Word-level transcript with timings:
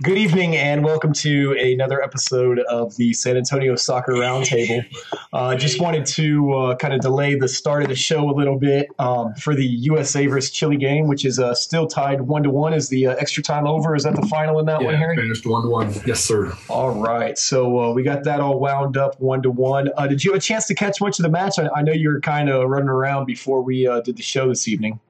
Good 0.00 0.16
evening 0.16 0.54
and 0.54 0.84
welcome 0.84 1.12
to 1.14 1.56
another 1.58 2.00
episode 2.00 2.60
of 2.60 2.94
the 2.94 3.12
San 3.12 3.36
Antonio 3.36 3.74
Soccer 3.74 4.12
Roundtable. 4.12 4.84
I 5.32 5.54
uh, 5.54 5.56
just 5.56 5.80
wanted 5.80 6.06
to 6.06 6.52
uh, 6.52 6.76
kind 6.76 6.94
of 6.94 7.00
delay 7.00 7.34
the 7.34 7.48
start 7.48 7.82
of 7.82 7.88
the 7.88 7.96
show 7.96 8.30
a 8.30 8.32
little 8.32 8.56
bit 8.56 8.90
um, 9.00 9.34
for 9.34 9.56
the 9.56 9.66
USA 9.66 10.28
versus 10.28 10.52
Chile 10.52 10.76
game, 10.76 11.08
which 11.08 11.24
is 11.24 11.40
uh, 11.40 11.52
still 11.52 11.88
tied 11.88 12.20
one 12.20 12.44
to 12.44 12.50
one. 12.50 12.74
Is 12.74 12.90
the 12.90 13.08
uh, 13.08 13.16
extra 13.16 13.42
time 13.42 13.66
over? 13.66 13.96
Is 13.96 14.04
that 14.04 14.14
the 14.14 14.24
final 14.28 14.60
in 14.60 14.66
that 14.66 14.80
yeah, 14.80 14.86
one, 14.86 14.94
Harry? 14.94 15.16
Finished 15.16 15.44
one 15.44 15.62
to 15.64 15.68
one. 15.68 15.92
Yes, 16.06 16.20
sir. 16.20 16.52
All 16.68 16.92
right, 16.92 17.36
so 17.36 17.80
uh, 17.80 17.92
we 17.92 18.04
got 18.04 18.22
that 18.22 18.38
all 18.38 18.60
wound 18.60 18.96
up 18.96 19.20
one 19.20 19.42
to 19.42 19.50
one. 19.50 19.90
Uh, 19.96 20.06
did 20.06 20.22
you 20.22 20.30
have 20.30 20.38
a 20.38 20.40
chance 20.40 20.66
to 20.66 20.76
catch 20.76 21.00
much 21.00 21.18
of 21.18 21.24
the 21.24 21.28
match? 21.28 21.58
I, 21.58 21.68
I 21.74 21.82
know 21.82 21.92
you 21.92 22.10
were 22.10 22.20
kind 22.20 22.48
of 22.48 22.70
running 22.70 22.88
around 22.88 23.26
before 23.26 23.62
we 23.62 23.90
did 24.04 24.16
the 24.16 24.22
show 24.22 24.48
this 24.48 24.68
evening. 24.68 25.00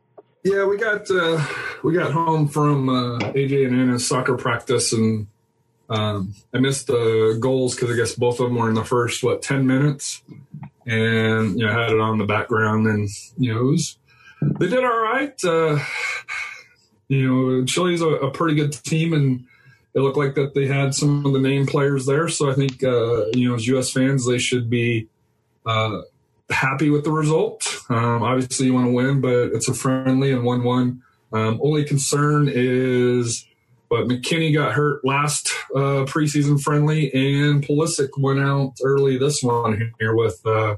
Yeah, 0.48 0.64
we 0.64 0.78
got 0.78 1.10
uh, 1.10 1.44
we 1.82 1.92
got 1.92 2.10
home 2.10 2.48
from 2.48 2.88
uh, 2.88 3.18
AJ 3.18 3.66
and 3.66 3.78
Anna's 3.78 4.08
soccer 4.08 4.34
practice, 4.34 4.94
and 4.94 5.26
um, 5.90 6.34
I 6.54 6.58
missed 6.58 6.86
the 6.86 7.36
goals 7.38 7.74
because 7.74 7.90
I 7.90 7.96
guess 7.96 8.14
both 8.14 8.40
of 8.40 8.46
them 8.46 8.56
were 8.56 8.70
in 8.70 8.74
the 8.74 8.84
first 8.84 9.22
what 9.22 9.42
ten 9.42 9.66
minutes, 9.66 10.22
and 10.86 11.58
you 11.58 11.66
know 11.66 11.72
had 11.72 11.92
it 11.92 12.00
on 12.00 12.16
the 12.16 12.24
background, 12.24 12.86
and 12.86 13.10
you 13.36 13.52
know 13.52 13.62
was 13.64 13.98
they 14.40 14.68
did 14.68 14.84
all 14.84 15.02
right. 15.02 15.38
Uh, 15.44 15.80
you 17.08 17.28
know, 17.28 17.64
Chile's 17.66 18.00
a, 18.00 18.06
a, 18.06 18.30
pretty 18.30 18.54
good 18.54 18.72
team, 18.72 19.12
and 19.12 19.44
it 19.92 20.00
looked 20.00 20.16
like 20.16 20.34
that 20.36 20.54
they 20.54 20.66
had 20.66 20.94
some 20.94 21.26
of 21.26 21.34
the 21.34 21.40
main 21.40 21.66
players 21.66 22.06
there. 22.06 22.28
So 22.30 22.50
I 22.50 22.54
think 22.54 22.82
uh, 22.82 23.26
you 23.34 23.50
know 23.50 23.54
as 23.54 23.66
U.S. 23.66 23.92
fans, 23.92 24.26
they 24.26 24.38
should 24.38 24.70
be 24.70 25.08
uh, 25.66 26.00
happy 26.50 26.90
with 26.90 27.04
the 27.04 27.10
result. 27.10 27.66
Um, 27.88 28.22
obviously, 28.22 28.66
you 28.66 28.74
want 28.74 28.86
to 28.86 28.92
win, 28.92 29.20
but 29.20 29.52
it's 29.54 29.68
a 29.68 29.74
friendly 29.74 30.32
and 30.32 30.44
one-one. 30.44 31.02
Um, 31.32 31.60
only 31.62 31.84
concern 31.84 32.48
is, 32.50 33.46
but 33.90 34.06
McKennie 34.06 34.52
got 34.54 34.72
hurt 34.72 35.04
last 35.04 35.50
uh, 35.74 36.04
preseason 36.06 36.60
friendly, 36.60 37.12
and 37.12 37.62
Pulisic 37.62 38.08
went 38.18 38.40
out 38.40 38.74
early 38.82 39.18
this 39.18 39.42
one 39.42 39.92
here 39.98 40.14
with, 40.14 40.40
uh, 40.46 40.76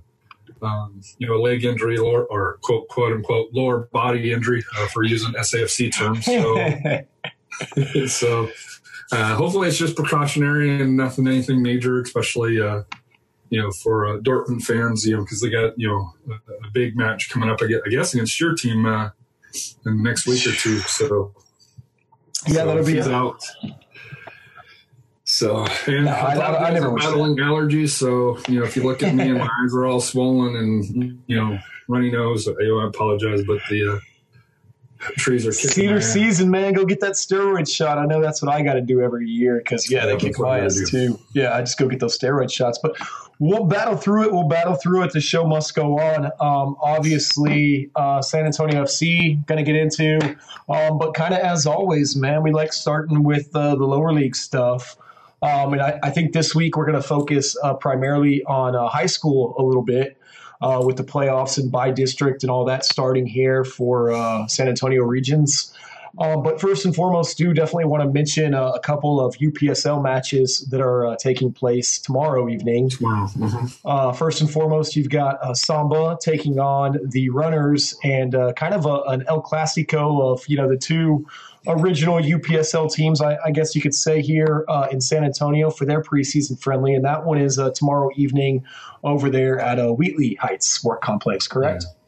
um, 0.62 1.00
you 1.18 1.28
know, 1.28 1.34
a 1.34 1.40
leg 1.40 1.64
injury 1.64 1.98
or, 1.98 2.24
or, 2.26 2.58
quote 2.62 2.88
quote 2.88 3.12
unquote 3.12 3.48
lower 3.52 3.88
body 3.92 4.32
injury 4.32 4.62
uh, 4.76 4.86
for 4.88 5.04
using 5.04 5.32
SAFC 5.34 5.94
terms. 5.94 6.24
So, 6.26 8.06
so 8.06 8.50
uh, 9.12 9.34
hopefully 9.36 9.68
it's 9.68 9.78
just 9.78 9.96
precautionary 9.96 10.80
and 10.80 10.96
nothing 10.96 11.26
anything 11.26 11.62
major, 11.62 12.00
especially 12.00 12.60
uh, 12.60 12.82
you 13.50 13.60
know, 13.60 13.70
for 13.70 14.06
uh, 14.06 14.18
Dortmund 14.18 14.62
fans, 14.62 15.04
you 15.04 15.16
know, 15.16 15.22
because 15.22 15.40
they 15.40 15.50
got 15.50 15.78
you 15.78 15.88
know 15.88 16.14
a, 16.28 16.66
a, 16.66 16.70
big 16.72 16.96
match 16.96 17.28
coming 17.30 17.50
up, 17.50 17.58
I 17.62 17.66
guess, 17.90 18.14
against 18.14 18.40
your 18.40 18.54
team 18.54 18.86
uh, 18.86 19.10
in 19.84 19.96
the 19.96 20.02
next 20.02 20.26
week 20.26 20.46
or 20.46 20.52
two. 20.52 20.78
So 20.80 21.34
yeah, 22.46 22.54
so 22.54 22.66
that'll 22.66 22.86
be 22.86 23.00
out. 23.00 23.42
So 25.24 25.66
and 25.86 26.06
no, 26.06 26.12
I, 26.12 26.34
I, 26.34 26.68
I 26.68 26.70
never 26.72 26.92
battling 26.94 27.36
allergies. 27.36 27.90
So 27.90 28.38
you 28.48 28.60
know, 28.60 28.66
if 28.66 28.76
you 28.76 28.84
look 28.84 29.02
at 29.02 29.14
me 29.14 29.28
and 29.28 29.38
my 29.38 29.48
eyes 29.64 29.74
are 29.74 29.84
all 29.84 30.00
swollen 30.00 30.56
and 30.56 31.20
you 31.26 31.36
know 31.36 31.58
runny 31.88 32.10
nose, 32.10 32.48
I, 32.48 32.52
I 32.52 32.86
apologize, 32.86 33.42
but 33.44 33.60
the 33.68 33.94
uh, 33.94 33.98
trees 35.16 35.46
are 35.46 35.52
cedar 35.52 36.00
season, 36.00 36.50
man. 36.50 36.72
Go 36.72 36.84
get 36.84 37.00
that 37.00 37.12
steroid 37.12 37.72
shot. 37.72 37.98
I 37.98 38.06
know 38.06 38.20
that's 38.20 38.42
what 38.42 38.52
I 38.52 38.62
got 38.62 38.74
to 38.74 38.80
do 38.80 39.00
every 39.00 39.28
year 39.28 39.58
because 39.58 39.90
yeah, 39.90 40.06
they 40.06 40.16
kick 40.16 40.38
my 40.38 40.60
ass 40.60 40.80
too. 40.88 41.18
Yeah, 41.32 41.54
I 41.54 41.60
just 41.60 41.78
go 41.78 41.88
get 41.88 42.00
those 42.00 42.18
steroid 42.18 42.52
shots. 42.52 42.78
But 42.82 42.96
we'll 43.40 43.64
battle 43.64 43.96
through 43.96 44.24
it. 44.26 44.32
We'll 44.32 44.46
battle 44.46 44.76
through 44.76 45.02
it. 45.02 45.12
The 45.12 45.20
show 45.20 45.44
must 45.44 45.74
go 45.74 45.98
on. 45.98 46.26
Um, 46.38 46.76
obviously, 46.80 47.90
uh, 47.96 48.22
San 48.22 48.46
Antonio 48.46 48.84
FC 48.84 49.44
going 49.46 49.58
to 49.58 49.64
get 49.64 49.74
into, 49.74 50.36
um, 50.68 50.98
but 50.98 51.14
kind 51.14 51.34
of 51.34 51.40
as 51.40 51.66
always, 51.66 52.14
man, 52.14 52.44
we 52.44 52.52
like 52.52 52.72
starting 52.72 53.24
with 53.24 53.48
uh, 53.56 53.74
the 53.74 53.84
lower 53.84 54.12
league 54.12 54.36
stuff. 54.36 54.96
Um, 55.42 55.72
and 55.72 55.82
I, 55.82 55.98
I, 56.02 56.10
think 56.10 56.34
this 56.34 56.54
week 56.54 56.76
we're 56.76 56.84
going 56.84 57.00
to 57.00 57.06
focus 57.06 57.56
uh, 57.62 57.72
primarily 57.72 58.44
on 58.44 58.76
uh, 58.76 58.88
high 58.88 59.06
school 59.06 59.56
a 59.58 59.62
little 59.62 59.82
bit. 59.82 60.16
Uh, 60.62 60.82
with 60.84 60.98
the 60.98 61.02
playoffs 61.02 61.56
and 61.56 61.72
by 61.72 61.90
district 61.90 62.42
and 62.42 62.50
all 62.50 62.66
that 62.66 62.84
starting 62.84 63.24
here 63.24 63.64
for 63.64 64.12
uh, 64.12 64.46
San 64.46 64.68
Antonio 64.68 65.04
regions. 65.04 65.72
Um, 66.18 66.42
but 66.42 66.60
first 66.60 66.84
and 66.84 66.94
foremost, 66.94 67.38
do 67.38 67.52
definitely 67.54 67.84
want 67.84 68.02
to 68.02 68.10
mention 68.10 68.54
uh, 68.54 68.70
a 68.70 68.80
couple 68.80 69.24
of 69.24 69.36
UPSL 69.36 70.02
matches 70.02 70.66
that 70.70 70.80
are 70.80 71.06
uh, 71.06 71.16
taking 71.16 71.52
place 71.52 71.98
tomorrow 71.98 72.48
evening. 72.48 72.90
Tomorrow. 72.90 73.26
Mm-hmm. 73.28 73.66
Uh, 73.84 74.12
first 74.12 74.40
and 74.40 74.50
foremost, 74.50 74.96
you've 74.96 75.10
got 75.10 75.42
uh, 75.42 75.54
Samba 75.54 76.18
taking 76.20 76.58
on 76.58 76.98
the 77.10 77.30
Runners, 77.30 77.94
and 78.02 78.34
uh, 78.34 78.52
kind 78.54 78.74
of 78.74 78.86
a, 78.86 79.02
an 79.08 79.24
El 79.28 79.42
Clasico 79.42 80.32
of 80.32 80.46
you 80.48 80.56
know 80.56 80.68
the 80.68 80.76
two 80.76 81.26
original 81.66 82.18
UPSL 82.18 82.90
teams, 82.90 83.20
I, 83.20 83.36
I 83.44 83.50
guess 83.50 83.76
you 83.76 83.82
could 83.82 83.94
say 83.94 84.22
here 84.22 84.64
uh, 84.68 84.88
in 84.90 85.00
San 85.00 85.24
Antonio 85.24 85.70
for 85.70 85.84
their 85.84 86.02
preseason 86.02 86.60
friendly, 86.60 86.94
and 86.94 87.04
that 87.04 87.24
one 87.24 87.38
is 87.38 87.60
tomorrow 87.74 88.10
evening 88.16 88.64
over 89.04 89.30
there 89.30 89.60
at 89.60 89.78
Wheatley 89.96 90.34
Heights 90.34 90.66
Sport 90.66 91.02
Complex. 91.02 91.46
Correct. 91.46 91.84
Yeah. 91.86 91.99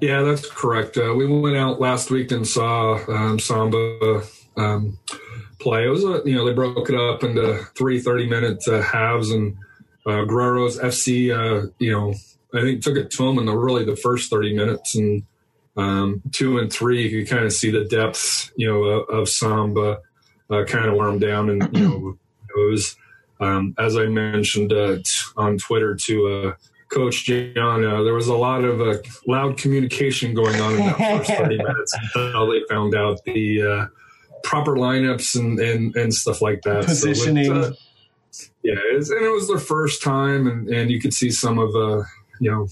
Yeah, 0.00 0.22
that's 0.22 0.48
correct. 0.48 0.96
Uh, 0.96 1.14
we 1.14 1.26
went 1.26 1.56
out 1.56 1.80
last 1.80 2.10
week 2.10 2.30
and 2.32 2.46
saw 2.46 2.98
um, 3.08 3.38
Samba 3.38 4.22
um, 4.56 4.98
play. 5.58 5.84
It 5.84 5.90
was, 5.90 6.04
a, 6.04 6.22
you 6.24 6.34
know, 6.34 6.44
they 6.44 6.52
broke 6.52 6.88
it 6.88 6.94
up 6.94 7.24
into 7.24 7.64
three 7.76 8.00
30 8.00 8.28
minute 8.28 8.62
uh, 8.68 8.82
halves, 8.82 9.30
and 9.30 9.56
uh, 10.06 10.24
Guerreros 10.24 10.80
FC, 10.80 11.30
uh, 11.30 11.70
you 11.78 11.92
know, 11.92 12.14
I 12.54 12.62
think 12.62 12.82
took 12.82 12.96
it 12.96 13.10
to 13.12 13.26
them 13.26 13.38
in 13.38 13.46
the 13.46 13.56
really 13.56 13.84
the 13.84 13.96
first 13.96 14.30
30 14.30 14.54
minutes, 14.54 14.94
and 14.94 15.22
um, 15.76 16.22
two 16.32 16.58
and 16.58 16.72
three, 16.72 17.08
you 17.08 17.24
could 17.24 17.30
kind 17.30 17.44
of 17.44 17.52
see 17.52 17.70
the 17.70 17.84
depths, 17.84 18.50
you 18.56 18.66
know, 18.66 18.82
of, 18.82 19.28
Samba 19.28 19.98
uh, 20.50 20.64
kind 20.64 20.86
of 20.86 20.96
wear 20.96 21.08
them 21.08 21.18
down, 21.18 21.50
and 21.50 21.76
you 21.76 21.88
know, 21.88 22.18
it 22.56 22.70
was. 22.70 22.96
Um, 23.40 23.72
as 23.78 23.96
I 23.96 24.06
mentioned 24.06 24.72
uh, 24.72 24.96
on 25.36 25.58
Twitter 25.58 25.94
to 25.94 26.26
uh, 26.26 26.52
Coach 26.90 27.24
John, 27.24 27.84
uh, 27.84 28.02
there 28.02 28.14
was 28.14 28.28
a 28.28 28.36
lot 28.36 28.64
of 28.64 28.80
uh, 28.80 28.98
loud 29.26 29.58
communication 29.58 30.34
going 30.34 30.58
on 30.60 30.72
in 30.74 30.78
that 30.78 30.96
first 30.96 31.30
30 31.30 31.56
minutes 31.58 31.96
until 32.14 32.50
they 32.50 32.62
found 32.68 32.94
out 32.94 33.22
the 33.24 33.62
uh, 33.62 33.86
proper 34.42 34.76
lineups 34.76 35.38
and, 35.38 35.58
and, 35.60 35.94
and 35.96 36.12
stuff 36.12 36.40
like 36.40 36.62
that. 36.62 36.84
Positioning. 36.84 37.44
So 37.44 37.54
with, 37.54 37.78
yeah, 38.62 38.74
it 38.74 38.96
was, 38.96 39.10
and 39.10 39.24
it 39.24 39.30
was 39.30 39.48
their 39.48 39.58
first 39.58 40.02
time, 40.02 40.46
and, 40.46 40.68
and 40.68 40.90
you 40.90 41.00
could 41.00 41.12
see 41.12 41.30
some 41.30 41.58
of 41.58 41.72
the, 41.72 42.04
you 42.40 42.50
know, 42.50 42.68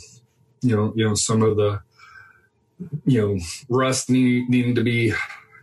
you 0.63 0.75
know, 0.75 0.93
you 0.97 1.07
know, 1.07 1.15
some 1.15 1.43
of 1.43 1.57
the, 1.57 1.81
you 3.05 3.21
know, 3.21 3.39
rust 3.69 4.11
need, 4.11 4.49
needing 4.49 4.75
to 4.75 4.83
be 4.83 5.13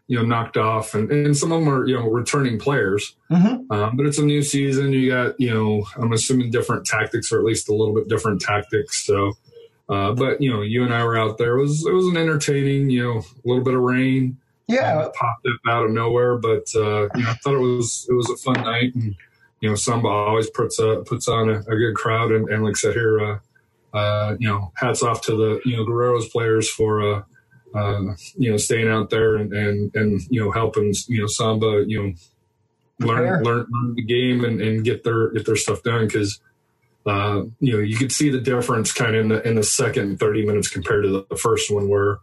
you 0.07 0.17
know 0.17 0.25
knocked 0.25 0.57
off, 0.57 0.93
and, 0.93 1.09
and 1.11 1.35
some 1.35 1.51
of 1.51 1.59
them 1.59 1.69
are 1.73 1.87
you 1.87 1.95
know 1.95 2.07
returning 2.07 2.59
players. 2.59 3.15
Mm-hmm. 3.31 3.71
Um, 3.71 3.95
but 3.95 4.05
it's 4.05 4.19
a 4.19 4.25
new 4.25 4.41
season. 4.41 4.91
You 4.91 5.09
got 5.09 5.39
you 5.39 5.53
know 5.53 5.85
I'm 5.97 6.11
assuming 6.11 6.51
different 6.51 6.85
tactics, 6.85 7.31
or 7.31 7.39
at 7.39 7.45
least 7.45 7.69
a 7.69 7.73
little 7.73 7.93
bit 7.93 8.07
different 8.07 8.41
tactics. 8.41 9.05
So, 9.05 9.33
uh, 9.89 10.13
but 10.13 10.41
you 10.41 10.51
know 10.51 10.61
you 10.61 10.83
and 10.83 10.93
I 10.93 11.03
were 11.03 11.17
out 11.17 11.37
there. 11.37 11.57
It 11.57 11.61
was 11.61 11.85
it 11.85 11.93
was 11.93 12.07
an 12.07 12.17
entertaining. 12.17 12.89
You 12.89 13.03
know 13.03 13.17
a 13.19 13.47
little 13.47 13.63
bit 13.63 13.73
of 13.73 13.81
rain. 13.81 14.37
Yeah, 14.67 15.03
um, 15.03 15.11
popped 15.13 15.45
up 15.45 15.59
out 15.67 15.85
of 15.85 15.91
nowhere, 15.91 16.37
but 16.37 16.67
uh, 16.75 17.07
you 17.15 17.23
know 17.23 17.29
I 17.29 17.35
thought 17.35 17.55
it 17.55 17.59
was 17.59 18.05
it 18.09 18.13
was 18.13 18.29
a 18.29 18.37
fun 18.37 18.63
night, 18.63 18.95
and 18.95 19.15
you 19.61 19.69
know 19.69 19.75
Samba 19.75 20.09
always 20.09 20.49
puts 20.49 20.79
a, 20.79 21.03
puts 21.05 21.27
on 21.27 21.49
a, 21.49 21.59
a 21.59 21.77
good 21.77 21.95
crowd, 21.95 22.31
and, 22.31 22.49
and 22.49 22.63
like 22.63 22.75
I 22.75 22.79
said 22.79 22.93
here. 22.93 23.19
Uh, 23.19 23.39
uh, 23.93 24.35
you 24.39 24.47
know, 24.47 24.71
hats 24.75 25.03
off 25.03 25.21
to 25.21 25.35
the 25.35 25.61
you 25.65 25.77
know 25.77 25.85
Guerreros 25.85 26.31
players 26.31 26.67
for 26.67 27.01
uh, 27.01 27.21
uh, 27.73 28.13
you 28.37 28.51
know, 28.51 28.57
staying 28.57 28.87
out 28.87 29.09
there 29.09 29.35
and, 29.35 29.53
and, 29.53 29.95
and, 29.95 30.21
you 30.29 30.43
know, 30.43 30.51
helping, 30.51 30.93
you 31.07 31.21
know, 31.21 31.27
Samba, 31.27 31.83
you 31.87 32.03
know, 32.03 33.07
learn, 33.07 33.43
learn, 33.43 33.65
learn 33.69 33.95
the 33.95 34.03
game 34.03 34.43
and, 34.43 34.61
and 34.61 34.83
get 34.83 35.03
their, 35.03 35.29
get 35.31 35.45
their 35.45 35.55
stuff 35.55 35.81
done. 35.83 36.09
Cause, 36.09 36.39
uh, 37.05 37.43
you 37.59 37.73
know, 37.73 37.79
you 37.79 37.97
could 37.97 38.11
see 38.11 38.29
the 38.29 38.39
difference 38.39 38.91
kind 38.91 39.15
of 39.15 39.21
in 39.21 39.27
the, 39.29 39.47
in 39.47 39.55
the 39.55 39.63
second 39.63 40.19
30 40.19 40.45
minutes 40.45 40.69
compared 40.69 41.03
to 41.03 41.25
the 41.29 41.35
first 41.35 41.71
one 41.71 41.89
where, 41.89 42.19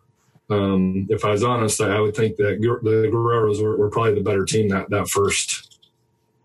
um, 0.49 1.07
if 1.11 1.25
I 1.25 1.31
was 1.31 1.45
honest, 1.45 1.81
I, 1.81 1.97
I 1.97 2.01
would 2.01 2.17
think 2.17 2.37
that 2.37 2.59
the 2.61 3.09
Guerreros 3.09 3.63
were, 3.63 3.77
were, 3.77 3.91
probably 3.91 4.15
the 4.15 4.21
better 4.21 4.45
team 4.45 4.69
that, 4.71 4.91
that 4.91 5.09
first, 5.09 5.79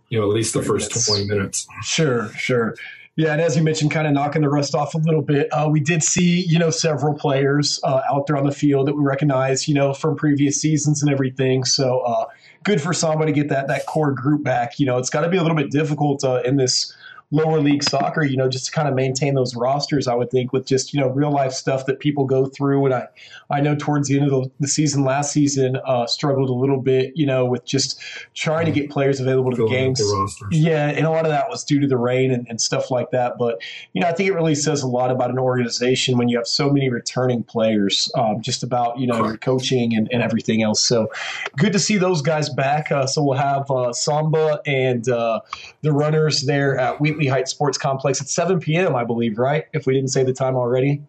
you 0.09 0.19
know, 0.19 0.29
at 0.29 0.35
least 0.35 0.53
the 0.53 0.61
first 0.61 0.91
minutes. 0.91 1.07
20 1.07 1.25
minutes. 1.25 1.67
Sure, 1.83 2.29
sure. 2.33 2.75
Yeah, 3.17 3.31
and 3.31 3.39
as 3.39 3.55
you 3.55 3.63
mentioned, 3.63 3.91
kind 3.91 4.07
of 4.07 4.13
knocking 4.13 4.41
the 4.41 4.49
rust 4.49 4.75
off 4.75 4.93
a 4.93 4.97
little 4.97 5.21
bit, 5.21 5.47
uh, 5.53 5.69
we 5.71 5.79
did 5.79 6.03
see 6.03 6.45
you 6.47 6.59
know 6.59 6.69
several 6.69 7.13
players 7.13 7.79
uh, 7.83 8.01
out 8.11 8.27
there 8.27 8.35
on 8.35 8.45
the 8.45 8.51
field 8.51 8.87
that 8.87 8.95
we 8.95 9.03
recognize 9.03 9.69
you 9.69 9.73
know 9.73 9.93
from 9.93 10.17
previous 10.17 10.59
seasons 10.59 11.01
and 11.01 11.09
everything. 11.09 11.63
So 11.63 11.99
uh, 12.01 12.25
good 12.63 12.81
for 12.81 12.91
somebody 12.91 13.31
to 13.31 13.35
get 13.35 13.47
that 13.49 13.67
that 13.69 13.85
core 13.85 14.11
group 14.11 14.43
back. 14.43 14.79
You 14.79 14.85
know, 14.85 14.97
it's 14.97 15.09
got 15.09 15.21
to 15.21 15.29
be 15.29 15.37
a 15.37 15.41
little 15.41 15.55
bit 15.55 15.71
difficult 15.71 16.25
uh, 16.25 16.41
in 16.43 16.57
this 16.57 16.93
lower 17.31 17.59
league 17.59 17.83
soccer, 17.83 18.23
you 18.23 18.37
know, 18.37 18.47
just 18.47 18.67
to 18.67 18.71
kind 18.71 18.87
of 18.87 18.93
maintain 18.93 19.33
those 19.33 19.55
rosters, 19.55 20.07
I 20.07 20.13
would 20.13 20.29
think 20.29 20.53
with 20.53 20.65
just, 20.65 20.93
you 20.93 20.99
know, 20.99 21.09
real 21.09 21.31
life 21.31 21.51
stuff 21.53 21.85
that 21.87 21.99
people 21.99 22.25
go 22.25 22.45
through. 22.45 22.85
And 22.85 22.93
I, 22.93 23.07
I 23.49 23.61
know 23.61 23.75
towards 23.75 24.07
the 24.07 24.19
end 24.19 24.31
of 24.31 24.43
the, 24.43 24.51
the 24.59 24.67
season, 24.67 25.03
last 25.03 25.33
season, 25.33 25.77
uh, 25.85 26.05
struggled 26.05 26.49
a 26.49 26.53
little 26.53 26.79
bit, 26.79 27.13
you 27.15 27.25
know, 27.25 27.45
with 27.45 27.65
just 27.65 27.99
trying 28.35 28.67
to 28.67 28.71
get 28.71 28.89
players 28.89 29.19
available 29.19 29.51
to 29.51 29.57
the 29.57 29.67
games. 29.67 29.99
The 29.99 30.47
yeah. 30.51 30.87
And 30.89 31.05
a 31.05 31.09
lot 31.09 31.25
of 31.25 31.31
that 31.31 31.49
was 31.49 31.63
due 31.63 31.79
to 31.79 31.87
the 31.87 31.97
rain 31.97 32.31
and, 32.31 32.47
and 32.47 32.61
stuff 32.61 32.91
like 32.91 33.11
that. 33.11 33.37
But, 33.39 33.59
you 33.93 34.01
know, 34.01 34.07
I 34.07 34.13
think 34.13 34.29
it 34.29 34.33
really 34.33 34.55
says 34.55 34.83
a 34.83 34.87
lot 34.87 35.09
about 35.09 35.31
an 35.31 35.39
organization 35.39 36.17
when 36.17 36.29
you 36.29 36.37
have 36.37 36.47
so 36.47 36.69
many 36.69 36.89
returning 36.89 37.43
players, 37.43 38.11
um, 38.15 38.41
just 38.41 38.61
about, 38.61 38.99
you 38.99 39.07
know, 39.07 39.25
your 39.25 39.37
coaching 39.37 39.95
and, 39.95 40.07
and 40.11 40.21
everything 40.21 40.61
else. 40.61 40.85
So 40.85 41.11
good 41.57 41.73
to 41.73 41.79
see 41.79 41.97
those 41.97 42.21
guys 42.21 42.49
back. 42.49 42.91
Uh, 42.91 43.07
so 43.07 43.23
we'll 43.23 43.37
have 43.37 43.69
uh, 43.71 43.91
Samba 43.93 44.61
and 44.65 45.09
uh, 45.09 45.41
the 45.81 45.91
runners 45.91 46.43
there 46.43 46.77
at 46.77 47.01
Wheatley 47.15 47.27
Heights 47.27 47.51
Sports 47.51 47.77
Complex 47.77 48.21
at 48.21 48.27
7 48.27 48.59
p.m., 48.59 48.95
I 48.95 49.05
believe, 49.05 49.37
right? 49.37 49.65
If 49.73 49.85
we 49.85 49.93
didn't 49.93 50.09
say 50.09 50.23
the 50.23 50.33
time 50.33 50.55
already. 50.55 51.01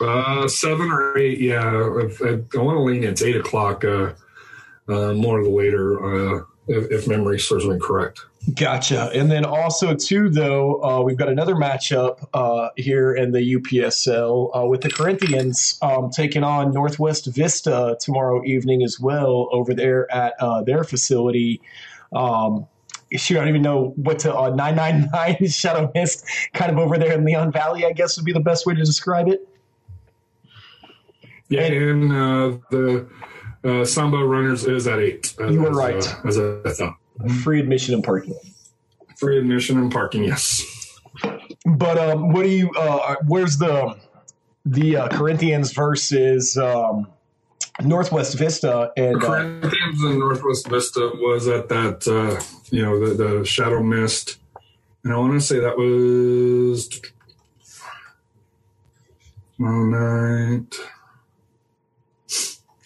Uh, 0.00 0.46
seven 0.46 0.90
or 0.90 1.16
eight, 1.16 1.40
yeah. 1.40 1.98
If, 2.00 2.20
if, 2.20 2.40
I 2.54 2.58
want 2.58 2.76
to 2.76 2.82
lean 2.82 3.04
it's 3.04 3.22
eight 3.22 3.36
o'clock, 3.36 3.84
uh, 3.84 4.12
uh, 4.88 5.14
more 5.14 5.38
of 5.38 5.44
the 5.46 5.50
later, 5.50 6.04
uh, 6.04 6.44
if, 6.68 6.90
if, 6.90 7.08
memory 7.08 7.38
serves 7.38 7.64
me 7.66 7.78
correct. 7.80 8.20
Gotcha. 8.54 9.10
And 9.14 9.30
then 9.30 9.44
also, 9.44 9.94
too, 9.94 10.28
though, 10.28 10.82
uh, 10.82 11.00
we've 11.00 11.16
got 11.16 11.28
another 11.28 11.54
matchup 11.54 12.26
uh, 12.34 12.68
here 12.76 13.14
in 13.14 13.32
the 13.32 13.54
UPSL 13.54 14.50
uh, 14.54 14.66
with 14.66 14.82
the 14.82 14.90
Corinthians 14.90 15.78
um, 15.80 16.10
taking 16.10 16.44
on 16.44 16.72
Northwest 16.72 17.26
Vista 17.26 17.96
tomorrow 18.00 18.44
evening 18.44 18.82
as 18.82 19.00
well 19.00 19.48
over 19.52 19.72
there 19.72 20.12
at 20.12 20.34
their 20.66 20.84
facility. 20.84 21.62
Um, 22.12 22.66
shoot, 23.12 23.36
I 23.36 23.40
don't 23.40 23.48
even 23.48 23.62
know 23.62 23.92
what 23.96 24.18
to 24.20 24.34
uh, 24.34 24.50
999 24.50 25.48
Shadow 25.50 25.90
Mist 25.94 26.26
kind 26.52 26.70
of 26.70 26.78
over 26.78 26.98
there 26.98 27.12
in 27.12 27.24
Leon 27.24 27.52
Valley, 27.52 27.84
I 27.84 27.92
guess 27.92 28.16
would 28.16 28.24
be 28.24 28.32
the 28.32 28.40
best 28.40 28.66
way 28.66 28.74
to 28.74 28.84
describe 28.84 29.28
it. 29.28 29.48
Yeah, 31.48 31.62
and, 31.62 32.02
and 32.02 32.12
uh, 32.12 32.58
the 32.70 33.08
uh, 33.64 33.84
Samba 33.84 34.18
Runners 34.18 34.64
is 34.66 34.86
at 34.86 34.98
8. 34.98 35.34
As, 35.40 35.52
you 35.52 35.62
were 35.62 35.70
right. 35.70 35.96
As, 36.24 36.38
as 36.38 36.66
I 36.66 36.70
thought. 36.70 36.96
Free 37.42 37.60
admission 37.60 37.94
and 37.94 38.02
parking. 38.02 38.34
Free 39.16 39.38
admission 39.38 39.78
and 39.78 39.92
parking, 39.92 40.24
yes. 40.24 41.00
But 41.64 41.98
um, 41.98 42.32
what 42.32 42.42
do 42.42 42.48
you, 42.48 42.70
uh, 42.72 43.16
where's 43.26 43.58
the, 43.58 43.96
the 44.64 44.96
uh, 44.96 45.08
Corinthians 45.08 45.72
versus 45.72 46.58
um, 46.58 47.06
Northwest 47.82 48.38
Vista 48.38 48.92
and 48.96 49.16
uh, 49.16 49.26
Corinthians 49.26 50.02
and 50.02 50.18
Northwest 50.18 50.68
Vista 50.68 51.10
was 51.16 51.48
at 51.48 51.68
that 51.68 52.06
uh, 52.06 52.42
you 52.70 52.82
know 52.82 53.04
the, 53.04 53.14
the 53.14 53.44
Shadow 53.44 53.82
Mist, 53.82 54.38
and 55.02 55.12
I 55.12 55.16
want 55.16 55.32
to 55.32 55.40
say 55.40 55.58
that 55.58 55.76
was 55.76 57.00
tomorrow 59.56 60.56
night. 60.56 60.74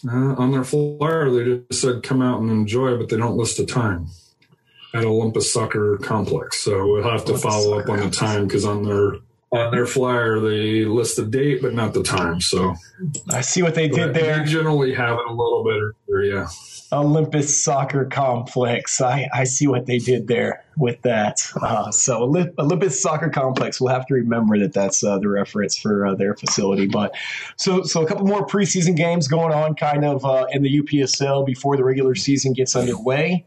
Uh, 0.08 0.34
on 0.34 0.52
their 0.52 0.62
flyer, 0.62 1.28
they 1.28 1.62
just 1.68 1.82
said 1.82 2.04
come 2.04 2.22
out 2.22 2.40
and 2.40 2.50
enjoy, 2.50 2.96
but 2.96 3.08
they 3.08 3.16
don't 3.16 3.36
list 3.36 3.58
a 3.58 3.66
time 3.66 4.06
at 4.94 5.04
Olympus 5.04 5.52
Soccer 5.52 5.98
Complex. 5.98 6.60
So 6.60 6.86
we'll 6.86 7.02
have 7.02 7.24
to 7.26 7.32
Olympus 7.32 7.42
follow 7.42 7.78
up 7.78 7.88
on 7.88 7.98
the 7.98 8.10
time 8.10 8.46
because 8.46 8.64
on 8.64 8.84
their 8.84 9.16
on 9.50 9.70
their 9.70 9.86
flyer 9.86 10.40
they 10.40 10.84
list 10.84 11.16
the 11.16 11.24
date 11.24 11.62
but 11.62 11.74
not 11.74 11.94
the 11.94 12.02
time. 12.02 12.40
So 12.40 12.74
I 13.32 13.40
see 13.40 13.62
what 13.62 13.74
they 13.74 13.88
did 13.88 14.14
there. 14.14 14.44
They 14.44 14.50
generally 14.50 14.94
have 14.94 15.18
it 15.18 15.26
a 15.26 15.32
little 15.32 15.64
bit 15.64 16.14
earlier, 16.14 16.34
yeah. 16.34 16.48
Olympus 16.90 17.62
Soccer 17.62 18.06
Complex. 18.06 19.00
I, 19.00 19.28
I 19.34 19.44
see 19.44 19.66
what 19.66 19.86
they 19.86 19.98
did 19.98 20.26
there 20.26 20.64
with 20.76 21.00
that. 21.02 21.38
Uh, 21.60 21.90
so 21.90 22.22
Olympus 22.22 23.02
Soccer 23.02 23.28
Complex. 23.28 23.80
We'll 23.80 23.92
have 23.92 24.06
to 24.06 24.14
remember 24.14 24.58
that 24.58 24.72
that's 24.72 25.04
uh, 25.04 25.18
the 25.18 25.28
reference 25.28 25.76
for 25.76 26.06
uh, 26.06 26.14
their 26.14 26.34
facility. 26.34 26.86
But 26.86 27.14
so 27.56 27.82
so 27.82 28.02
a 28.02 28.06
couple 28.06 28.26
more 28.26 28.46
preseason 28.46 28.96
games 28.96 29.28
going 29.28 29.52
on, 29.52 29.74
kind 29.74 30.04
of 30.04 30.24
uh, 30.24 30.46
in 30.50 30.62
the 30.62 30.80
UPSL 30.80 31.44
before 31.44 31.76
the 31.76 31.84
regular 31.84 32.14
season 32.14 32.52
gets 32.52 32.74
underway. 32.74 33.44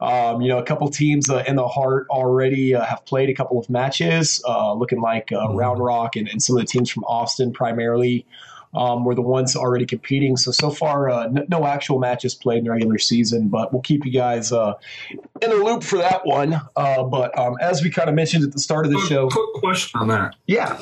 Um, 0.00 0.42
you 0.42 0.48
know, 0.48 0.58
a 0.58 0.62
couple 0.62 0.88
teams 0.90 1.30
uh, 1.30 1.42
in 1.46 1.56
the 1.56 1.66
heart 1.66 2.06
already 2.10 2.74
uh, 2.74 2.84
have 2.84 3.04
played 3.06 3.30
a 3.30 3.34
couple 3.34 3.58
of 3.58 3.70
matches, 3.70 4.42
uh, 4.46 4.74
looking 4.74 5.00
like 5.00 5.32
uh, 5.32 5.36
mm-hmm. 5.36 5.56
Round 5.56 5.80
Rock 5.82 6.16
and, 6.16 6.28
and, 6.28 6.42
some 6.42 6.56
of 6.56 6.60
the 6.60 6.66
teams 6.66 6.90
from 6.90 7.02
Austin 7.04 7.50
primarily 7.50 8.26
um, 8.74 9.06
were 9.06 9.14
the 9.14 9.22
ones 9.22 9.56
already 9.56 9.86
competing. 9.86 10.36
So, 10.36 10.50
so 10.50 10.68
far, 10.68 11.08
uh, 11.08 11.28
no, 11.28 11.46
no, 11.48 11.66
actual 11.66 11.98
matches 11.98 12.34
played 12.34 12.58
in 12.58 12.64
the 12.64 12.72
regular 12.72 12.98
season, 12.98 13.48
but 13.48 13.72
we'll 13.72 13.80
keep 13.80 14.04
you 14.04 14.12
guys 14.12 14.52
uh, 14.52 14.74
in 15.40 15.48
the 15.48 15.56
loop 15.56 15.82
for 15.82 15.96
that 15.96 16.26
one. 16.26 16.60
but 16.74 17.38
um, 17.38 17.56
as 17.62 17.82
we 17.82 17.88
kind 17.88 18.10
of 18.10 18.14
mentioned 18.14 18.44
at 18.44 18.52
the 18.52 18.60
start 18.60 18.84
of 18.84 18.92
the 18.92 18.98
quick, 18.98 19.08
show. 19.08 19.28
Quick 19.28 19.54
question 19.54 19.98
on 19.98 20.08
that. 20.08 20.34
Yeah. 20.46 20.78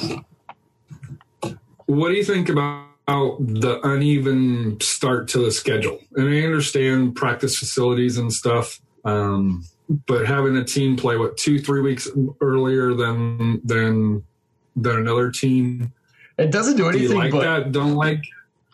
What 1.87 2.09
do 2.09 2.15
you 2.15 2.25
think 2.25 2.49
about 2.49 2.95
the 3.07 3.81
uneven 3.83 4.81
start 4.81 5.29
to 5.29 5.39
the 5.39 5.51
schedule. 5.51 5.99
And 6.15 6.29
I 6.29 6.43
understand 6.43 7.17
practice 7.17 7.59
facilities 7.59 8.17
and 8.17 8.33
stuff, 8.33 8.81
um, 9.05 9.65
but 10.07 10.27
having 10.27 10.57
a 10.57 10.65
team 10.65 10.97
play 10.97 11.17
what 11.17 11.37
two, 11.37 11.59
three 11.59 11.81
weeks 11.81 12.09
earlier 12.41 12.95
than 12.95 13.61
than 13.65 14.25
than 14.77 14.99
another 14.99 15.31
team, 15.31 15.93
it 16.39 16.51
doesn't 16.51 16.77
do 16.77 16.89
anything. 16.89 17.09
Do 17.09 17.19
like 17.19 17.33
but, 17.33 17.43
that? 17.43 17.73
Don't 17.73 17.95
like 17.95 18.23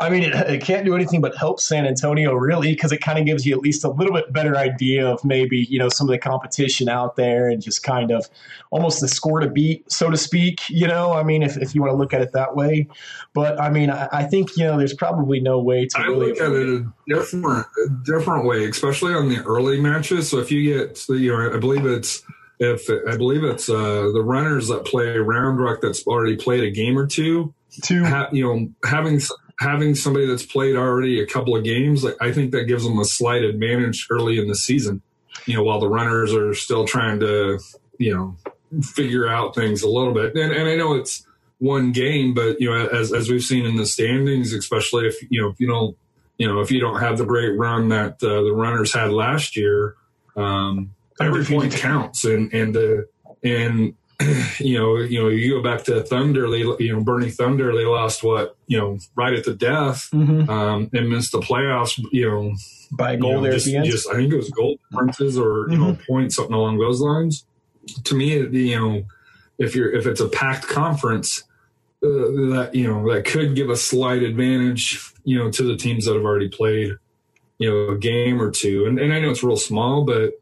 I 0.01 0.09
mean, 0.09 0.23
it, 0.23 0.35
it, 0.35 0.63
can't 0.63 0.87
do 0.87 0.95
anything 0.95 1.21
but 1.21 1.37
help 1.37 1.61
San 1.61 1.87
Antonio, 1.87 2.33
really, 2.33 2.73
because 2.73 2.91
it 2.91 3.03
kind 3.03 3.19
of 3.19 3.27
gives 3.27 3.45
you 3.45 3.55
at 3.55 3.61
least 3.61 3.85
a 3.85 3.91
little 3.91 4.15
bit 4.15 4.33
better 4.33 4.57
idea 4.57 5.07
of 5.07 5.23
maybe 5.27 5.67
you 5.69 5.79
know 5.79 5.91
some 5.91 6.09
of 6.09 6.13
the 6.13 6.19
competition 6.19 6.89
out 6.89 7.17
there 7.17 7.51
and 7.51 7.63
just 7.63 7.83
kind 7.83 8.11
of 8.11 8.27
almost 8.71 9.03
the 9.03 9.09
score 9.09 9.41
to 9.41 9.49
beat, 9.49 9.91
so 9.93 10.09
to 10.09 10.17
speak. 10.17 10.63
You 10.71 10.89
know, 10.89 11.13
I 11.13 11.23
mean, 11.23 11.43
if, 11.43 11.59
if 11.59 11.75
you 11.75 11.83
want 11.83 11.93
to 11.93 11.97
look 11.97 12.15
at 12.15 12.23
it 12.23 12.33
that 12.33 12.57
way, 12.57 12.89
but 13.35 13.61
I 13.61 13.69
mean, 13.69 13.91
I, 13.91 14.09
I 14.11 14.25
think 14.25 14.57
you 14.57 14.65
know 14.65 14.79
there's 14.79 14.95
probably 14.95 15.39
no 15.39 15.61
way 15.61 15.87
to. 15.87 15.99
I 15.99 16.07
really 16.07 16.29
look 16.29 16.41
at 16.41 16.51
it 16.51 16.69
a 16.69 16.93
different 17.07 17.67
different 18.05 18.47
way, 18.47 18.65
especially 18.65 19.13
on 19.13 19.29
the 19.29 19.43
early 19.45 19.81
matches. 19.83 20.31
So 20.31 20.39
if 20.39 20.51
you 20.51 20.63
get, 20.63 21.05
you 21.11 21.31
know, 21.31 21.55
I 21.55 21.59
believe 21.59 21.85
it's 21.85 22.23
if 22.59 22.89
I 23.07 23.19
believe 23.19 23.45
it's 23.45 23.69
uh, 23.69 24.11
the 24.15 24.23
runners 24.23 24.69
that 24.69 24.87
play 24.87 25.19
Round 25.19 25.61
Rock 25.61 25.81
that's 25.83 26.07
already 26.07 26.37
played 26.37 26.65
a 26.65 26.71
game 26.71 26.97
or 26.97 27.07
two. 27.07 27.53
To 27.85 28.05
ha, 28.05 28.29
you 28.33 28.43
know, 28.43 28.69
having 28.85 29.21
having 29.61 29.95
somebody 29.95 30.27
that's 30.27 30.45
played 30.45 30.75
already 30.75 31.21
a 31.21 31.27
couple 31.27 31.55
of 31.55 31.63
games, 31.63 32.05
I 32.21 32.33
think 32.33 32.51
that 32.53 32.65
gives 32.65 32.83
them 32.83 32.99
a 32.99 33.05
slight 33.05 33.45
advantage 33.45 34.07
early 34.11 34.39
in 34.39 34.49
the 34.49 34.55
season. 34.55 35.03
You 35.47 35.57
know, 35.57 35.63
while 35.63 35.79
the 35.79 35.89
runners 35.89 36.35
are 36.35 36.55
still 36.55 36.87
trying 36.87 37.21
to, 37.21 37.59
you 37.99 38.15
know, 38.15 38.83
figure 38.83 39.29
out 39.29 39.55
things 39.55 39.83
a 39.83 39.89
little 39.89 40.15
bit. 40.15 40.35
And, 40.35 40.53
and 40.53 40.69
I 40.69 40.77
know 40.77 40.95
it's 40.95 41.27
one 41.59 41.93
game, 41.93 42.35
but 42.35 42.61
you 42.61 42.71
know, 42.71 42.87
as 42.87 43.13
as 43.13 43.31
we've 43.31 43.43
seen 43.43 43.67
in 43.67 43.77
the 43.77 43.87
standings, 43.87 44.53
especially 44.53 45.07
if 45.07 45.17
you 45.31 45.41
know 45.41 45.49
if 45.49 45.61
you 45.61 45.67
don't, 45.67 45.97
you 46.39 46.49
know, 46.49 46.61
if 46.61 46.71
you 46.71 46.81
don't 46.81 47.01
have 47.01 47.19
the 47.19 47.27
great 47.27 47.57
run 47.59 47.91
that 47.91 48.23
uh, 48.23 48.43
the 48.43 48.53
runners 48.53 48.95
had 48.95 49.13
last 49.13 49.57
year, 49.57 49.95
um, 50.37 50.95
every 51.21 51.45
point 51.45 51.73
counts. 51.75 52.25
And 52.25 52.53
and 52.53 52.77
uh, 52.77 53.03
and 53.43 53.95
you 54.59 54.79
know, 54.79 54.97
you 54.97 55.23
know, 55.23 55.29
you 55.29 55.55
go 55.55 55.63
back 55.63 55.85
to 55.85 56.03
Thunder, 56.03 56.51
they, 56.51 56.59
you 56.59 56.93
know, 56.93 57.03
Boerne 57.03 57.35
Thunder, 57.35 57.75
they 57.75 57.85
lost 57.85 58.23
what, 58.23 58.57
you 58.67 58.79
know, 58.79 58.99
right 59.15 59.33
at 59.33 59.45
the 59.45 59.55
death, 59.55 60.09
mm-hmm. 60.13 60.49
um, 60.51 60.91
and 60.93 61.09
missed 61.09 61.33
the 61.33 61.41
playoffs, 61.41 61.99
you 62.13 62.29
know, 62.29 62.55
by 62.93 63.17
goal 63.17 63.31
you 63.31 63.37
know, 63.37 63.43
there 63.43 63.53
just, 63.53 63.67
at 63.67 63.71
the 63.71 63.77
end. 63.79 63.87
Just, 63.87 64.09
I 64.11 64.15
think 64.15 64.33
it 64.33 64.37
was 64.37 64.51
goal 64.51 64.79
differences 64.91 65.39
or, 65.39 65.71
you 65.71 65.79
mm-hmm. 65.79 65.83
know, 65.83 65.99
points, 66.09 66.37
something 66.37 66.55
along 66.55 66.79
those 66.79 67.01
lines. 67.01 67.47
To 68.05 68.15
me, 68.15 68.39
you 68.39 68.79
know, 68.79 69.05
if 69.59 69.75
you're, 69.75 69.93
if 69.93 70.07
it's 70.07 70.21
a 70.21 70.29
packed 70.29 70.69
conference, 70.69 71.45
uh, 72.03 72.09
that, 72.09 72.71
you 72.75 72.87
know, 72.87 73.13
that 73.13 73.25
could 73.25 73.55
give 73.55 73.71
a 73.71 73.77
slight 73.77 74.23
advantage, 74.23 75.13
you 75.25 75.39
know, 75.39 75.51
to 75.51 75.63
the 75.63 75.77
teams 75.77 76.05
that 76.07 76.15
have 76.15 76.25
already 76.25 76.49
played, 76.49 76.93
you 77.59 77.71
know, 77.71 77.93
a 77.95 77.99
game 77.99 78.41
or 78.41 78.51
two. 78.51 78.87
And, 78.87 78.99
and 78.99 79.13
I 79.13 79.21
know 79.21 79.31
it's 79.31 79.43
real 79.43 79.57
small, 79.57 80.05
but, 80.05 80.40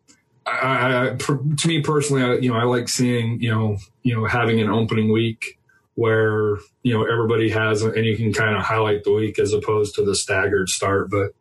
I, 0.49 1.11
I, 1.11 1.17
to 1.17 1.69
me 1.69 1.83
personally, 1.83 2.23
I, 2.23 2.35
you 2.35 2.51
know, 2.51 2.57
I 2.57 2.65
like 2.65 2.89
seeing, 2.89 3.41
you 3.41 3.51
know, 3.51 3.79
you 4.03 4.15
know, 4.15 4.27
having 4.27 4.61
an 4.61 4.69
opening 4.69 5.13
week 5.13 5.59
where 5.95 6.59
you 6.85 6.95
know 6.95 7.05
everybody 7.05 7.51
has, 7.51 7.83
and 7.83 8.05
you 8.07 8.17
can 8.17 8.33
kind 8.33 8.57
of 8.57 8.63
highlight 8.63 9.03
the 9.03 9.13
week 9.13 9.39
as 9.39 9.53
opposed 9.53 9.97
to 9.97 10.05
the 10.05 10.15
staggered 10.15 10.69
start. 10.69 11.11
But 11.11 11.33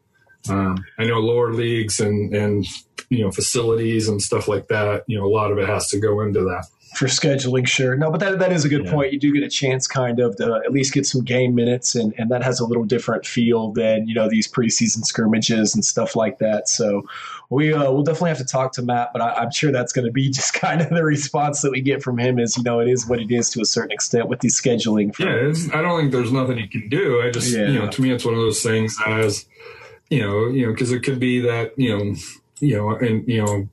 um, 0.50 0.84
I 0.98 1.06
know 1.06 1.20
lower 1.20 1.53
leagues 1.53 2.00
and 2.00 2.34
and 2.34 2.65
you 3.10 3.24
know 3.24 3.32
facilities 3.32 4.08
and 4.08 4.22
stuff 4.22 4.48
like 4.48 4.67
that. 4.67 5.03
You 5.08 5.17
know, 5.17 5.25
a 5.25 5.34
lot 5.34 5.51
of 5.51 5.58
it 5.58 5.67
has 5.67 5.88
to 5.89 6.00
go 6.00 6.22
into 6.22 6.41
that 6.41 6.65
for 6.98 7.06
scheduling, 7.06 7.67
sure. 7.67 7.96
No, 7.96 8.10
but 8.10 8.20
that, 8.22 8.39
that 8.39 8.51
is 8.51 8.65
a 8.65 8.70
good 8.70 8.86
yeah. 8.86 8.91
point. 8.91 9.13
You 9.13 9.20
do 9.20 9.32
get 9.32 9.44
a 9.44 9.50
chance 9.50 9.88
kind 9.88 10.20
of 10.20 10.36
to 10.38 10.62
at 10.65 10.72
least 10.72 10.94
get 10.94 11.06
some 11.06 11.24
game 11.24 11.53
minutes, 11.53 11.96
and, 11.96 12.13
and 12.17 12.32
that 12.32 12.44
has 12.44 12.60
a 12.60 12.65
little 12.65 12.86
different 12.86 13.25
feel 13.25 13.72
than, 13.72 14.08
you 14.08 14.15
know, 14.15 14.27
these 14.27 14.51
preseason 14.51 15.06
scrimmages 15.06 15.75
and 15.75 15.86
stuff 15.86 16.15
like 16.15 16.39
that. 16.39 16.67
So 16.67 17.03
we, 17.50 17.72
uh, 17.72 17.91
we'll 17.91 18.03
definitely 18.03 18.29
have 18.29 18.39
to 18.39 18.46
talk 18.46 18.72
to 18.74 18.82
Matt, 18.82 19.10
but 19.13 19.22
I, 19.22 19.44
am 19.44 19.51
sure 19.51 19.72
that's 19.72 19.94
going 19.94 20.06
to 20.06 20.12
be 20.12 20.29
just 20.32 20.53
kind 20.53 20.82
of 20.82 20.89
the 20.89 21.03
response 21.03 21.62
that 21.62 21.72
we 21.72 21.82
get 21.82 22.01
from 22.01 22.17
him 22.17 22.39
is, 22.39 22.58
you 22.58 22.63
know, 22.63 22.79
it 22.79 22.88
is 22.88 23.08
what 23.08 23.20
it 23.20 23.32
is 23.32 23.50
to 23.51 23.62
a 23.62 23.65
certain 23.65 23.91
extent 23.91 24.27
with 24.27 24.39
the 24.39 24.48
scheduling. 24.48 25.13
For, 25.13 25.24
yeah, 25.24 25.77
I 25.77 25.82
don't 25.82 26.00
think 26.00 26.12
there's 26.12 26.32
nothing 26.32 26.58
he 26.58 26.67
can 26.67 26.89
do. 26.89 27.22
I 27.22 27.29
just, 27.29 27.56
yeah. 27.56 27.67
you 27.67 27.79
know, 27.79 27.89
to 27.89 28.01
me, 28.01 28.12
it's 28.12 28.25
one 28.25 28.34
of 28.34 28.39
those 28.39 28.63
things 28.63 28.98
as, 29.06 29.46
you 30.10 30.22
know, 30.22 30.48
you 30.48 30.66
know, 30.66 30.72
because 30.72 30.92
it 30.92 31.04
could 31.04 31.20
be 31.20 31.42
that, 31.42 31.78
you 31.78 31.98
know, 31.98 32.16
you 32.60 32.76
know, 32.76 32.92
and, 32.92 33.28
you 33.28 33.44
know, 33.44 33.68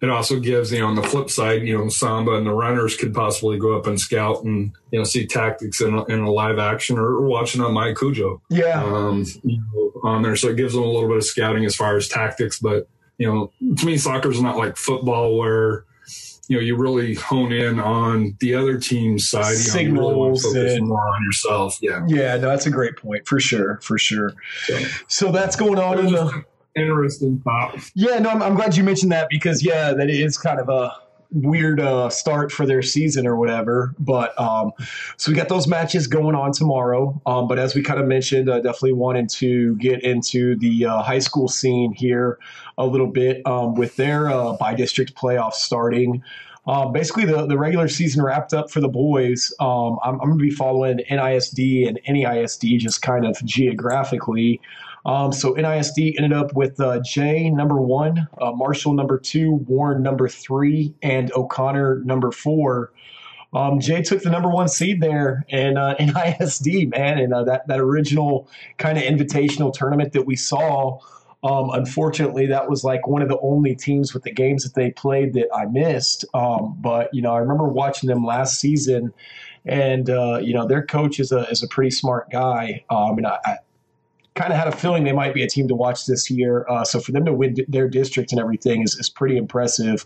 it 0.00 0.10
also 0.10 0.40
gives, 0.40 0.72
you 0.72 0.80
know, 0.80 0.88
on 0.88 0.96
the 0.96 1.02
flip 1.02 1.30
side, 1.30 1.62
you 1.62 1.78
know, 1.78 1.88
Samba 1.88 2.32
and 2.32 2.46
the 2.46 2.52
runners 2.52 2.96
could 2.96 3.14
possibly 3.14 3.56
go 3.56 3.76
up 3.76 3.86
and 3.86 4.00
scout 4.00 4.42
and, 4.42 4.72
you 4.90 4.98
know, 4.98 5.04
see 5.04 5.26
tactics 5.26 5.80
in 5.80 5.94
a, 5.94 6.04
in 6.06 6.20
a 6.20 6.30
live 6.30 6.58
action 6.58 6.98
or, 6.98 7.06
or 7.06 7.26
watching 7.26 7.60
on 7.60 7.72
Mycujoo. 7.72 8.40
Yeah. 8.50 8.82
Um, 8.82 9.24
you 9.44 9.62
know, 9.72 9.92
on 10.02 10.22
there. 10.22 10.34
So 10.34 10.48
it 10.48 10.56
gives 10.56 10.74
them 10.74 10.82
a 10.82 10.86
little 10.86 11.08
bit 11.08 11.18
of 11.18 11.24
scouting 11.24 11.64
as 11.64 11.76
far 11.76 11.96
as 11.96 12.08
tactics. 12.08 12.58
But, 12.58 12.88
you 13.16 13.28
know, 13.28 13.52
to 13.76 13.86
me, 13.86 13.96
soccer 13.96 14.30
is 14.30 14.42
not 14.42 14.56
like 14.56 14.76
football 14.76 15.38
where, 15.38 15.84
you 16.48 16.56
know, 16.56 16.62
you 16.62 16.76
really 16.76 17.14
hone 17.14 17.52
in 17.52 17.78
on 17.78 18.36
the 18.40 18.54
other 18.54 18.78
team's 18.78 19.28
side. 19.28 19.50
You 19.50 19.56
Signals 19.56 20.44
know, 20.44 20.50
you 20.50 20.56
really 20.56 20.76
and, 20.76 20.88
more 20.88 21.08
on 21.08 21.24
yourself. 21.24 21.78
Yeah. 21.80 22.04
Yeah, 22.08 22.36
no, 22.36 22.48
that's 22.48 22.66
a 22.66 22.70
great 22.70 22.96
point 22.96 23.26
for 23.26 23.38
sure, 23.40 23.78
for 23.82 23.98
sure. 23.98 24.32
So, 24.64 24.78
so 25.06 25.32
that's 25.32 25.56
going 25.56 25.78
on 25.78 25.98
in 26.00 26.12
the 26.12 26.44
interesting 26.74 27.40
thought. 27.40 27.78
Yeah, 27.94 28.18
no, 28.18 28.30
I'm, 28.30 28.42
I'm, 28.42 28.54
glad 28.54 28.76
you 28.76 28.84
mentioned 28.84 29.12
that 29.12 29.28
because 29.30 29.64
yeah, 29.64 29.92
that 29.92 30.10
is 30.10 30.36
kind 30.36 30.58
of 30.58 30.68
a 30.68 30.92
weird 31.32 31.80
uh, 31.80 32.10
start 32.10 32.52
for 32.52 32.66
their 32.66 32.82
season 32.82 33.26
or 33.26 33.36
whatever. 33.36 33.94
But 33.98 34.38
um, 34.40 34.72
so 35.16 35.30
we 35.30 35.36
got 35.36 35.48
those 35.48 35.66
matches 35.66 36.06
going 36.06 36.34
on 36.34 36.52
tomorrow. 36.52 37.20
Um, 37.26 37.48
but 37.48 37.58
as 37.58 37.74
we 37.74 37.82
kind 37.82 38.00
of 38.00 38.06
mentioned, 38.06 38.48
uh, 38.48 38.56
definitely 38.56 38.94
wanted 38.94 39.28
to 39.30 39.76
get 39.76 40.02
into 40.02 40.56
the 40.56 40.86
uh, 40.86 41.02
high 41.02 41.18
school 41.18 41.48
scene 41.48 41.92
here 41.92 42.38
a 42.78 42.86
little 42.86 43.06
bit 43.06 43.46
um, 43.46 43.74
with 43.74 43.96
their 43.96 44.28
uh, 44.28 44.54
by 44.54 44.74
district 44.74 45.14
playoffs 45.14 45.54
starting. 45.54 46.22
Um, 46.66 46.92
basically, 46.92 47.24
the, 47.24 47.46
the 47.46 47.58
regular 47.58 47.88
season 47.88 48.22
wrapped 48.22 48.54
up 48.54 48.70
for 48.70 48.80
the 48.80 48.88
boys. 48.88 49.52
Um, 49.58 49.98
I'm, 50.04 50.20
I'm 50.20 50.28
going 50.28 50.38
to 50.38 50.44
be 50.44 50.50
following 50.50 51.00
NISD 51.10 51.88
and 51.88 51.98
NEISD 52.08 52.78
just 52.78 53.02
kind 53.02 53.26
of 53.26 53.36
geographically. 53.44 54.60
Um, 55.04 55.32
so 55.32 55.54
NISD 55.54 56.14
ended 56.16 56.32
up 56.32 56.54
with 56.54 56.78
uh, 56.80 57.00
Jay 57.00 57.50
number 57.50 57.80
one, 57.80 58.28
uh, 58.40 58.52
Marshall 58.52 58.92
number 58.92 59.18
two, 59.18 59.54
Warren 59.66 60.02
number 60.02 60.28
three, 60.28 60.94
and 61.02 61.32
O'Connor 61.32 62.02
number 62.04 62.30
four. 62.30 62.92
Um, 63.52 63.80
Jay 63.80 64.02
took 64.02 64.22
the 64.22 64.30
number 64.30 64.48
one 64.48 64.68
seed 64.68 65.00
there 65.00 65.44
in 65.48 65.76
uh, 65.76 65.94
NISD, 66.00 66.90
man, 66.90 67.18
and 67.18 67.34
uh, 67.34 67.44
that 67.44 67.66
that 67.68 67.80
original 67.80 68.48
kind 68.78 68.96
of 68.96 69.04
invitational 69.04 69.72
tournament 69.72 70.12
that 70.12 70.26
we 70.26 70.36
saw. 70.36 70.98
Um, 71.44 71.70
unfortunately, 71.70 72.46
that 72.46 72.70
was 72.70 72.84
like 72.84 73.06
one 73.08 73.20
of 73.20 73.28
the 73.28 73.38
only 73.40 73.74
teams 73.74 74.14
with 74.14 74.22
the 74.22 74.32
games 74.32 74.62
that 74.62 74.74
they 74.74 74.92
played 74.92 75.34
that 75.34 75.48
I 75.52 75.66
missed. 75.66 76.24
Um, 76.34 76.76
but 76.80 77.12
you 77.12 77.20
know, 77.20 77.32
I 77.32 77.38
remember 77.38 77.66
watching 77.66 78.08
them 78.08 78.24
last 78.24 78.60
season, 78.60 79.12
and 79.66 80.08
uh, 80.08 80.38
you 80.40 80.54
know, 80.54 80.66
their 80.66 80.86
coach 80.86 81.18
is 81.18 81.32
a 81.32 81.40
is 81.50 81.62
a 81.62 81.68
pretty 81.68 81.90
smart 81.90 82.30
guy. 82.30 82.84
Um, 82.88 83.18
and 83.18 83.26
I, 83.26 83.58
kind 84.34 84.52
of 84.52 84.58
had 84.58 84.68
a 84.68 84.72
feeling 84.72 85.04
they 85.04 85.12
might 85.12 85.34
be 85.34 85.42
a 85.42 85.48
team 85.48 85.68
to 85.68 85.74
watch 85.74 86.06
this 86.06 86.30
year. 86.30 86.66
Uh, 86.68 86.84
so 86.84 87.00
for 87.00 87.12
them 87.12 87.24
to 87.24 87.32
win 87.32 87.56
their 87.68 87.88
district 87.88 88.32
and 88.32 88.40
everything 88.40 88.82
is, 88.82 88.94
is 88.96 89.08
pretty 89.08 89.36
impressive. 89.36 90.04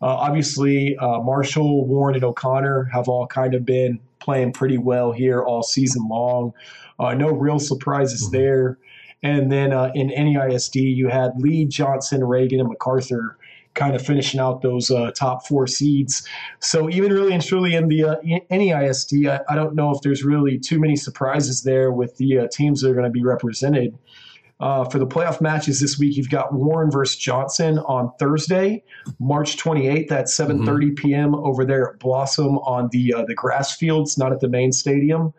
Uh, 0.00 0.06
obviously, 0.06 0.96
uh, 0.98 1.20
Marshall, 1.20 1.86
Warren, 1.86 2.14
and 2.14 2.24
O'Connor 2.24 2.84
have 2.92 3.08
all 3.08 3.26
kind 3.26 3.54
of 3.54 3.66
been 3.66 3.98
playing 4.20 4.52
pretty 4.52 4.78
well 4.78 5.12
here 5.12 5.42
all 5.42 5.62
season 5.62 6.06
long. 6.08 6.52
Uh, 6.98 7.14
no 7.14 7.30
real 7.30 7.58
surprises 7.58 8.24
mm-hmm. 8.24 8.36
there. 8.36 8.78
And 9.22 9.50
then 9.50 9.72
uh, 9.72 9.90
in 9.94 10.10
NEISD, 10.10 10.76
you 10.76 11.08
had 11.08 11.32
Lee, 11.38 11.64
Johnson, 11.64 12.22
Reagan, 12.22 12.60
and 12.60 12.68
MacArthur 12.68 13.36
kind 13.74 13.94
of 13.94 14.04
finishing 14.04 14.40
out 14.40 14.62
those 14.62 14.90
uh, 14.90 15.10
top 15.12 15.46
four 15.46 15.66
seeds. 15.66 16.26
So 16.60 16.90
even 16.90 17.12
really 17.12 17.32
and 17.32 17.42
truly 17.42 17.74
in 17.74 17.88
the 17.88 18.04
uh, 18.04 18.16
NEISD, 18.50 19.28
I, 19.28 19.40
I, 19.48 19.54
don't 19.54 19.74
know 19.74 19.92
if 19.92 20.02
there's 20.02 20.24
really 20.24 20.58
too 20.58 20.80
many 20.80 20.96
surprises 20.96 21.62
there 21.62 21.92
with 21.92 22.16
the 22.16 22.38
uh, 22.38 22.48
teams 22.50 22.80
that 22.80 22.90
are 22.90 22.94
going 22.94 23.04
to 23.04 23.10
be 23.10 23.22
represented. 23.22 23.96
Uh, 24.60 24.84
for 24.84 24.98
the 24.98 25.06
playoff 25.06 25.40
matches 25.40 25.78
this 25.78 26.00
week, 26.00 26.16
you've 26.16 26.30
got 26.30 26.52
Warren 26.52 26.90
versus 26.90 27.16
Johnson 27.16 27.78
on 27.78 28.10
Thursday, 28.18 28.82
March 29.20 29.56
28th 29.56 30.10
at 30.10 30.26
7:30 30.26 30.64
mm-hmm. 30.64 30.94
p.m. 30.94 31.34
over 31.36 31.64
there 31.64 31.90
at 31.90 32.00
Blossom 32.00 32.58
on 32.58 32.88
the 32.90 33.14
uh, 33.14 33.24
the 33.24 33.36
grass 33.36 33.76
fields, 33.76 34.18
not 34.18 34.32
at 34.32 34.40
the 34.40 34.48
main 34.48 34.72
stadium. 34.72 35.32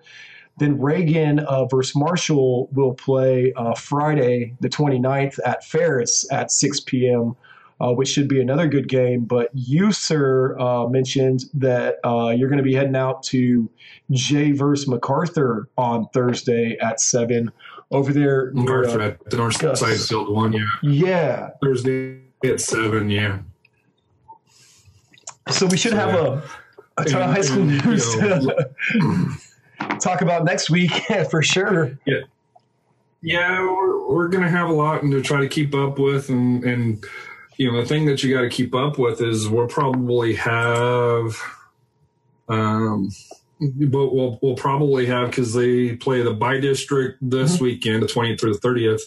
Then 0.58 0.80
Reagan 0.80 1.40
uh, 1.40 1.66
versus 1.66 1.98
Marshall 1.98 2.70
will 2.72 2.94
play 2.94 3.52
uh, 3.58 3.74
Friday, 3.76 4.56
the 4.62 4.70
29th 4.70 5.40
at 5.46 5.66
Farris 5.66 6.26
at 6.32 6.50
6 6.50 6.80
p.m 6.82 7.36
uh, 7.82 7.94
which 7.94 8.10
should 8.10 8.28
be 8.28 8.42
another 8.42 8.68
good 8.68 8.88
game. 8.88 9.26
But 9.26 9.50
you, 9.54 9.92
sir, 9.92 10.58
uh, 10.60 10.88
mentioned 10.88 11.46
that 11.54 12.00
uh, 12.04 12.30
you're 12.30 12.50
going 12.50 12.58
to 12.58 12.64
be 12.64 12.74
heading 12.74 12.96
out 12.96 13.24
to 13.24 13.70
Jay 14.12 14.52
versus 14.52 14.88
MacArthur 14.88 15.68
on 15.78 16.08
Thursday 16.10 16.78
at 16.80 17.00
seven 17.00 17.52
over 17.92 18.12
there. 18.12 18.52
MacArthur 18.54 19.02
at 19.02 19.30
the 19.30 19.38
north 19.38 19.60
Gus. 19.60 19.80
side 19.80 19.98
field 19.98 20.30
one, 20.30 20.54
yeah. 20.54 20.66
Yeah. 20.82 21.50
Thursday 21.64 22.22
at 22.44 22.60
seven, 22.60 23.10
yeah. 23.10 23.40
So 25.50 25.66
we 25.66 25.78
should 25.78 25.92
so, 25.92 25.98
have 25.98 26.14
a, 26.16 26.44
a 26.98 27.06
ton 27.06 27.22
of 27.24 27.32
high 27.32 27.42
school 27.42 27.64
and, 27.64 27.86
news 27.86 28.14
you 28.16 28.22
know, 28.22 28.40
to 28.40 29.98
talk 30.00 30.22
about 30.22 30.46
next 30.46 30.70
week 30.70 30.92
for 31.32 31.42
sure. 31.42 31.98
Yeah. 32.06 32.22
Yeah, 33.22 33.64
we're, 33.64 34.08
we're 34.08 34.28
going 34.30 34.44
to 34.44 34.50
have 34.50 34.70
a 34.70 34.74
lot 34.74 35.04
and 35.04 35.12
to 35.12 35.22
try 35.22 35.42
to 35.42 35.48
keep 35.50 35.76
up 35.76 36.00
with 36.00 36.30
and, 36.30 36.64
and 36.64 37.06
you 37.60 37.70
know 37.70 37.82
the 37.82 37.86
thing 37.86 38.06
that 38.06 38.24
you 38.24 38.34
got 38.34 38.42
to 38.42 38.50
keep 38.50 38.74
up 38.74 38.98
with 38.98 39.22
is 39.22 39.48
we'll 39.48 39.68
probably 39.68 40.34
have 40.34 41.38
um 42.48 43.12
but 43.60 44.14
we'll, 44.14 44.40
we'll 44.42 44.56
probably 44.56 45.06
have 45.06 45.30
because 45.30 45.54
they 45.54 45.98
play 45.98 46.24
the 46.24 46.34
by 46.34 46.60
district 46.60 47.20
this 47.22 47.56
mm-hmm. 47.56 47.66
weekend 47.66 48.02
the 48.02 48.08
20th 48.08 48.40
through 48.40 48.54
the 48.54 48.60
30th 48.60 49.02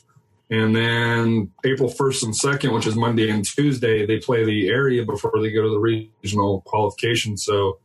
and 0.51 0.77
then 0.77 1.51
april 1.65 1.89
1st 1.89 2.25
and 2.25 2.35
2nd 2.35 2.75
which 2.75 2.87
is 2.87 2.95
monday 2.95 3.31
and 3.31 3.45
tuesday 3.45 4.07
they 4.07 4.19
play 4.19 4.45
the 4.45 4.69
area 4.69 5.05
before 5.05 5.33
they 5.41 5.51
go 5.51 5.63
to 5.63 5.71
the 5.71 5.79
regional 5.79 6.61
qualification 6.61 7.37
so 7.37 7.79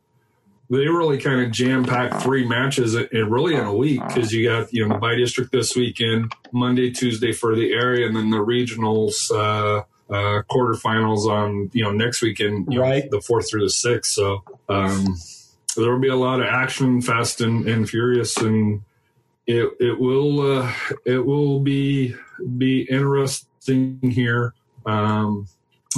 they 0.70 0.80
really 0.80 1.18
kind 1.18 1.40
of 1.40 1.50
jam 1.50 1.86
pack 1.86 2.22
three 2.22 2.46
matches 2.46 2.94
in, 2.94 3.30
really 3.30 3.56
in 3.56 3.64
a 3.64 3.74
week 3.74 4.06
because 4.06 4.34
you 4.34 4.50
got 4.50 4.72
you 4.74 4.86
know 4.86 4.96
the 4.96 5.00
by 5.00 5.16
district 5.16 5.54
this 5.54 5.78
weekend 5.78 6.30
monday 6.52 6.92
tuesday 6.92 7.32
for 7.32 7.56
the 7.56 7.72
area 7.72 8.06
and 8.06 8.18
then 8.18 8.30
the 8.30 8.38
regionals 8.38 9.32
uh 9.32 9.82
uh, 10.10 10.42
quarterfinals 10.50 11.26
on 11.26 11.70
you 11.74 11.84
know 11.84 11.92
next 11.92 12.22
weekend, 12.22 12.68
right? 12.76 13.06
Know, 13.06 13.18
the 13.18 13.22
fourth 13.22 13.50
through 13.50 13.64
the 13.64 13.70
sixth. 13.70 14.14
So 14.14 14.44
um, 14.70 15.18
there 15.76 15.92
will 15.92 16.00
be 16.00 16.08
a 16.08 16.16
lot 16.16 16.40
of 16.40 16.48
action, 16.48 17.02
fast 17.02 17.42
and, 17.42 17.68
and 17.68 17.90
furious, 17.90 18.38
and 18.38 18.82
it 19.46 19.72
it 19.80 20.00
will 20.00 20.60
uh, 20.60 20.74
it 21.06 21.26
will 21.26 21.60
be 21.60 22.16
be 22.58 22.82
interesting 22.90 24.00
here. 24.02 24.54
Um, 24.86 25.48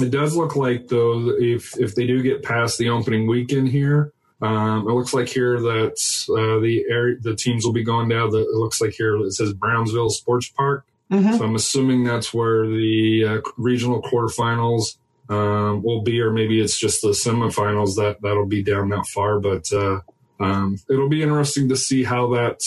it 0.00 0.10
does 0.10 0.36
look 0.36 0.56
like 0.56 0.88
though 0.88 1.30
if 1.38 1.78
if 1.78 1.94
they 1.94 2.06
do 2.06 2.22
get 2.22 2.42
past 2.42 2.78
the 2.78 2.88
opening 2.88 3.26
weekend 3.26 3.68
here. 3.68 4.12
Um, 4.42 4.88
it 4.88 4.92
looks 4.92 5.12
like 5.12 5.28
here 5.28 5.60
that 5.60 6.24
uh, 6.30 6.60
the 6.60 6.86
area, 6.88 7.18
the 7.20 7.36
teams 7.36 7.62
will 7.62 7.74
be 7.74 7.84
going 7.84 8.08
down. 8.08 8.30
The, 8.30 8.38
it 8.38 8.54
looks 8.54 8.80
like 8.80 8.92
here 8.92 9.16
it 9.16 9.32
says 9.32 9.52
Brownsville 9.52 10.08
Sports 10.08 10.48
Park. 10.48 10.86
Mm-hmm. 11.10 11.36
So 11.36 11.44
I'm 11.44 11.54
assuming 11.56 12.04
that's 12.04 12.32
where 12.32 12.66
the 12.66 13.24
uh, 13.24 13.50
regional 13.56 14.00
quarterfinals 14.00 14.96
um, 15.28 15.82
will 15.82 16.02
be, 16.02 16.20
or 16.20 16.30
maybe 16.30 16.60
it's 16.60 16.78
just 16.78 17.02
the 17.02 17.08
semifinals 17.08 17.96
that 17.96 18.18
that'll 18.22 18.46
be 18.46 18.62
down 18.62 18.88
that 18.90 19.06
far. 19.06 19.40
But 19.40 19.72
uh, 19.72 20.00
um, 20.38 20.78
it'll 20.88 21.08
be 21.08 21.22
interesting 21.22 21.68
to 21.68 21.76
see 21.76 22.04
how 22.04 22.28
that 22.34 22.60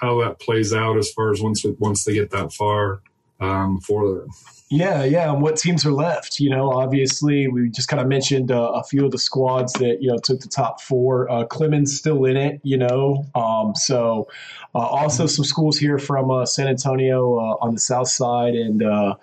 how 0.00 0.20
that 0.22 0.40
plays 0.40 0.72
out 0.72 0.98
as 0.98 1.10
far 1.10 1.30
as 1.32 1.40
once 1.40 1.64
once 1.78 2.04
they 2.04 2.14
get 2.14 2.30
that 2.30 2.52
far 2.52 3.00
um, 3.40 3.80
for 3.80 4.06
the 4.06 4.26
yeah, 4.72 5.04
yeah. 5.04 5.30
And 5.30 5.42
what 5.42 5.56
teams 5.56 5.84
are 5.84 5.92
left? 5.92 6.40
You 6.40 6.48
know, 6.48 6.72
obviously, 6.72 7.46
we 7.46 7.68
just 7.68 7.88
kind 7.88 8.00
of 8.00 8.08
mentioned 8.08 8.50
uh, 8.50 8.72
a 8.74 8.82
few 8.82 9.04
of 9.04 9.10
the 9.10 9.18
squads 9.18 9.74
that 9.74 9.98
you 10.00 10.10
know 10.10 10.16
took 10.16 10.40
the 10.40 10.48
top 10.48 10.80
four. 10.80 11.30
Uh, 11.30 11.44
Clemens 11.44 11.94
still 11.94 12.24
in 12.24 12.38
it, 12.38 12.58
you 12.62 12.78
know. 12.78 13.26
Um, 13.34 13.74
so, 13.74 14.28
uh, 14.74 14.78
also 14.78 15.26
some 15.26 15.44
schools 15.44 15.76
here 15.76 15.98
from 15.98 16.30
uh, 16.30 16.46
San 16.46 16.68
Antonio 16.68 17.36
uh, 17.36 17.56
on 17.60 17.74
the 17.74 17.80
south 17.80 18.08
side, 18.08 18.54
and 18.54 18.82
uh, 18.82 19.16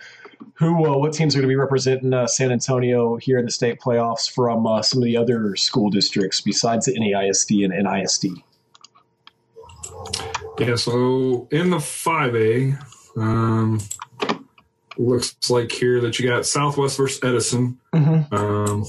who, 0.53 0.85
uh, 0.85 0.95
what 0.95 1.13
teams 1.13 1.35
are 1.35 1.39
going 1.39 1.49
to 1.49 1.51
be 1.51 1.55
representing 1.55 2.27
San 2.27 2.51
Antonio 2.51 3.15
here 3.15 3.39
in 3.39 3.45
the 3.45 3.51
state 3.51 3.79
playoffs 3.79 4.31
from 4.31 4.67
some 4.83 4.99
of 4.99 5.03
the 5.03 5.17
other 5.17 5.55
school 5.55 5.89
districts 5.89 6.41
besides 6.41 6.85
the 6.85 6.93
NEISD 6.93 7.65
and 7.65 7.73
NISD. 7.73 8.43
Yeah. 10.59 10.75
So 10.75 11.47
in 11.49 11.71
the 11.71 11.79
five 11.79 12.35
A. 12.35 12.77
Um, 13.17 13.79
looks 14.99 15.49
like 15.49 15.71
here 15.71 16.01
that 16.01 16.19
you 16.19 16.27
got 16.27 16.45
Southwest 16.45 16.97
versus 16.97 17.19
Edison. 17.23 17.79
Mm-hmm. 17.93 18.33
Um, 18.35 18.85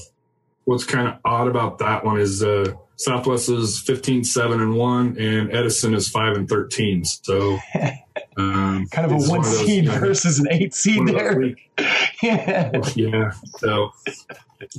what's 0.65 0.83
kind 0.83 1.07
of 1.07 1.15
odd 1.25 1.47
about 1.47 1.79
that 1.79 2.03
one 2.05 2.19
is 2.19 2.43
uh, 2.43 2.73
Southwest 2.97 3.49
is 3.49 3.79
15, 3.79 4.23
7 4.23 4.61
and 4.61 4.75
1, 4.75 5.17
and 5.17 5.53
Edison 5.53 5.93
is 5.93 6.09
5 6.09 6.35
and 6.35 6.49
13. 6.49 7.05
So 7.05 7.57
um, 8.37 8.87
kind 8.91 9.11
of 9.11 9.11
a 9.11 9.29
one, 9.29 9.39
of 9.39 9.45
those, 9.45 9.59
seed 9.59 9.87
versus 9.87 10.39
an 10.39 10.47
eight 10.51 10.73
seed 10.73 11.07
there. 11.07 11.41
yeah. 12.21 12.71
Yeah. 12.95 13.31
So, 13.57 13.91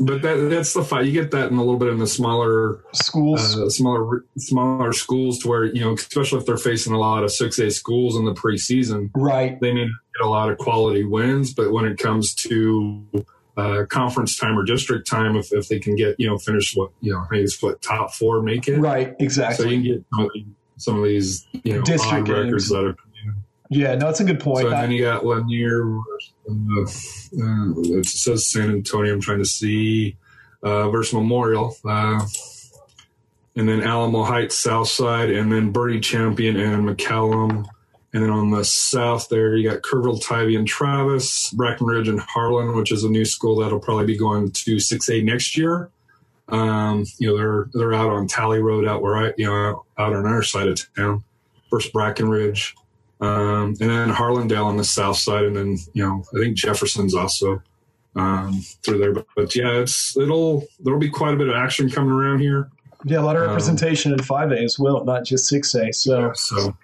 but 0.01 0.23
that 0.23 0.49
that's 0.49 0.75
the 0.75 0.85
fight. 0.85 1.07
You 1.07 1.13
get 1.13 1.33
that 1.33 1.51
in 1.51 1.57
a 1.57 1.61
little 1.61 1.79
bit 1.79 1.89
in 1.89 1.99
the 1.99 2.07
smaller 2.07 2.85
schools, 2.93 3.59
uh, 3.59 3.69
smaller 3.69 4.25
smaller 4.39 4.93
schools, 4.93 5.41
to 5.41 5.49
where 5.49 5.65
you 5.65 5.81
know, 5.81 5.95
especially 5.95 6.39
if 6.39 6.47
they're 6.47 6.57
facing 6.57 6.93
a 6.93 6.99
lot 6.99 7.25
of 7.25 7.33
six 7.33 7.59
A 7.59 7.71
schools 7.71 8.17
in 8.17 8.25
the 8.25 8.35
preseason, 8.35 9.11
right? 9.15 9.61
They 9.61 9.75
need 9.75 9.91
get 10.19 10.27
a 10.27 10.29
lot 10.29 10.51
of 10.51 10.59
quality 10.59 11.05
wins. 11.05 11.55
But 11.55 11.73
when 11.73 11.85
it 11.85 11.99
comes 11.99 12.35
to 12.47 13.05
uh, 13.57 13.85
conference 13.89 14.39
time 14.39 14.59
or 14.59 14.65
district 14.65 15.07
time 15.07 15.37
if, 15.37 15.53
if 15.53 15.69
they 15.69 15.79
can 15.79 15.95
get 15.95 16.17
you 16.19 16.27
know 16.27 16.39
finish 16.39 16.75
what 16.75 16.91
you 17.01 17.13
know 17.13 17.21
I 17.21 17.27
think 17.29 17.45
it's 17.45 17.63
what 17.63 17.83
top 17.83 18.13
four 18.15 18.43
make 18.43 18.67
it 18.67 18.79
right 18.79 19.15
exactly. 19.19 19.65
So 19.65 19.71
you 19.71 19.77
can 19.77 19.85
get 19.85 20.05
some 20.11 20.25
of, 20.25 20.31
these, 20.35 20.45
some 20.79 20.99
of 20.99 21.05
these 21.05 21.47
you 21.65 21.77
know 21.77 21.83
District 21.83 22.29
records 22.29 22.69
that 22.71 22.85
are. 22.85 22.97
Yeah, 23.69 23.95
no, 23.95 24.11
it's 24.11 24.21
a 24.21 24.25
good 24.25 24.41
point. 24.41 24.67
So 24.67 24.69
I- 24.75 24.83
then 24.83 24.91
you 24.91 25.03
got 25.03 25.25
Lanier. 25.25 25.97
Uh, 25.97 26.83
uh, 26.83 27.73
it 27.99 28.07
says 28.07 28.51
San 28.51 28.71
Antonio. 28.71 29.15
I'm 29.15 29.21
trying 29.21 29.39
to 29.39 29.47
see 29.47 30.17
uh, 30.63 30.91
versus 30.91 31.15
Memorial, 31.15 31.75
uh, 31.85 32.21
and 33.57 33.69
then 33.69 33.83
Alamo 33.83 34.25
Heights 34.25 34.59
Southside, 34.59 35.31
and 35.31 35.51
then 35.51 35.73
Boerne 35.73 36.03
Champion 36.03 36.57
and 36.57 36.87
McCollum. 36.87 37.67
And 38.15 38.23
then 38.23 38.31
on 38.31 38.51
the 38.51 38.65
south 38.65 39.29
there, 39.31 39.57
you 39.57 39.71
got 39.71 39.81
Kerrville, 39.81 40.23
Tivy, 40.23 40.57
and 40.57 40.69
Travis, 40.69 41.53
Brackenridge, 41.55 42.09
and 42.09 42.21
Harlan, 42.21 42.77
which 42.77 42.93
is 42.93 43.05
a 43.05 43.09
new 43.09 43.25
school 43.25 43.57
that'll 43.57 43.81
probably 43.81 44.05
be 44.05 44.19
going 44.19 44.51
to 44.51 44.77
6A 44.77 45.25
next 45.25 45.57
year. 45.57 45.91
Um, 46.49 47.07
you 47.19 47.29
know, 47.29 47.37
they're 47.37 47.69
they're 47.73 47.95
out 47.95 48.11
on 48.11 48.27
Tally 48.27 48.59
Road, 48.59 48.87
out 48.87 49.01
where 49.01 49.17
I, 49.17 49.33
you 49.39 49.47
know, 49.47 49.85
out 49.97 50.13
on 50.13 50.27
our 50.27 50.43
side 50.43 50.69
of 50.69 50.95
town. 50.95 51.25
First 51.71 51.95
Brackenridge, 51.95 52.75
um, 53.23 53.77
and 53.81 53.89
then 53.89 54.11
Harlandale 54.11 54.67
on 54.67 54.77
the 54.77 54.85
south 54.85 55.17
side, 55.17 55.45
and 55.45 55.57
then 55.57 55.79
you 55.95 56.05
know, 56.05 56.23
I 56.35 56.41
think 56.41 56.57
Jefferson's 56.57 57.15
also 57.15 57.63
um, 58.17 58.61
through 58.85 58.99
there. 58.99 59.13
But, 59.13 59.27
but 59.35 59.57
yeah, 59.57 59.81
it's 59.81 60.15
it'll 60.17 60.67
there'll 60.81 61.01
be 61.01 61.09
quite 61.09 61.33
a 61.33 61.37
bit 61.37 61.49
of 61.49 61.55
action 61.55 61.89
coming 61.89 62.13
around 62.13 62.41
here. 62.41 62.69
yeah, 63.05 63.21
a 63.21 63.23
lot 63.23 63.37
of 63.37 63.43
um, 63.43 63.49
representation 63.49 64.13
in 64.13 64.19
five 64.19 64.53
A 64.53 64.59
as 64.59 64.79
well, 64.79 65.05
not 65.05 65.25
just 65.25 65.47
six 65.47 65.75
A. 65.75 65.93
So 65.93 66.33
So, 66.35 66.77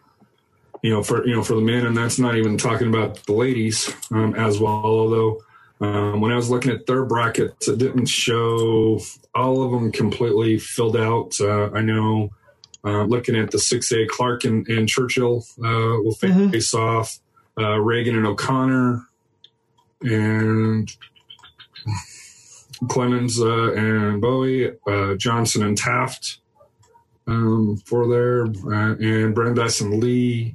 you 0.82 0.90
know, 0.90 1.02
for 1.02 1.26
you 1.26 1.34
know, 1.34 1.42
for 1.42 1.54
the 1.54 1.60
men, 1.60 1.86
and 1.86 1.96
that's 1.96 2.18
not 2.18 2.36
even 2.36 2.56
talking 2.58 2.88
about 2.88 3.24
the 3.26 3.32
ladies 3.32 3.92
um, 4.12 4.34
as 4.34 4.58
well. 4.58 4.72
Although, 4.84 5.42
um, 5.80 6.20
when 6.20 6.32
I 6.32 6.36
was 6.36 6.50
looking 6.50 6.70
at 6.72 6.86
their 6.86 7.04
brackets, 7.04 7.68
it 7.68 7.78
didn't 7.78 8.06
show 8.06 9.00
all 9.34 9.62
of 9.62 9.72
them 9.72 9.90
completely 9.92 10.58
filled 10.58 10.96
out. 10.96 11.40
Uh, 11.40 11.70
I 11.72 11.80
know, 11.82 12.30
uh, 12.84 13.04
looking 13.04 13.36
at 13.36 13.50
the 13.50 13.58
six 13.58 13.90
A, 13.92 14.06
Clark 14.06 14.44
and, 14.44 14.66
and 14.68 14.88
Churchill 14.88 15.44
uh, 15.58 15.98
will 16.02 16.14
Mhm. 16.20 16.52
face 16.52 16.74
off. 16.74 17.18
Uh, 17.60 17.78
Reagan 17.80 18.16
and 18.16 18.24
O'Connor, 18.26 19.04
and 20.02 20.88
Clemens 22.88 23.40
uh, 23.40 23.72
and 23.72 24.20
Bowie, 24.20 24.70
uh, 24.86 25.14
Johnson 25.16 25.64
and 25.64 25.76
Taft 25.76 26.38
um, 27.26 27.76
for 27.84 28.06
there, 28.08 28.44
uh, 28.46 28.94
and 28.94 29.34
Brandeis 29.34 29.80
and 29.80 30.00
Lee 30.02 30.54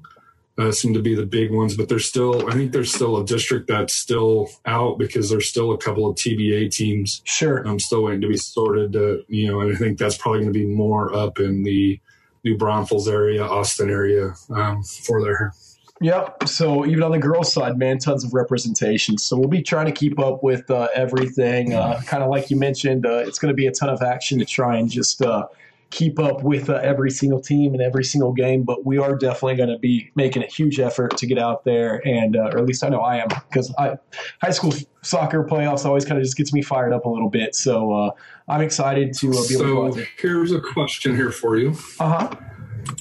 uh, 0.58 0.72
seem 0.72 0.94
to 0.94 1.02
be 1.02 1.16
the 1.16 1.26
big 1.26 1.52
ones. 1.52 1.76
But 1.76 1.90
there's 1.90 2.06
still, 2.06 2.50
I 2.50 2.54
think 2.54 2.72
there's 2.72 2.94
still 2.94 3.18
a 3.18 3.26
district 3.26 3.68
that's 3.68 3.94
still 3.94 4.50
out 4.66 4.98
because 4.98 5.30
there's 5.30 5.50
still 5.50 5.72
a 5.72 5.78
couple 5.78 6.08
of 6.08 6.16
TBA 6.16 6.72
teams 6.72 7.22
sure, 7.26 7.68
I'm 7.68 7.80
still 7.80 8.04
waiting 8.04 8.22
to 8.22 8.28
be 8.28 8.38
sorted. 8.38 8.96
Uh, 8.96 9.24
you 9.28 9.52
know, 9.52 9.62
and 9.62 9.74
I 9.74 9.76
think 9.76 9.98
that's 9.98 10.18
probably 10.18 10.42
going 10.42 10.54
to 10.54 10.60
be 10.60 10.66
more 10.66 11.14
up 11.14 11.40
in 11.40 11.64
the 11.64 12.00
New 12.44 12.58
Braunfels 12.58 13.08
area, 13.08 13.44
Austin 13.44 13.90
area 13.90 14.34
um, 14.50 14.84
for 14.84 15.22
there. 15.22 15.54
Yep. 16.02 16.50
So 16.50 16.86
even 16.86 17.02
on 17.02 17.12
the 17.12 17.18
girls' 17.18 17.54
side, 17.54 17.78
man, 17.78 17.98
tons 17.98 18.26
of 18.26 18.34
representation. 18.34 19.18
So 19.18 19.38
we'll 19.38 19.48
be 19.48 19.62
trying 19.62 19.86
to 19.86 19.92
keep 19.92 20.20
up 20.20 20.44
with 20.44 20.70
uh, 20.70 20.90
everything. 20.94 21.74
Uh, 21.74 22.02
kind 22.06 22.22
of 22.22 22.30
like 22.30 22.52
you 22.52 22.58
mentioned, 22.58 23.06
uh, 23.06 23.24
it's 23.26 23.40
going 23.40 23.52
to 23.52 23.56
be 23.56 23.68
a 23.68 23.72
ton 23.72 23.90
of 23.90 24.02
action 24.02 24.38
to 24.40 24.46
try 24.46 24.78
and 24.78 24.90
just 24.90 25.22
uh, 25.22 25.48
keep 25.94 26.18
up 26.18 26.42
with 26.44 26.70
uh, 26.72 26.80
every 26.82 27.12
single 27.12 27.40
team 27.40 27.74
and 27.74 27.82
every 27.82 28.04
single 28.04 28.34
game. 28.34 28.64
But 28.64 28.84
we 28.86 28.98
are 28.98 29.16
definitely 29.16 29.56
going 29.56 29.70
to 29.70 29.78
be 29.78 30.12
making 30.16 30.44
a 30.44 30.48
huge 30.48 30.80
effort 30.80 31.16
to 31.18 31.28
get 31.28 31.38
out 31.38 31.64
there, 31.64 32.02
and 32.06 32.36
uh, 32.36 32.50
or 32.52 32.58
at 32.58 32.66
least 32.66 32.84
I 32.84 32.90
know 32.90 33.00
I 33.00 33.18
am 33.18 33.28
because 33.30 33.74
I 33.78 33.98
high 34.42 34.52
school 34.52 34.74
soccer 35.04 35.44
playoffs 35.44 35.86
always 35.86 36.04
kind 36.04 36.18
of 36.18 36.24
just 36.24 36.36
gets 36.36 36.52
me 36.52 36.62
fired 36.62 36.94
up 36.94 37.06
a 37.06 37.10
little 37.10 37.30
bit. 37.30 37.56
So 37.56 37.94
uh, 37.94 38.12
I'm 38.50 38.62
excited 38.62 39.14
to 39.20 39.30
uh, 39.30 39.48
be 39.48 39.56
able 39.56 39.66
So 39.66 39.88
out 39.88 39.96
there. 39.96 40.08
here's 40.18 40.52
a 40.52 40.60
question 40.60 41.16
here 41.16 41.32
for 41.32 41.58
you. 41.58 41.70
Uh 42.00 42.10
huh. 42.10 42.36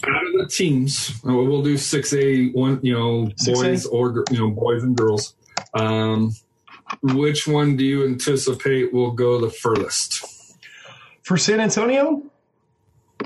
Out 0.07 0.27
of 0.27 0.33
the 0.39 0.49
teams, 0.49 1.13
we'll 1.25 1.63
do 1.63 1.77
six 1.77 2.13
A 2.13 2.51
one, 2.51 2.79
you 2.83 2.93
know, 2.93 3.27
6A? 3.43 3.55
boys 3.55 3.87
or 3.87 4.25
you 4.31 4.39
know, 4.39 4.51
boys 4.51 4.83
and 4.85 4.97
girls. 4.97 5.35
Um, 5.75 6.33
which 7.03 7.49
one 7.49 7.77
do 7.77 7.85
you 7.85 8.05
anticipate 8.05 8.93
will 8.93 9.13
go 9.13 9.41
the 9.41 9.51
furthest? 9.51 10.27
For 11.23 11.37
San 11.39 11.61
Antonio, 11.61 12.23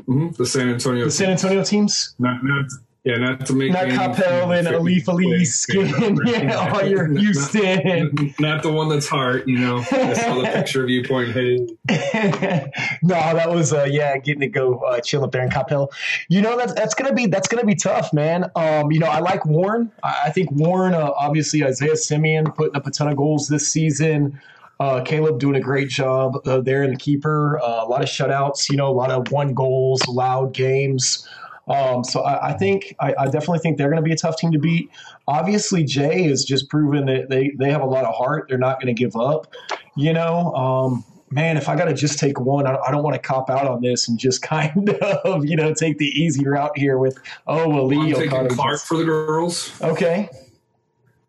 hmm 0.06 0.28
The 0.36 0.46
San 0.46 0.68
Antonio. 0.68 1.04
the 1.06 1.10
San 1.10 1.30
Antonio 1.30 1.62
teams. 1.64 2.14
not, 2.18 2.42
not, 2.44 2.66
yeah, 3.04 3.18
not 3.18 3.46
to 3.46 3.52
make 3.52 3.70
Not 3.70 3.88
Capel 3.88 4.50
and 4.50 4.66
Alif 4.66 5.08
Ali 5.08 5.44
skin, 5.44 6.18
yeah, 6.26 6.72
all 6.72 6.84
your 6.84 7.06
Not- 7.08 7.22
Houston. 7.22 8.34
Not 8.40 8.64
the 8.64 8.72
one 8.72 8.88
that's 8.88 9.06
hard, 9.06 9.46
you 9.46 9.58
know. 9.60 9.78
I 9.78 10.12
saw 10.14 10.40
the 10.42 10.50
picture 10.52 10.82
of 10.82 10.90
you 10.90 11.04
pointing, 11.04 11.78
hey, 11.88 12.70
no, 13.02 13.14
that 13.14 13.48
was 13.48 13.72
uh, 13.72 13.86
yeah, 13.88 14.18
getting 14.18 14.40
to 14.40 14.48
go 14.48 14.78
uh, 14.80 15.00
chill 15.00 15.22
up 15.22 15.30
there 15.30 15.44
in 15.44 15.50
Capel. 15.50 15.92
You 16.28 16.42
know 16.42 16.56
that's 16.56 16.72
that's 16.74 16.94
gonna 16.94 17.12
be 17.14 17.26
that's 17.26 17.46
gonna 17.46 17.64
be 17.64 17.76
tough, 17.76 18.12
man. 18.12 18.50
Um, 18.56 18.90
you 18.90 18.98
know 18.98 19.06
I 19.06 19.20
like 19.20 19.46
Warren. 19.46 19.92
I, 20.02 20.22
I 20.26 20.30
think 20.30 20.50
Warren, 20.50 20.92
uh, 20.92 21.12
obviously 21.16 21.64
Isaiah 21.64 21.94
Simeon 21.96 22.50
putting 22.50 22.74
up 22.74 22.88
a 22.88 22.90
ton 22.90 23.06
of 23.08 23.16
goals 23.16 23.46
this 23.46 23.68
season. 23.68 24.40
Uh, 24.78 25.02
Caleb 25.02 25.38
doing 25.38 25.56
a 25.56 25.60
great 25.60 25.88
job 25.88 26.46
uh, 26.46 26.60
there 26.60 26.82
in 26.82 26.90
the 26.90 26.96
keeper. 26.96 27.58
Uh, 27.62 27.84
a 27.84 27.88
lot 27.88 28.02
of 28.02 28.08
shutouts, 28.08 28.68
you 28.68 28.76
know, 28.76 28.88
a 28.88 28.92
lot 28.92 29.10
of 29.10 29.30
one 29.32 29.54
goals, 29.54 30.06
loud 30.06 30.52
games. 30.52 31.26
Um, 31.68 32.04
so 32.04 32.20
I, 32.20 32.50
I 32.50 32.52
think 32.52 32.94
I, 33.00 33.14
I 33.18 33.24
definitely 33.24 33.58
think 33.60 33.78
they're 33.78 33.88
going 33.88 34.02
to 34.02 34.06
be 34.06 34.12
a 34.12 34.16
tough 34.16 34.36
team 34.36 34.52
to 34.52 34.58
beat. 34.58 34.88
Obviously, 35.26 35.82
Jay 35.82 36.24
has 36.24 36.44
just 36.44 36.68
proven 36.68 37.06
that 37.06 37.28
they 37.28 37.52
they 37.58 37.70
have 37.70 37.80
a 37.80 37.86
lot 37.86 38.04
of 38.04 38.14
heart. 38.14 38.46
They're 38.48 38.58
not 38.58 38.80
going 38.80 38.94
to 38.94 38.98
give 38.98 39.16
up. 39.16 39.52
You 39.96 40.12
know, 40.12 40.52
um, 40.54 41.04
man, 41.30 41.56
if 41.56 41.68
I 41.68 41.74
got 41.74 41.86
to 41.86 41.94
just 41.94 42.18
take 42.18 42.38
one, 42.38 42.66
I, 42.66 42.76
I 42.76 42.90
don't 42.92 43.02
want 43.02 43.14
to 43.14 43.20
cop 43.20 43.50
out 43.50 43.66
on 43.66 43.80
this 43.82 44.08
and 44.08 44.18
just 44.18 44.42
kind 44.42 44.90
of 44.90 45.44
you 45.44 45.56
know 45.56 45.74
take 45.74 45.98
the 45.98 46.06
easy 46.08 46.46
route 46.46 46.76
here 46.76 46.98
with 46.98 47.18
oh 47.46 47.68
well, 47.68 47.80
I'm 47.82 47.88
Lee 47.88 48.12
taking 48.12 48.28
O'Connor. 48.28 48.50
Clark 48.50 48.80
for 48.82 48.96
the 48.98 49.04
girls, 49.04 49.72
Okay, 49.82 50.28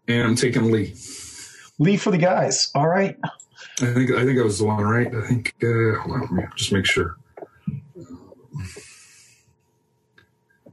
and 0.08 0.22
I'm 0.28 0.36
taking 0.36 0.72
Lee. 0.72 0.94
Lee 1.80 1.98
for 1.98 2.12
the 2.12 2.18
guys. 2.18 2.72
All 2.76 2.88
right. 2.88 3.18
I 3.82 3.94
think 3.94 4.12
I 4.12 4.24
think 4.24 4.38
that 4.38 4.44
was 4.44 4.60
the 4.60 4.66
one, 4.66 4.84
right? 4.84 5.14
I 5.14 5.28
think. 5.28 5.54
Uh, 5.62 6.00
hold 6.00 6.16
on, 6.16 6.22
let 6.22 6.32
me 6.32 6.44
just 6.56 6.72
make 6.72 6.86
sure. 6.86 7.18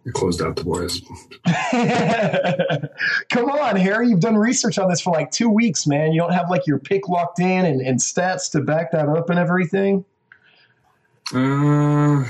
You 0.05 0.13
closed 0.13 0.43
out 0.43 0.57
the 0.57 0.65
boys. 0.65 1.01
Come 3.31 3.51
on, 3.51 3.77
Harry. 3.77 4.09
You've 4.09 4.21
done 4.21 4.37
research 4.37 4.79
on 4.79 4.91
this 4.91 5.01
for 5.01 5.15
like 5.15 5.31
two 5.31 5.49
weeks, 5.49 5.87
man. 5.87 6.13
You 6.13 6.21
don't 6.21 6.35
have 6.35 6.51
like 6.51 6.67
your 6.67 6.79
pick 6.79 7.09
locked 7.09 7.41
in 7.41 7.65
and, 7.65 7.81
and 7.81 7.99
stats 7.99 8.51
to 8.53 8.61
back 8.61 8.93
that 8.93 9.09
up 9.09 9.31
and 9.31 9.39
everything. 9.39 10.05
Uh, 11.33 12.25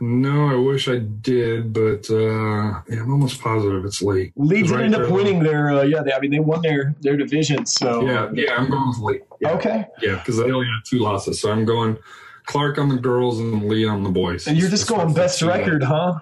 no, 0.00 0.48
I 0.48 0.54
wish 0.54 0.88
I 0.88 0.98
did, 0.98 1.72
but 1.72 2.08
uh, 2.10 2.80
yeah, 2.88 3.02
I'm 3.02 3.12
almost 3.12 3.40
positive 3.42 3.84
it's. 3.84 4.00
Lee 4.02 4.32
did 4.36 4.70
right 4.70 4.84
end 4.84 4.94
up 4.94 5.10
winning 5.10 5.40
their, 5.42 5.70
uh, 5.70 5.82
yeah, 5.82 6.02
they, 6.02 6.12
I 6.12 6.20
mean, 6.20 6.30
they 6.30 6.38
won 6.40 6.62
their 6.62 6.94
their 7.02 7.16
division. 7.16 7.66
So, 7.66 8.06
Yeah, 8.06 8.30
yeah, 8.32 8.54
I'm 8.56 8.70
going 8.70 8.88
with 8.88 8.98
Lee. 9.00 9.20
Yeah, 9.40 9.50
okay. 9.52 9.84
yeah, 10.00 10.14
because 10.16 10.38
they 10.38 10.50
only 10.50 10.66
had 10.66 10.80
two 10.86 10.98
losses, 10.98 11.40
so 11.42 11.50
I'm 11.52 11.66
going 11.66 11.98
Clark 12.46 12.78
on 12.78 12.88
the 12.88 12.96
girls 12.96 13.38
and 13.38 13.68
Lee 13.68 13.84
on 13.86 14.02
the 14.02 14.08
boys. 14.10 14.46
And 14.46 14.56
you're 14.56 14.70
just 14.70 14.88
That's 14.88 14.98
going 14.98 15.12
best 15.14 15.40
think. 15.40 15.52
record, 15.52 15.82
huh? 15.82 16.18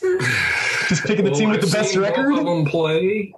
Just 0.88 1.02
picking 1.02 1.24
the 1.24 1.32
Well, 1.32 1.40
team 1.40 1.50
with 1.50 1.60
the 1.62 1.66
I've 1.66 1.72
best 1.72 1.92
seen 1.94 2.00
record? 2.02 2.30
Both 2.30 2.38
of 2.38 2.44
them 2.46 2.64
play. 2.66 3.34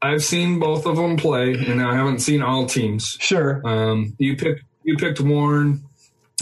I've 0.00 0.22
seen 0.22 0.60
both 0.60 0.86
of 0.86 0.94
them 0.96 1.16
play, 1.16 1.54
and 1.54 1.82
I 1.82 1.96
haven't 1.96 2.20
seen 2.20 2.40
all 2.40 2.66
teams. 2.66 3.16
Sure. 3.20 3.60
Um, 3.66 4.14
you 4.18 4.36
picked 4.36 4.62
you 4.84 4.96
picked 4.96 5.20
Warren, 5.20 5.84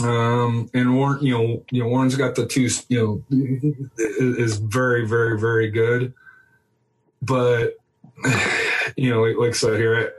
um, 0.02 0.70
and 0.74 0.96
Warren. 0.96 1.24
You 1.24 1.38
know, 1.38 1.64
you 1.70 1.82
know 1.82 1.88
Warren's 1.88 2.16
got 2.16 2.34
the 2.34 2.46
two. 2.46 2.68
You 2.88 3.24
know, 3.30 3.84
is 3.98 4.56
very 4.56 5.06
very 5.06 5.38
very 5.40 5.70
good, 5.70 6.14
but 7.22 7.74
you 8.96 9.10
know, 9.10 9.22
like, 9.22 9.50
I 9.50 9.52
said 9.52 9.76
here, 9.78 10.12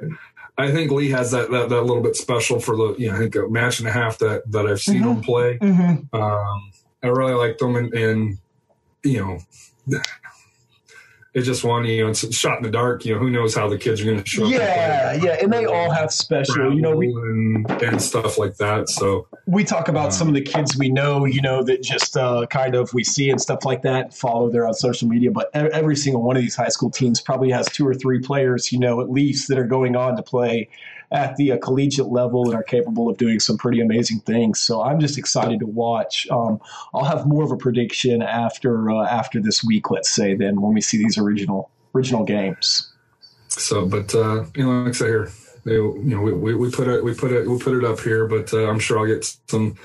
I, 0.58 0.66
I 0.66 0.72
think 0.72 0.92
Lee 0.92 1.10
has 1.10 1.32
that, 1.32 1.52
that 1.52 1.70
that 1.70 1.82
little 1.82 2.04
bit 2.04 2.16
special 2.16 2.60
for 2.60 2.76
the 2.76 2.96
you 2.98 3.10
know 3.10 3.16
I 3.16 3.20
think 3.20 3.36
a 3.36 3.48
match 3.48 3.80
and 3.80 3.88
a 3.88 3.92
half 3.92 4.18
that 4.20 4.44
that 4.52 4.68
I've 4.68 4.82
seen 4.82 5.02
Mhm. 5.04 5.16
him 5.16 5.22
play. 5.22 5.58
Mm-hmm. 5.60 6.16
Um, 6.16 6.72
I 7.04 7.08
really 7.08 7.34
liked 7.34 7.62
him, 7.62 7.76
and, 7.76 7.94
and 7.94 8.38
you 9.04 9.20
know, 9.20 10.00
it 11.34 11.42
just 11.42 11.64
one. 11.64 11.86
You 11.86 12.04
know, 12.04 12.10
it's 12.10 12.36
shot 12.36 12.58
in 12.58 12.64
the 12.64 12.70
dark. 12.70 13.06
You 13.06 13.14
know, 13.14 13.20
who 13.20 13.30
knows 13.30 13.56
how 13.56 13.70
the 13.70 13.78
kids 13.78 14.02
are 14.02 14.06
going 14.06 14.22
to 14.22 14.30
show 14.30 14.46
up? 14.46 14.52
Yeah, 14.52 15.14
yeah. 15.14 15.38
And 15.42 15.52
they 15.52 15.66
all 15.66 15.92
have 15.92 16.12
special, 16.12 16.74
you 16.74 16.82
know, 16.82 16.96
we, 16.96 17.08
and, 17.08 17.70
and 17.82 18.02
stuff 18.02 18.38
like 18.38 18.58
that. 18.58 18.90
So 18.90 19.28
we 19.46 19.64
talk 19.64 19.88
about 19.88 20.08
Um, 20.08 20.12
some 20.12 20.28
of 20.28 20.34
the 20.34 20.42
kids 20.42 20.78
we 20.78 20.90
know, 20.90 21.26
you 21.26 21.42
know, 21.42 21.64
that 21.64 21.82
just 21.84 22.18
uh, 22.18 22.46
kind 22.48 22.76
of 22.76 22.94
we 22.94 23.04
see 23.04 23.30
and 23.30 23.42
stuff 23.42 23.66
like 23.66 23.82
that, 23.84 24.14
follow 24.14 24.50
there 24.50 24.68
on 24.68 24.74
social 24.74 25.08
media. 25.08 25.32
But 25.32 25.50
every 25.54 25.96
single 25.96 26.22
one 26.22 26.36
of 26.36 26.42
these 26.42 26.56
high 26.56 26.70
school 26.70 26.90
teams 26.90 27.22
probably 27.22 27.50
has 27.52 27.68
two 27.68 27.88
or 27.88 27.94
three 27.94 28.20
players, 28.20 28.72
you 28.72 28.80
know, 28.80 29.00
at 29.00 29.10
least 29.10 29.48
that 29.48 29.58
are 29.58 29.64
going 29.64 29.96
on 29.96 30.16
to 30.16 30.24
play 30.24 30.70
at 31.12 31.36
the 31.36 31.52
uh, 31.52 31.58
collegiate 31.58 32.08
level 32.08 32.46
and 32.46 32.56
are 32.56 32.64
capable 32.64 33.10
of 33.10 33.18
doing 33.18 33.40
some 33.40 33.58
pretty 33.58 33.82
amazing 33.82 34.20
things. 34.22 34.62
So 34.62 34.82
I'm 34.82 35.00
just 35.00 35.18
excited 35.18 35.60
to 35.60 35.66
watch. 35.66 36.28
Um, 36.30 36.60
I'll 36.94 37.04
have 37.04 37.26
more 37.26 37.44
of 37.44 37.52
a 37.52 37.58
prediction 37.58 38.22
after 38.22 38.90
uh, 38.90 39.06
after 39.06 39.42
this 39.42 39.64
week, 39.64 39.92
let's 39.92 40.10
say, 40.10 40.36
than 40.36 40.62
when 40.62 40.74
we 40.74 40.82
see 40.82 40.98
these 40.98 41.18
original 41.18 41.70
original 41.94 42.24
games. 42.24 42.92
so, 43.50 43.86
but 43.86 44.16
uh, 44.16 44.46
you 44.56 44.64
know, 44.64 44.84
like 44.84 44.90
I 44.90 44.92
say 44.92 45.08
here, 45.08 45.32
they, 45.64 45.74
you 45.74 46.02
know, 46.04 46.22
we, 46.22 46.34
we, 46.34 46.56
we, 46.56 46.72
put 46.72 46.88
it, 46.88 47.04
we 47.04 47.14
put 47.14 47.32
it, 47.32 47.48
we 47.48 47.58
put 47.60 47.78
it 47.78 47.84
up 47.84 48.00
here, 48.00 48.26
but 48.26 48.54
uh, 48.54 48.68
I'm 48.68 48.80
sure 48.80 49.00
I'll 49.00 49.06
get 49.06 49.26
some, 49.48 49.78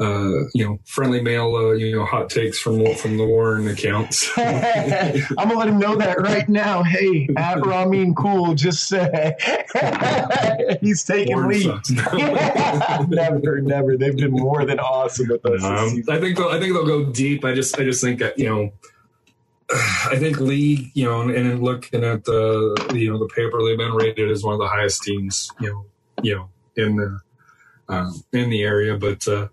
uh, 0.00 0.46
you 0.54 0.64
know, 0.64 0.78
friendly 0.86 1.20
mail, 1.20 1.54
uh, 1.54 1.72
you 1.72 1.94
know, 1.94 2.06
hot 2.06 2.30
takes 2.30 2.58
from 2.58 2.94
from 2.94 3.18
the 3.18 3.24
Warren 3.24 3.68
accounts. 3.68 4.30
I'm 4.36 5.22
gonna 5.36 5.58
let 5.58 5.68
him 5.68 5.78
know 5.78 5.94
that 5.96 6.20
right 6.20 6.48
now. 6.48 6.82
Hey, 6.82 7.28
at 7.36 7.60
Ramin 7.66 8.14
Cool, 8.14 8.54
just 8.54 8.88
say 8.88 9.36
he's 10.80 11.04
taking 11.04 11.36
Warren 11.36 11.50
lead. 11.50 13.10
never, 13.10 13.60
never. 13.60 13.96
They've 13.98 14.16
been 14.16 14.30
more 14.30 14.64
than 14.64 14.80
awesome 14.80 15.28
with 15.28 15.44
us. 15.44 15.62
Um, 15.62 16.02
I 16.08 16.18
think 16.18 16.38
they'll, 16.38 16.48
I 16.48 16.58
think 16.58 16.72
they'll 16.72 16.86
go 16.86 17.04
deep. 17.04 17.44
I 17.44 17.54
just, 17.54 17.78
I 17.78 17.84
just 17.84 18.02
think 18.02 18.20
that 18.20 18.38
you 18.38 18.48
know 18.48 18.72
I 20.10 20.16
think 20.16 20.40
league, 20.40 20.90
you 20.94 21.04
know, 21.04 21.20
and, 21.20 21.30
and 21.30 21.62
looking 21.62 22.04
at 22.04 22.24
the 22.24 22.90
you 22.94 23.12
know 23.12 23.18
the 23.18 23.28
paper, 23.28 23.62
they've 23.62 23.76
been 23.76 23.92
rated 23.92 24.30
as 24.30 24.42
one 24.42 24.54
of 24.54 24.60
the 24.60 24.68
highest 24.68 25.02
teams, 25.02 25.50
you 25.60 25.68
know, 25.68 25.84
you 26.22 26.34
know, 26.36 26.48
in 26.76 26.96
the 26.96 27.20
um, 27.90 28.24
in 28.32 28.48
the 28.48 28.62
area. 28.62 28.96
But 28.96 29.28
uh, 29.28 29.48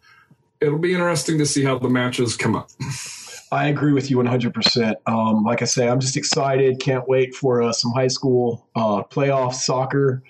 it'll 0.61 0.79
be 0.79 0.93
interesting 0.93 1.37
to 1.39 1.45
see 1.45 1.63
how 1.63 1.77
the 1.77 1.89
matches 1.89 2.35
come 2.35 2.55
up. 2.55 2.69
I 3.51 3.67
agree 3.67 3.93
with 3.93 4.11
you 4.11 4.17
100%. 4.17 4.95
Um, 5.05 5.43
like 5.43 5.61
I 5.61 5.65
say, 5.65 5.87
I'm 5.87 5.99
just 5.99 6.17
excited. 6.17 6.79
Can't 6.79 7.07
wait 7.07 7.33
for 7.33 7.61
uh, 7.61 7.71
some 7.71 7.91
high 7.93 8.09
school 8.09 8.67
uh, 8.75 9.03
playoff 9.03 9.53
soccer. 9.53 10.21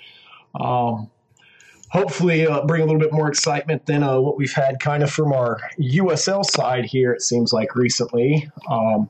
Um, 0.59 1.09
hopefully, 1.89 2.45
uh, 2.45 2.63
bring 2.65 2.83
a 2.83 2.85
little 2.85 2.99
bit 2.99 3.11
more 3.11 3.27
excitement 3.27 3.85
than 3.87 4.03
uh, 4.03 4.19
what 4.19 4.37
we've 4.37 4.53
had 4.53 4.79
kind 4.79 5.01
of 5.01 5.09
from 5.09 5.33
our 5.33 5.59
USL 5.79 6.45
side 6.45 6.85
here, 6.85 7.11
it 7.11 7.21
seems 7.21 7.53
like 7.53 7.75
recently. 7.75 8.49
Um, 8.69 9.09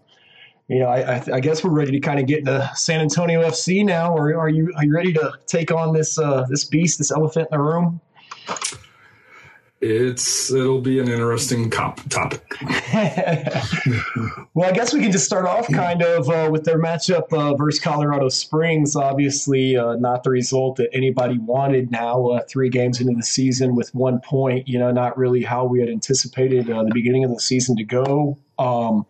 you 0.69 0.79
know, 0.79 0.87
I, 0.87 1.23
I, 1.33 1.39
guess 1.39 1.63
we're 1.63 1.71
ready 1.71 1.91
to 1.91 1.99
kind 2.01 2.19
of 2.19 2.27
get 2.27 2.39
into 2.39 2.69
San 2.75 2.99
Antonio 2.99 3.41
FC 3.41 3.85
now. 3.85 4.13
Or 4.13 4.35
are 4.35 4.49
you 4.49 4.73
are 4.75 4.83
you 4.83 4.93
ready 4.93 5.13
to 5.13 5.33
take 5.45 5.71
on 5.71 5.93
this 5.93 6.19
uh, 6.19 6.45
this 6.49 6.65
beast, 6.65 6.97
this 6.97 7.09
elephant 7.09 7.47
in 7.51 7.57
the 7.57 7.63
room? 7.63 8.01
It's 9.79 10.51
it'll 10.51 10.81
be 10.81 10.99
an 10.99 11.07
interesting 11.07 11.69
cop, 11.69 11.99
topic. 12.09 12.41
well, 14.55 14.67
I 14.67 14.71
guess 14.71 14.91
we 14.91 15.01
can 15.01 15.11
just 15.11 15.25
start 15.25 15.45
off 15.45 15.67
kind 15.71 16.01
of 16.01 16.27
uh, 16.31 16.49
with 16.51 16.63
their 16.63 16.79
matchup 16.81 17.31
uh, 17.31 17.53
versus 17.53 17.79
Colorado 17.79 18.27
Springs. 18.29 18.95
Obviously, 18.95 19.77
uh, 19.77 19.95
not 19.97 20.23
the 20.23 20.31
result 20.31 20.77
that 20.77 20.89
anybody 20.93 21.37
wanted. 21.37 21.91
Now, 21.91 22.25
uh, 22.25 22.43
three 22.49 22.69
games 22.69 22.99
into 22.99 23.13
the 23.13 23.21
season 23.21 23.75
with 23.75 23.93
one 23.93 24.19
point, 24.21 24.67
you 24.67 24.79
know, 24.79 24.91
not 24.91 25.15
really 25.15 25.43
how 25.43 25.65
we 25.65 25.79
had 25.79 25.89
anticipated 25.89 26.71
uh, 26.71 26.83
the 26.83 26.91
beginning 26.91 27.23
of 27.23 27.29
the 27.29 27.39
season 27.39 27.75
to 27.75 27.83
go. 27.83 28.39
Um, 28.57 29.05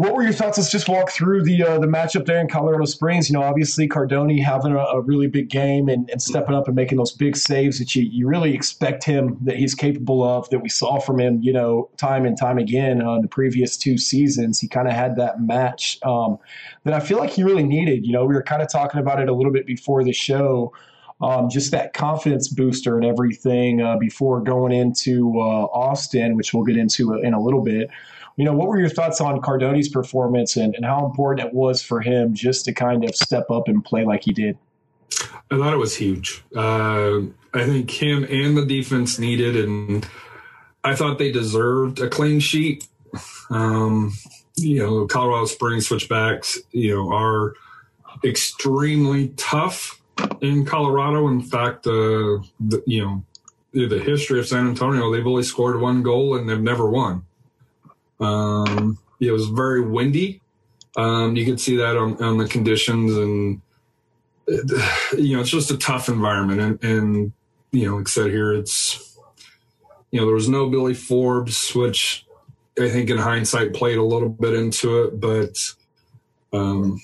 what 0.00 0.14
were 0.14 0.22
your 0.22 0.32
thoughts? 0.32 0.56
Let's 0.56 0.70
just 0.70 0.88
walk 0.88 1.10
through 1.10 1.42
the 1.42 1.62
uh, 1.62 1.78
the 1.78 1.86
matchup 1.86 2.24
there 2.24 2.40
in 2.40 2.48
Colorado 2.48 2.86
Springs. 2.86 3.28
You 3.28 3.34
know, 3.34 3.42
obviously 3.42 3.86
Cardone 3.86 4.42
having 4.42 4.72
a, 4.72 4.78
a 4.78 5.02
really 5.02 5.26
big 5.26 5.50
game 5.50 5.90
and, 5.90 6.08
and, 6.08 6.22
stepping 6.22 6.54
up 6.54 6.66
and 6.68 6.74
making 6.74 6.96
those 6.96 7.12
big 7.12 7.36
saves 7.36 7.78
that 7.80 7.94
you, 7.94 8.04
you 8.10 8.26
really 8.26 8.54
expect 8.54 9.04
him 9.04 9.36
that 9.42 9.56
he's 9.56 9.74
capable 9.74 10.22
of. 10.22 10.48
That 10.48 10.60
we 10.60 10.70
saw 10.70 11.00
from 11.00 11.20
him, 11.20 11.42
you 11.42 11.52
know, 11.52 11.90
time 11.98 12.24
and 12.24 12.34
time 12.38 12.56
again 12.56 13.02
uh, 13.02 13.20
the 13.20 13.28
previous 13.28 13.76
two 13.76 13.98
seasons. 13.98 14.58
He 14.58 14.68
kind 14.68 14.88
of 14.88 14.94
had 14.94 15.16
that 15.16 15.42
match 15.42 15.98
um, 16.02 16.38
that 16.84 16.94
I 16.94 17.00
feel 17.00 17.18
like 17.18 17.28
he 17.28 17.42
really 17.42 17.64
needed. 17.64 18.06
You 18.06 18.14
know, 18.14 18.24
we 18.24 18.34
were 18.34 18.42
kind 18.42 18.62
of 18.62 18.72
talking 18.72 19.00
about 19.00 19.20
it 19.20 19.28
a 19.28 19.34
little 19.34 19.52
bit 19.52 19.66
before 19.66 20.02
the 20.02 20.14
show. 20.14 20.72
Um, 21.20 21.50
just 21.50 21.72
that 21.72 21.92
confidence 21.92 22.48
booster 22.48 22.96
and 22.96 23.04
everything 23.04 23.82
uh, 23.82 23.98
before 23.98 24.40
going 24.40 24.72
into 24.72 25.38
uh, 25.38 25.66
Austin, 25.66 26.36
which 26.36 26.54
we'll 26.54 26.64
get 26.64 26.78
into 26.78 27.12
in 27.20 27.34
a 27.34 27.42
little 27.42 27.60
bit 27.60 27.90
you 28.40 28.46
know, 28.46 28.54
what 28.54 28.68
were 28.68 28.80
your 28.80 28.88
thoughts 28.88 29.20
on 29.20 29.38
Cardone's 29.42 29.90
performance 29.90 30.56
and, 30.56 30.74
and 30.74 30.82
how 30.82 31.04
important 31.04 31.46
it 31.46 31.52
was 31.52 31.82
for 31.82 32.00
him 32.00 32.34
just 32.34 32.64
to 32.64 32.72
kind 32.72 33.04
of 33.04 33.14
step 33.14 33.50
up 33.50 33.68
and 33.68 33.84
play 33.84 34.06
like 34.06 34.24
he 34.24 34.32
did? 34.32 34.56
I 35.50 35.58
thought 35.58 35.74
it 35.74 35.76
was 35.76 35.94
huge. 35.94 36.42
Uh, 36.56 37.20
I 37.52 37.66
think 37.66 37.90
him 37.90 38.24
and 38.24 38.56
the 38.56 38.64
defense 38.64 39.18
needed, 39.18 39.56
and 39.56 40.08
I 40.82 40.94
thought 40.94 41.18
they 41.18 41.30
deserved 41.30 42.00
a 42.00 42.08
clean 42.08 42.40
sheet. 42.40 42.88
Um, 43.50 44.14
you 44.56 44.78
know, 44.78 45.06
Colorado 45.06 45.44
Springs 45.44 45.88
switchbacks, 45.88 46.58
you 46.72 46.94
know, 46.94 47.12
are 47.12 47.52
extremely 48.24 49.34
tough 49.36 50.00
in 50.40 50.64
Colorado. 50.64 51.28
In 51.28 51.42
fact, 51.42 51.86
uh, 51.86 52.40
the, 52.58 52.82
you 52.86 53.04
know, 53.04 53.22
the 53.74 53.98
history 53.98 54.40
of 54.40 54.48
San 54.48 54.66
Antonio, 54.66 55.12
they've 55.12 55.26
only 55.26 55.42
scored 55.42 55.78
one 55.78 56.02
goal 56.02 56.36
and 56.36 56.48
they've 56.48 56.58
never 56.58 56.88
won. 56.88 57.26
Um, 58.20 58.98
it 59.20 59.30
was 59.30 59.48
very 59.48 59.80
windy. 59.80 60.40
Um, 60.96 61.36
you 61.36 61.44
could 61.44 61.60
see 61.60 61.76
that 61.76 61.96
on, 61.96 62.22
on 62.22 62.38
the 62.38 62.48
conditions, 62.48 63.16
and 63.16 63.60
you 65.16 65.36
know, 65.36 65.40
it's 65.40 65.50
just 65.50 65.70
a 65.70 65.78
tough 65.78 66.08
environment. 66.08 66.60
And, 66.60 66.84
and 66.84 67.32
you 67.72 67.88
know, 67.88 67.96
like 67.96 68.08
I 68.08 68.10
said 68.10 68.30
here, 68.30 68.52
it's 68.52 69.16
you 70.10 70.20
know, 70.20 70.26
there 70.26 70.34
was 70.34 70.48
no 70.48 70.68
Billy 70.68 70.94
Forbes, 70.94 71.74
which 71.74 72.26
I 72.78 72.88
think 72.88 73.10
in 73.10 73.18
hindsight 73.18 73.74
played 73.74 73.98
a 73.98 74.02
little 74.02 74.28
bit 74.28 74.54
into 74.54 75.04
it, 75.04 75.20
but 75.20 75.56
um, 76.52 77.00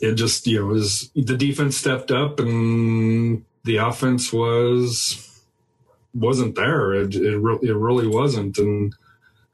it 0.00 0.14
just 0.14 0.46
you 0.46 0.60
know 0.60 0.66
was 0.66 1.10
the 1.14 1.36
defense 1.36 1.76
stepped 1.76 2.10
up 2.10 2.40
and 2.40 3.44
the 3.64 3.76
offense 3.76 4.32
was 4.32 5.42
wasn't 6.14 6.54
there. 6.54 6.92
It 6.92 7.14
it, 7.14 7.38
re- 7.38 7.58
it 7.62 7.74
really 7.74 8.06
wasn't, 8.06 8.58
and 8.58 8.94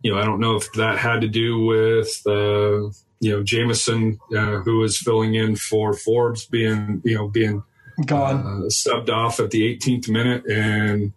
you 0.03 0.13
know, 0.13 0.21
I 0.21 0.25
don't 0.25 0.41
know 0.41 0.57
if 0.57 0.71
that 0.73 0.99
had 0.99 1.21
to 1.23 1.29
do 1.29 1.65
with, 1.65 2.23
uh, 2.27 2.91
you 3.21 3.33
know, 3.33 3.43
Jameson, 3.43 4.19
uh, 4.37 4.59
who 4.59 4.79
was 4.79 4.97
filling 4.97 5.35
in 5.35 5.57
for 5.57 5.93
Forbes 5.93 6.47
being, 6.47 7.01
you 7.05 7.17
know, 7.17 7.29
being 7.29 7.63
gone, 8.07 8.41
uh, 8.41 8.69
subbed 8.69 9.11
off 9.11 9.41
at 9.41 9.51
the 9.51 9.63
18th 9.77 10.09
minute 10.09 10.47
and, 10.47 11.13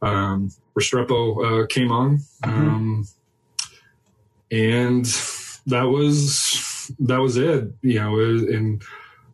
um, 0.00 0.50
Restrepo, 0.78 1.64
uh, 1.64 1.66
came 1.66 1.92
on. 1.92 2.18
Mm-hmm. 2.44 2.68
Um, 2.68 3.08
and 4.50 5.04
that 5.66 5.84
was, 5.84 6.90
that 7.00 7.20
was 7.20 7.36
it, 7.36 7.70
you 7.82 8.00
know, 8.00 8.18
and, 8.18 8.82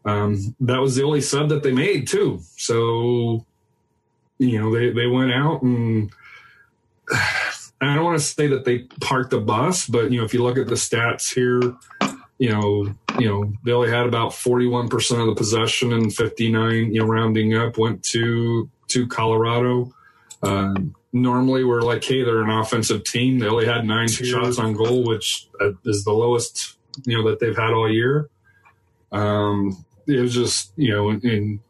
um, 0.05 0.57
that 0.61 0.81
was 0.81 0.96
the 0.96 1.05
only 1.05 1.20
sub 1.20 1.48
that 1.50 1.62
they 1.62 1.72
made 1.72 2.09
too. 2.09 2.40
So, 2.57 3.44
you 4.38 4.59
know, 4.59 4.74
they, 4.74 4.90
they 4.90 5.07
went 5.07 5.33
out 5.33 5.62
and, 5.62 6.11
I 7.81 7.95
don't 7.95 8.05
want 8.05 8.19
to 8.19 8.25
say 8.25 8.47
that 8.49 8.64
they 8.64 8.81
parked 9.01 9.31
the 9.31 9.40
bus, 9.40 9.87
but 9.87 10.11
you 10.11 10.19
know, 10.19 10.25
if 10.25 10.35
you 10.35 10.43
look 10.43 10.59
at 10.59 10.66
the 10.66 10.75
stats 10.75 11.33
here, 11.33 11.75
you 12.38 12.51
know, 12.51 12.95
you 13.19 13.29
know, 13.29 13.53
they 13.64 13.73
only 13.73 13.90
had 13.90 14.07
about 14.07 14.33
41% 14.33 15.21
of 15.21 15.27
the 15.27 15.35
possession 15.35 15.93
and 15.93 16.14
59, 16.14 16.95
you 16.95 17.01
know, 17.01 17.07
rounding 17.07 17.55
up 17.55 17.79
went 17.79 18.03
to 18.05 18.69
to 18.88 19.07
Colorado. 19.07 19.93
Uh, 20.43 20.75
normally 21.12 21.64
we're 21.64 21.83
like, 21.83 22.05
hey, 22.05 22.23
they're 22.23 22.43
an 22.43 22.51
offensive 22.51 23.05
team. 23.05 23.38
They 23.38 23.47
only 23.47 23.66
had 23.66 23.85
nine 23.85 24.09
shots 24.09 24.59
on 24.59 24.75
goal, 24.75 25.05
which 25.05 25.49
uh, 25.61 25.73
is 25.85 26.05
the 26.05 26.12
lowest, 26.12 26.77
you 27.05 27.16
know, 27.16 27.29
that 27.31 27.40
they've 27.40 27.57
had 27.57 27.73
all 27.73 27.90
year. 27.90 28.29
Um, 29.12 29.85
it 30.07 30.21
was 30.21 30.35
just, 30.35 30.73
you 30.77 30.93
know, 30.93 31.11
and 31.11 31.61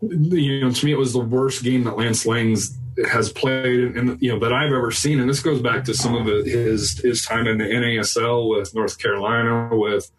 you 0.00 0.60
know, 0.60 0.70
to 0.70 0.86
me, 0.86 0.92
it 0.92 0.98
was 0.98 1.12
the 1.12 1.20
worst 1.20 1.64
game 1.64 1.84
that 1.84 1.96
Lance 1.96 2.24
Laing's 2.24 2.76
has 3.06 3.32
played 3.32 3.96
and 3.96 4.20
you 4.20 4.32
know 4.32 4.38
that 4.40 4.52
I've 4.52 4.72
ever 4.72 4.90
seen, 4.90 5.20
and 5.20 5.28
this 5.28 5.40
goes 5.40 5.60
back 5.60 5.84
to 5.84 5.94
some 5.94 6.14
of 6.14 6.26
his 6.26 6.98
his 6.98 7.24
time 7.24 7.46
in 7.46 7.58
the 7.58 7.64
NASL 7.64 8.48
with 8.48 8.74
North 8.74 8.98
Carolina, 8.98 9.70
with 9.72 10.10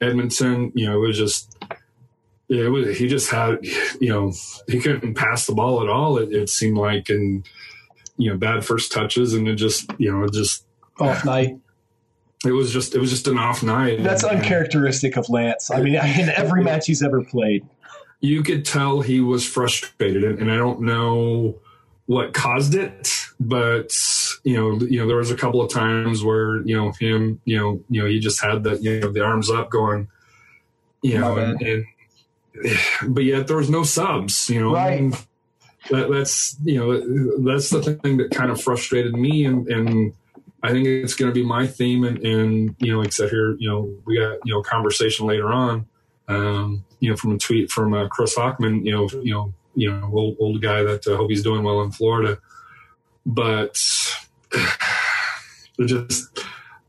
Edmonton. 0.00 0.72
You 0.74 0.86
know, 0.86 0.96
it 0.96 1.08
was 1.08 1.18
just 1.18 1.56
it 2.48 2.68
was 2.70 2.98
he 2.98 3.08
just 3.08 3.30
had 3.30 3.64
you 4.00 4.08
know 4.08 4.32
he 4.66 4.80
couldn't 4.80 5.14
pass 5.14 5.46
the 5.46 5.54
ball 5.54 5.82
at 5.82 5.88
all. 5.88 6.18
It, 6.18 6.32
it 6.32 6.48
seemed 6.48 6.76
like 6.76 7.08
and 7.08 7.46
you 8.16 8.30
know 8.30 8.36
bad 8.36 8.64
first 8.64 8.92
touches, 8.92 9.34
and 9.34 9.46
it 9.48 9.56
just 9.56 9.90
you 9.98 10.10
know 10.10 10.24
it 10.24 10.32
just 10.32 10.64
off 10.98 11.24
night. 11.24 11.58
It 12.44 12.52
was 12.52 12.72
just 12.72 12.94
it 12.94 12.98
was 12.98 13.10
just 13.10 13.28
an 13.28 13.38
off 13.38 13.62
night. 13.62 14.02
That's 14.02 14.24
uncharacteristic 14.24 15.16
of 15.16 15.28
Lance. 15.28 15.70
I 15.70 15.80
mean, 15.80 15.94
in 15.94 16.28
every 16.30 16.62
match 16.62 16.86
he's 16.86 17.02
ever 17.02 17.22
played, 17.22 17.64
you 18.20 18.42
could 18.42 18.64
tell 18.64 19.00
he 19.00 19.20
was 19.20 19.46
frustrated, 19.46 20.24
and, 20.24 20.40
and 20.40 20.50
I 20.50 20.56
don't 20.56 20.82
know 20.82 21.58
what 22.06 22.34
caused 22.34 22.74
it, 22.74 23.10
but 23.40 23.94
you 24.44 24.56
know, 24.56 24.86
you 24.86 25.00
know, 25.00 25.06
there 25.06 25.16
was 25.16 25.30
a 25.30 25.36
couple 25.36 25.62
of 25.62 25.72
times 25.72 26.22
where 26.22 26.60
you 26.62 26.76
know 26.76 26.92
him, 27.00 27.40
you 27.44 27.58
know, 27.58 27.82
you 27.88 28.02
know, 28.02 28.08
he 28.08 28.18
just 28.18 28.42
had 28.42 28.62
the 28.62 28.76
you 28.76 29.00
know 29.00 29.10
the 29.10 29.22
arms 29.22 29.50
up, 29.50 29.70
going, 29.70 30.08
you 31.02 31.18
know, 31.18 31.36
and, 31.36 31.60
and, 31.62 31.84
but 33.08 33.24
yet 33.24 33.46
there 33.46 33.56
was 33.56 33.70
no 33.70 33.82
subs, 33.82 34.48
you 34.50 34.60
know. 34.60 34.74
Right. 34.74 35.12
That, 35.90 36.10
that's 36.10 36.56
you 36.64 36.78
know 36.78 37.44
that's 37.44 37.70
the 37.70 37.82
thing 37.82 38.16
that 38.18 38.30
kind 38.30 38.50
of 38.50 38.60
frustrated 38.60 39.14
me, 39.14 39.44
and 39.44 39.68
and 39.68 40.14
I 40.62 40.72
think 40.72 40.86
it's 40.86 41.14
going 41.14 41.30
to 41.30 41.34
be 41.34 41.44
my 41.44 41.66
theme, 41.66 42.04
and 42.04 42.18
and 42.24 42.76
you 42.78 42.92
know, 42.92 42.98
like 42.98 43.08
I 43.08 43.10
said 43.10 43.30
here, 43.30 43.54
you 43.58 43.68
know, 43.68 43.94
we 44.06 44.18
got 44.18 44.38
you 44.44 44.54
know 44.54 44.62
conversation 44.62 45.26
later 45.26 45.52
on, 45.52 45.86
um, 46.28 46.84
you 47.00 47.10
know, 47.10 47.16
from 47.16 47.32
a 47.32 47.38
tweet 47.38 47.70
from 47.70 47.92
uh, 47.92 48.08
Chris 48.08 48.34
Hockman, 48.34 48.84
you 48.86 48.92
know, 48.92 49.08
you 49.22 49.34
know 49.34 49.52
you 49.74 49.90
know, 49.90 50.10
old, 50.12 50.36
old 50.38 50.62
guy 50.62 50.82
that 50.82 51.06
I 51.06 51.12
uh, 51.12 51.16
hope 51.16 51.30
he's 51.30 51.42
doing 51.42 51.62
well 51.62 51.82
in 51.82 51.92
Florida. 51.92 52.38
But 53.26 53.74
just, 55.86 56.38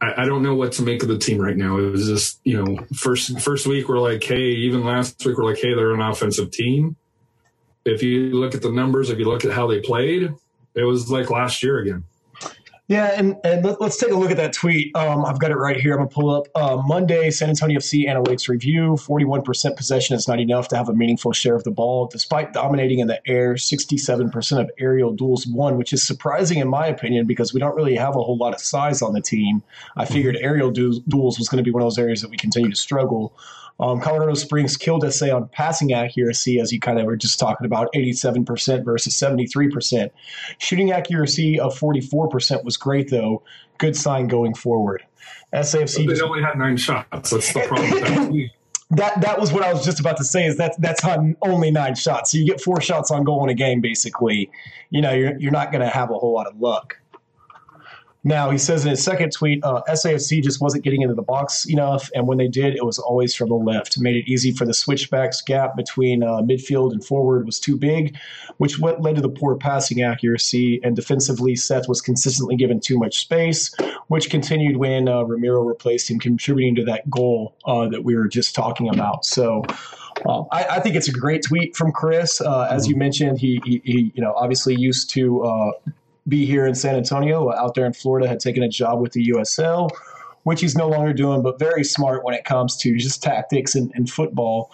I, 0.02 0.24
I, 0.24 0.26
don't 0.26 0.44
know 0.44 0.56
what 0.56 0.74
to 0.74 0.84
make 0.84 1.02
of 1.02 1.10
the 1.10 1.18
team 1.18 1.40
right 1.40 1.56
now. 1.56 1.78
It 1.78 1.92
was 1.92 2.08
just, 2.08 2.40
you 2.44 2.62
know, 2.62 2.86
first 2.94 3.40
first 3.40 3.68
week 3.68 3.88
we're 3.88 4.00
like, 4.00 4.24
hey, 4.24 4.50
even 4.50 4.84
last 4.84 5.26
week 5.26 5.38
we're 5.38 5.46
like, 5.46 5.60
hey, 5.60 5.74
they're 5.74 5.94
an 5.94 6.02
offensive 6.02 6.52
team. 6.52 6.96
if 7.86 8.04
you 8.04 8.32
look 8.32 8.56
at 8.56 8.62
the 8.62 8.72
numbers, 8.72 9.10
if 9.10 9.20
you 9.20 9.26
look 9.26 9.46
at 9.46 9.52
how 9.52 9.68
they 9.68 9.80
played, 9.80 10.34
it 10.74 10.84
was 10.84 11.10
like 11.10 11.30
last 11.30 11.64
year 11.64 11.80
again. 11.80 12.04
Yeah, 12.88 13.14
and, 13.18 13.36
and 13.44 13.66
let, 13.66 13.82
us 13.82 13.98
take 13.98 14.12
a 14.12 14.16
look 14.16 14.30
at 14.30 14.38
that 14.38 14.54
tweet. 14.54 14.96
Um, 14.96 15.26
I've 15.26 15.40
got 15.40 15.50
it 15.50 15.56
right 15.56 15.76
here. 15.76 15.94
I'm 15.94 16.00
going 16.00 16.10
to 16.10 16.14
pull 16.14 16.30
up 16.30 16.48
uh, 16.54 16.80
Monday, 16.86 17.32
San 17.32 17.50
Antonio 17.50 17.80
FC 17.80 18.08
Analytics 18.08 18.48
Review. 18.48 18.92
41% 18.92 19.76
possession 19.76 20.16
is 20.16 20.28
not 20.28 20.40
enough 20.40 20.68
to 20.68 20.78
have 20.78 20.88
a 20.88 20.94
meaningful 20.94 21.32
share 21.32 21.56
of 21.56 21.64
the 21.64 21.72
ball. 21.72 22.06
Despite 22.06 22.54
dominating 22.54 23.00
in 23.00 23.08
the 23.08 23.20
air, 23.28 23.56
67% 23.56 24.60
of 24.60 24.70
aerial 24.78 25.14
duels 25.14 25.48
won, 25.48 25.78
which 25.78 25.94
is 25.94 26.04
surprising 26.04 26.60
in 26.60 26.68
my 26.68 26.86
opinion 26.86 27.26
because 27.26 27.56
we 27.56 27.60
don't 27.60 27.76
really 27.76 27.96
have 27.96 28.16
a 28.16 28.22
whole 28.22 28.38
lot 28.38 28.54
of 28.54 28.62
size 28.62 29.02
on 29.02 29.14
the 29.14 29.22
team. 29.22 29.64
I 29.98 30.06
figured 30.06 30.38
aerial 30.40 30.70
du- 30.70 31.02
duels 31.08 31.40
was 31.40 31.50
going 31.50 31.58
to 31.58 31.64
be 31.64 31.72
one 31.72 31.82
of 31.82 31.88
those 31.88 31.98
areas 31.98 32.22
that 32.22 32.30
we 32.30 32.38
continue 32.38 32.70
to 32.70 32.76
struggle. 32.76 33.36
Um, 33.80 34.00
Colorado 34.00 34.34
Springs 34.36 34.78
killed 34.78 35.12
SA 35.12 35.36
on 35.36 35.50
passing 35.50 35.94
accuracy, 35.94 36.60
as 36.60 36.72
you 36.72 36.80
kind 36.80 37.00
of 37.00 37.06
were 37.06 37.18
just 37.18 37.40
talking 37.40 37.66
about, 37.66 37.92
87% 37.94 38.86
versus 38.86 39.14
73%. 39.16 40.12
Shooting 40.60 40.92
accuracy 40.92 41.60
of 41.60 41.78
44% 41.78 42.64
was 42.64 42.78
great, 42.78 43.10
though. 43.10 43.44
Good 43.78 43.98
sign 43.98 44.28
going 44.28 44.54
forward. 44.54 45.04
SAFC. 45.54 46.06
But 46.06 46.16
they 46.16 46.22
only 46.22 46.42
had 46.42 46.58
nine 46.58 46.78
shots. 46.78 47.32
That's 47.32 47.54
the 47.54 47.62
problem. 47.68 48.50
that 48.92 49.20
that 49.22 49.40
was 49.40 49.52
what 49.52 49.64
I 49.64 49.74
was 49.74 49.84
just 49.84 50.00
about 50.00 50.18
to 50.18 50.24
say. 50.24 50.46
Is 50.46 50.58
that 50.58 50.76
that's 50.80 51.04
on 51.04 51.36
only 51.42 51.72
nine 51.72 51.96
shots. 51.96 52.32
So 52.32 52.38
you 52.38 52.46
get 52.46 52.62
four 52.62 52.82
shots 52.82 53.12
on 53.12 53.24
goal 53.24 53.44
in 53.44 53.50
a 53.50 53.54
game, 53.54 53.82
basically. 53.82 54.50
You 54.90 55.02
know, 55.02 55.12
you're 55.12 55.38
you're 55.40 55.52
not 55.52 55.72
going 55.72 55.82
to 55.82 55.90
have 55.90 56.12
a 56.12 56.14
whole 56.14 56.34
lot 56.34 56.48
of 56.48 56.60
luck. 56.60 56.98
Now, 58.28 58.50
he 58.50 58.58
says 58.58 58.84
in 58.84 58.90
his 58.90 59.04
second 59.04 59.32
tweet, 59.32 59.64
uh, 59.64 59.84
SAFC 59.88 60.42
just 60.42 60.60
wasn't 60.60 60.84
getting 60.84 61.04
into 61.04 61.14
the 61.14 61.22
box 61.22 61.70
enough, 61.70 62.10
and 62.16 62.28
when 62.28 62.40
they 62.40 62.48
did, 62.48 62.76
it 62.76 62.84
was 62.84 62.98
always 62.98 63.36
from 63.36 63.50
the 63.50 63.56
left. 63.56 64.00
Made 64.00 64.16
it 64.16 64.28
easy 64.28 64.52
for 64.52 64.66
the 64.66 64.74
switchbacks. 64.74 65.44
Gap 65.44 65.78
between 65.78 66.24
uh, 66.24 66.42
midfield 66.42 66.92
and 66.92 67.06
forward 67.06 67.46
was 67.46 67.60
too 67.60 67.78
big, 67.78 68.18
which 68.58 68.80
led 68.80 69.16
to 69.16 69.22
the 69.22 69.30
poor 69.30 69.56
passing 69.56 70.02
accuracy. 70.02 70.80
And 70.84 70.96
defensively, 70.96 71.56
Seth 71.56 71.88
was 71.88 72.02
consistently 72.02 72.56
given 72.56 72.80
too 72.80 72.98
much 72.98 73.20
space, 73.20 73.72
which 74.08 74.32
continued 74.32 74.78
when 74.78 75.08
uh, 75.08 75.22
Ramiro 75.22 75.62
replaced 75.64 76.10
him, 76.10 76.18
contributing 76.18 76.74
to 76.78 76.84
that 76.86 77.08
goal 77.12 77.56
uh, 77.66 77.88
that 77.90 78.04
we 78.04 78.16
were 78.16 78.28
just 78.28 78.56
talking 78.56 78.90
about. 78.90 79.24
So. 79.24 79.64
Uh, 80.26 80.44
I, 80.50 80.78
I, 80.78 80.80
think 80.80 80.96
it's 80.96 81.10
a 81.10 81.12
great 81.12 81.44
tweet 81.44 81.76
from 81.76 81.92
Chris. 81.92 82.40
Uh, 82.40 82.70
as 82.72 82.88
you 82.88 82.96
mentioned, 82.96 83.38
he, 83.38 83.60
he, 83.66 83.82
he, 83.84 84.12
you 84.16 84.22
know, 84.24 84.34
obviously 84.38 84.74
used 84.74 85.10
to 85.10 85.44
uh, 85.44 85.72
be 86.28 86.46
here 86.46 86.66
in 86.66 86.76
San 86.76 86.96
Antonio. 86.96 87.52
Out 87.54 87.76
there 87.76 87.86
in 87.86 87.94
Florida, 87.94 88.28
had 88.28 88.40
taken 88.40 88.64
a 88.64 88.70
job 88.70 89.02
with 89.02 89.14
the 89.14 89.28
USL, 89.30 89.90
which 90.44 90.62
he's 90.62 90.76
no 90.76 90.88
longer 90.88 91.14
doing, 91.14 91.42
but 91.42 91.60
very 91.60 91.84
smart 91.84 92.24
when 92.24 92.34
it 92.34 92.46
comes 92.46 92.78
to 92.78 92.96
just 92.98 93.22
tactics 93.22 93.76
and, 93.76 93.92
and 93.96 94.10
football. 94.10 94.72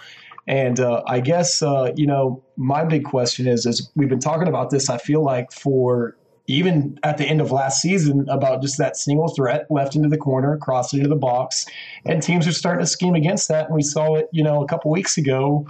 And 0.47 0.79
uh, 0.79 1.03
I 1.07 1.19
guess 1.19 1.61
uh, 1.61 1.91
you 1.95 2.07
know 2.07 2.43
my 2.57 2.83
big 2.83 3.03
question 3.03 3.47
is, 3.47 3.65
as 3.65 3.89
we've 3.95 4.09
been 4.09 4.19
talking 4.19 4.47
about 4.47 4.69
this, 4.69 4.89
I 4.89 4.97
feel 4.97 5.23
like 5.23 5.51
for 5.51 6.17
even 6.47 6.99
at 7.03 7.17
the 7.17 7.25
end 7.25 7.39
of 7.39 7.51
last 7.51 7.81
season 7.81 8.25
about 8.29 8.61
just 8.61 8.77
that 8.77 8.97
single 8.97 9.29
threat 9.29 9.67
left 9.69 9.95
into 9.95 10.09
the 10.09 10.17
corner, 10.17 10.57
crossed 10.57 10.93
into 10.93 11.07
the 11.07 11.15
box, 11.15 11.65
and 12.05 12.21
teams 12.21 12.47
are 12.47 12.51
starting 12.51 12.83
to 12.83 12.87
scheme 12.87 13.15
against 13.15 13.47
that. 13.47 13.67
And 13.67 13.75
we 13.75 13.83
saw 13.83 14.15
it, 14.15 14.27
you 14.31 14.43
know, 14.43 14.63
a 14.63 14.67
couple 14.67 14.91
weeks 14.91 15.17
ago 15.17 15.67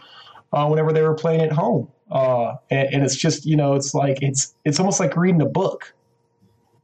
uh, 0.54 0.68
whenever 0.68 0.92
they 0.94 1.02
were 1.02 1.14
playing 1.16 1.42
at 1.42 1.52
home. 1.52 1.88
Uh, 2.12 2.58
and, 2.70 2.96
and, 2.96 3.04
it's 3.04 3.16
just 3.16 3.46
you 3.46 3.56
know 3.56 3.74
it's 3.74 3.94
like 3.94 4.22
it's 4.22 4.54
it's 4.66 4.80
almost 4.80 5.00
like 5.00 5.16
reading 5.16 5.42
a 5.42 5.46
book. 5.46 5.94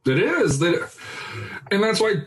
It 0.06 0.20
is 0.20 0.60
that, 0.60 0.90
and 1.70 1.84
that's 1.84 2.00
why. 2.00 2.24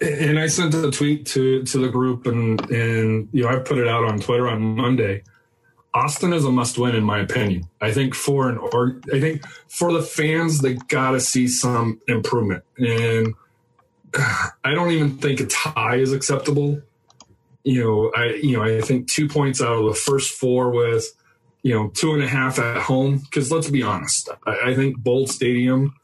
And 0.00 0.38
I 0.38 0.46
sent 0.46 0.74
a 0.74 0.90
tweet 0.90 1.26
to 1.28 1.64
to 1.64 1.78
the 1.78 1.88
group, 1.88 2.26
and 2.26 2.60
and 2.70 3.28
you 3.32 3.42
know 3.42 3.48
I 3.48 3.56
put 3.56 3.78
it 3.78 3.88
out 3.88 4.04
on 4.04 4.20
Twitter 4.20 4.46
on 4.46 4.60
Monday. 4.76 5.22
Austin 5.94 6.32
is 6.32 6.44
a 6.44 6.52
must 6.52 6.78
win 6.78 6.94
in 6.94 7.02
my 7.02 7.18
opinion. 7.18 7.66
I 7.80 7.90
think 7.90 8.14
for 8.14 8.48
an 8.50 8.58
or 8.58 9.00
I 9.12 9.18
think 9.18 9.46
for 9.68 9.92
the 9.92 10.02
fans 10.02 10.60
they 10.60 10.74
got 10.74 11.12
to 11.12 11.20
see 11.20 11.48
some 11.48 12.00
improvement, 12.06 12.62
and 12.76 13.34
I 14.14 14.74
don't 14.74 14.90
even 14.90 15.16
think 15.16 15.40
a 15.40 15.46
tie 15.46 15.96
is 15.96 16.12
acceptable. 16.12 16.80
You 17.64 17.82
know, 17.82 18.12
I 18.14 18.34
you 18.34 18.56
know 18.56 18.62
I 18.62 18.82
think 18.82 19.08
two 19.08 19.26
points 19.26 19.62
out 19.62 19.72
of 19.72 19.86
the 19.86 19.94
first 19.94 20.32
four 20.32 20.70
with 20.70 21.12
you 21.62 21.74
know, 21.74 21.88
two 21.88 22.14
and 22.14 22.22
a 22.22 22.28
half 22.28 22.58
at 22.58 22.82
home. 22.82 23.18
Because 23.18 23.50
let's 23.50 23.70
be 23.70 23.82
honest, 23.82 24.28
I, 24.46 24.70
I 24.70 24.74
think 24.74 24.98
Bold 24.98 25.30
Stadium 25.30 25.94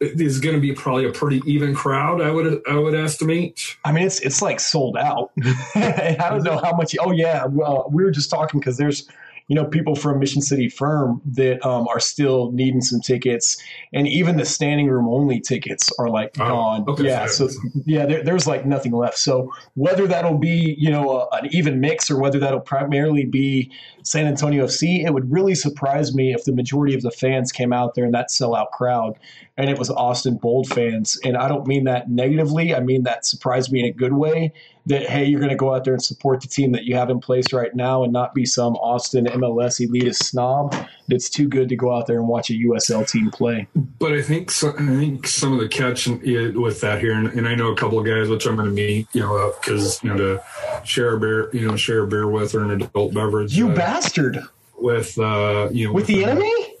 is 0.00 0.40
going 0.40 0.54
to 0.54 0.60
be 0.60 0.72
probably 0.72 1.06
a 1.06 1.12
pretty 1.12 1.40
even 1.46 1.74
crowd. 1.74 2.20
I 2.20 2.30
would 2.30 2.62
I 2.68 2.76
would 2.76 2.94
estimate. 2.94 3.76
I 3.84 3.92
mean, 3.92 4.06
it's 4.06 4.20
it's 4.20 4.42
like 4.42 4.60
sold 4.60 4.96
out. 4.96 5.30
I 5.74 6.16
don't 6.30 6.42
know 6.42 6.58
how 6.58 6.74
much. 6.74 6.96
Oh 7.00 7.12
yeah, 7.12 7.46
well, 7.46 7.88
we 7.92 8.02
were 8.02 8.10
just 8.10 8.30
talking 8.30 8.60
because 8.60 8.76
there's 8.76 9.08
you 9.52 9.56
know 9.56 9.66
people 9.66 9.94
from 9.94 10.18
Mission 10.18 10.40
City 10.40 10.70
Firm 10.70 11.20
that 11.26 11.62
um, 11.62 11.86
are 11.88 12.00
still 12.00 12.50
needing 12.52 12.80
some 12.80 13.02
tickets, 13.02 13.62
and 13.92 14.08
even 14.08 14.38
the 14.38 14.46
standing 14.46 14.88
room 14.88 15.06
only 15.06 15.42
tickets 15.42 15.92
are 15.98 16.08
like 16.08 16.30
oh, 16.40 16.48
gone. 16.48 16.84
Okay, 16.88 17.04
yeah, 17.04 17.26
so 17.26 17.50
yeah, 17.84 18.06
there, 18.06 18.24
there's 18.24 18.46
like 18.46 18.64
nothing 18.64 18.92
left. 18.92 19.18
So 19.18 19.52
whether 19.74 20.06
that'll 20.06 20.38
be 20.38 20.74
you 20.78 20.90
know 20.90 21.28
a, 21.30 21.36
an 21.36 21.48
even 21.50 21.80
mix 21.80 22.10
or 22.10 22.18
whether 22.18 22.38
that'll 22.38 22.60
primarily 22.60 23.26
be 23.26 23.70
San 24.04 24.24
Antonio 24.24 24.64
FC, 24.64 25.04
it 25.04 25.12
would 25.12 25.30
really 25.30 25.54
surprise 25.54 26.14
me 26.14 26.32
if 26.32 26.44
the 26.44 26.52
majority 26.52 26.94
of 26.94 27.02
the 27.02 27.10
fans 27.10 27.52
came 27.52 27.74
out 27.74 27.94
there 27.94 28.06
in 28.06 28.12
that 28.12 28.30
sellout 28.30 28.70
crowd 28.70 29.18
and 29.58 29.68
it 29.68 29.78
was 29.78 29.90
Austin 29.90 30.38
Bold 30.38 30.66
fans. 30.68 31.18
And 31.24 31.36
I 31.36 31.46
don't 31.46 31.66
mean 31.66 31.84
that 31.84 32.08
negatively. 32.08 32.74
I 32.74 32.80
mean 32.80 33.02
that 33.02 33.26
surprised 33.26 33.70
me 33.70 33.80
in 33.80 33.86
a 33.86 33.92
good 33.92 34.14
way 34.14 34.54
that, 34.86 35.08
hey, 35.08 35.24
you're 35.24 35.40
going 35.40 35.50
to 35.50 35.56
go 35.56 35.74
out 35.74 35.84
there 35.84 35.94
and 35.94 36.02
support 36.02 36.40
the 36.40 36.48
team 36.48 36.72
that 36.72 36.84
you 36.84 36.96
have 36.96 37.08
in 37.08 37.20
place 37.20 37.52
right 37.52 37.74
now 37.74 38.02
and 38.02 38.12
not 38.12 38.34
be 38.34 38.44
some 38.44 38.74
Austin 38.76 39.26
MLS 39.26 39.80
elitist 39.80 40.24
snob 40.24 40.74
that's 41.08 41.30
too 41.30 41.48
good 41.48 41.68
to 41.68 41.76
go 41.76 41.94
out 41.94 42.06
there 42.06 42.18
and 42.18 42.26
watch 42.26 42.50
a 42.50 42.54
USL 42.54 43.08
team 43.08 43.30
play. 43.30 43.68
But 43.74 44.12
I 44.12 44.22
think 44.22 44.50
so, 44.50 44.70
I 44.70 44.86
think 44.86 45.26
some 45.26 45.52
of 45.52 45.60
the 45.60 45.68
catch 45.68 46.06
with 46.08 46.80
that 46.80 47.00
here, 47.00 47.12
and, 47.12 47.28
and 47.28 47.48
I 47.48 47.54
know 47.54 47.70
a 47.70 47.76
couple 47.76 47.98
of 47.98 48.06
guys, 48.06 48.28
which 48.28 48.46
I'm 48.46 48.56
going 48.56 48.68
to 48.68 48.74
meet, 48.74 49.06
you 49.12 49.20
know, 49.20 49.54
because, 49.60 50.02
you 50.02 50.10
know, 50.10 50.16
to 50.16 50.84
share 50.84 51.14
a 51.14 51.20
beer, 51.20 51.54
you 51.54 51.66
know, 51.66 51.76
share 51.76 52.02
a 52.02 52.06
beer 52.06 52.26
with 52.26 52.54
or 52.54 52.64
an 52.64 52.82
adult 52.82 53.14
beverage. 53.14 53.56
You 53.56 53.70
uh, 53.70 53.74
bastard. 53.74 54.40
With, 54.78 55.16
uh, 55.16 55.68
you 55.70 55.86
know, 55.86 55.92
with, 55.92 56.08
with 56.08 56.16
the 56.16 56.24
enemy? 56.24 56.71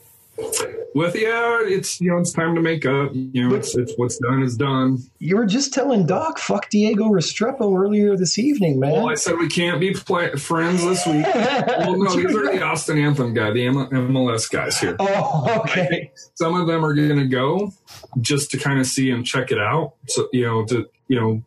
With 0.94 1.16
yeah, 1.16 1.60
it's 1.62 2.00
you 2.00 2.10
know 2.10 2.18
it's 2.18 2.32
time 2.32 2.54
to 2.54 2.60
make 2.60 2.84
up. 2.84 3.12
You 3.14 3.48
know, 3.48 3.54
it's 3.54 3.74
it's 3.76 3.92
what's 3.96 4.18
done 4.18 4.42
is 4.42 4.56
done. 4.56 4.98
You 5.18 5.36
were 5.36 5.46
just 5.46 5.72
telling 5.72 6.06
Doc, 6.06 6.38
fuck 6.38 6.68
Diego 6.70 7.04
Restrepo 7.06 7.76
earlier 7.78 8.16
this 8.16 8.38
evening, 8.38 8.78
man. 8.78 8.92
Well, 8.92 9.08
I 9.08 9.14
said 9.14 9.38
we 9.38 9.48
can't 9.48 9.80
be 9.80 9.92
play- 9.92 10.32
friends 10.32 10.84
this 10.84 11.06
week. 11.06 11.26
well, 11.34 11.96
no, 11.96 12.16
these 12.16 12.36
are 12.36 12.52
the 12.52 12.62
Austin 12.62 12.98
Anthem 12.98 13.34
guy, 13.34 13.50
the 13.52 13.66
MLS 13.66 14.50
guys 14.50 14.78
here. 14.78 14.96
Oh, 14.98 15.60
okay. 15.60 16.10
Some 16.34 16.60
of 16.60 16.66
them 16.66 16.84
are 16.84 16.94
going 16.94 17.18
to 17.18 17.26
go 17.26 17.72
just 18.20 18.50
to 18.50 18.58
kind 18.58 18.78
of 18.78 18.86
see 18.86 19.10
and 19.10 19.24
check 19.24 19.50
it 19.50 19.58
out. 19.58 19.94
So 20.08 20.28
you 20.32 20.46
know, 20.46 20.64
to 20.66 20.88
you 21.08 21.20
know, 21.20 21.42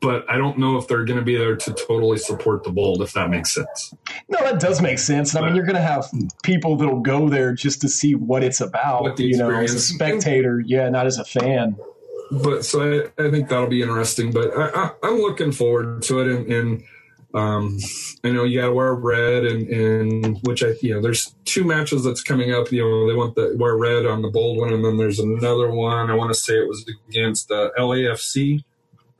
but 0.00 0.28
I 0.30 0.36
don't 0.36 0.58
know 0.58 0.76
if 0.76 0.86
they're 0.86 1.04
going 1.04 1.18
to 1.18 1.24
be 1.24 1.36
there 1.36 1.56
to 1.56 1.72
totally 1.72 2.18
support 2.18 2.64
the 2.64 2.70
bold, 2.70 3.02
if 3.02 3.12
that 3.14 3.28
makes 3.28 3.54
sense. 3.54 3.94
No, 4.28 4.38
that 4.40 4.60
does 4.60 4.80
make 4.80 4.98
sense. 4.98 5.34
I 5.34 5.40
mean, 5.40 5.56
you're 5.56 5.64
going 5.64 5.76
to 5.76 5.82
have 5.82 6.06
people 6.42 6.76
that'll 6.76 7.00
go 7.00 7.28
there 7.28 7.52
just 7.52 7.80
to 7.80 7.88
see 7.88 8.14
what 8.14 8.44
it's 8.44 8.60
about, 8.60 9.02
what 9.02 9.18
you 9.18 9.36
know, 9.36 9.50
as 9.50 9.74
a 9.74 9.80
spectator, 9.80 10.62
yeah, 10.64 10.88
not 10.88 11.06
as 11.06 11.18
a 11.18 11.24
fan. 11.24 11.76
But 12.30 12.64
so 12.64 13.10
I, 13.18 13.24
I 13.24 13.30
think 13.30 13.48
that'll 13.48 13.68
be 13.68 13.82
interesting. 13.82 14.32
But 14.32 14.50
I, 14.56 14.90
am 15.02 15.16
looking 15.16 15.50
forward 15.50 16.02
to 16.02 16.20
it, 16.20 16.28
and, 16.28 16.52
and 16.52 16.84
um, 17.34 17.78
I 18.22 18.30
know 18.30 18.44
you 18.44 18.60
got 18.60 18.66
to 18.66 18.74
wear 18.74 18.94
red, 18.94 19.44
and, 19.44 19.68
and 19.68 20.38
which 20.42 20.62
I, 20.62 20.74
you 20.82 20.94
know, 20.94 21.02
there's 21.02 21.34
two 21.44 21.64
matches 21.64 22.04
that's 22.04 22.22
coming 22.22 22.52
up. 22.52 22.70
You 22.70 22.82
know, 22.82 23.08
they 23.08 23.14
want 23.14 23.34
the 23.34 23.56
wear 23.58 23.76
red 23.76 24.06
on 24.06 24.22
the 24.22 24.28
bold 24.28 24.58
one, 24.58 24.72
and 24.72 24.84
then 24.84 24.98
there's 24.98 25.18
another 25.18 25.70
one. 25.70 26.10
I 26.10 26.14
want 26.14 26.32
to 26.32 26.38
say 26.38 26.54
it 26.54 26.68
was 26.68 26.84
against 27.08 27.48
the 27.48 27.72
LAFC 27.78 28.62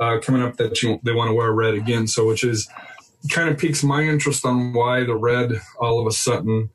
uh, 0.00 0.18
coming 0.22 0.42
up 0.42 0.56
that 0.56 0.82
you, 0.82 1.00
they 1.02 1.12
want 1.12 1.28
to 1.28 1.34
wear 1.34 1.52
red 1.52 1.74
again. 1.74 2.06
So, 2.06 2.26
which 2.26 2.44
is 2.44 2.68
kind 3.30 3.48
of 3.48 3.58
piques 3.58 3.82
my 3.82 4.02
interest 4.02 4.44
on 4.44 4.72
why 4.72 5.04
the 5.04 5.16
red 5.16 5.60
all 5.78 6.00
of 6.00 6.06
a 6.06 6.12
sudden 6.12 6.70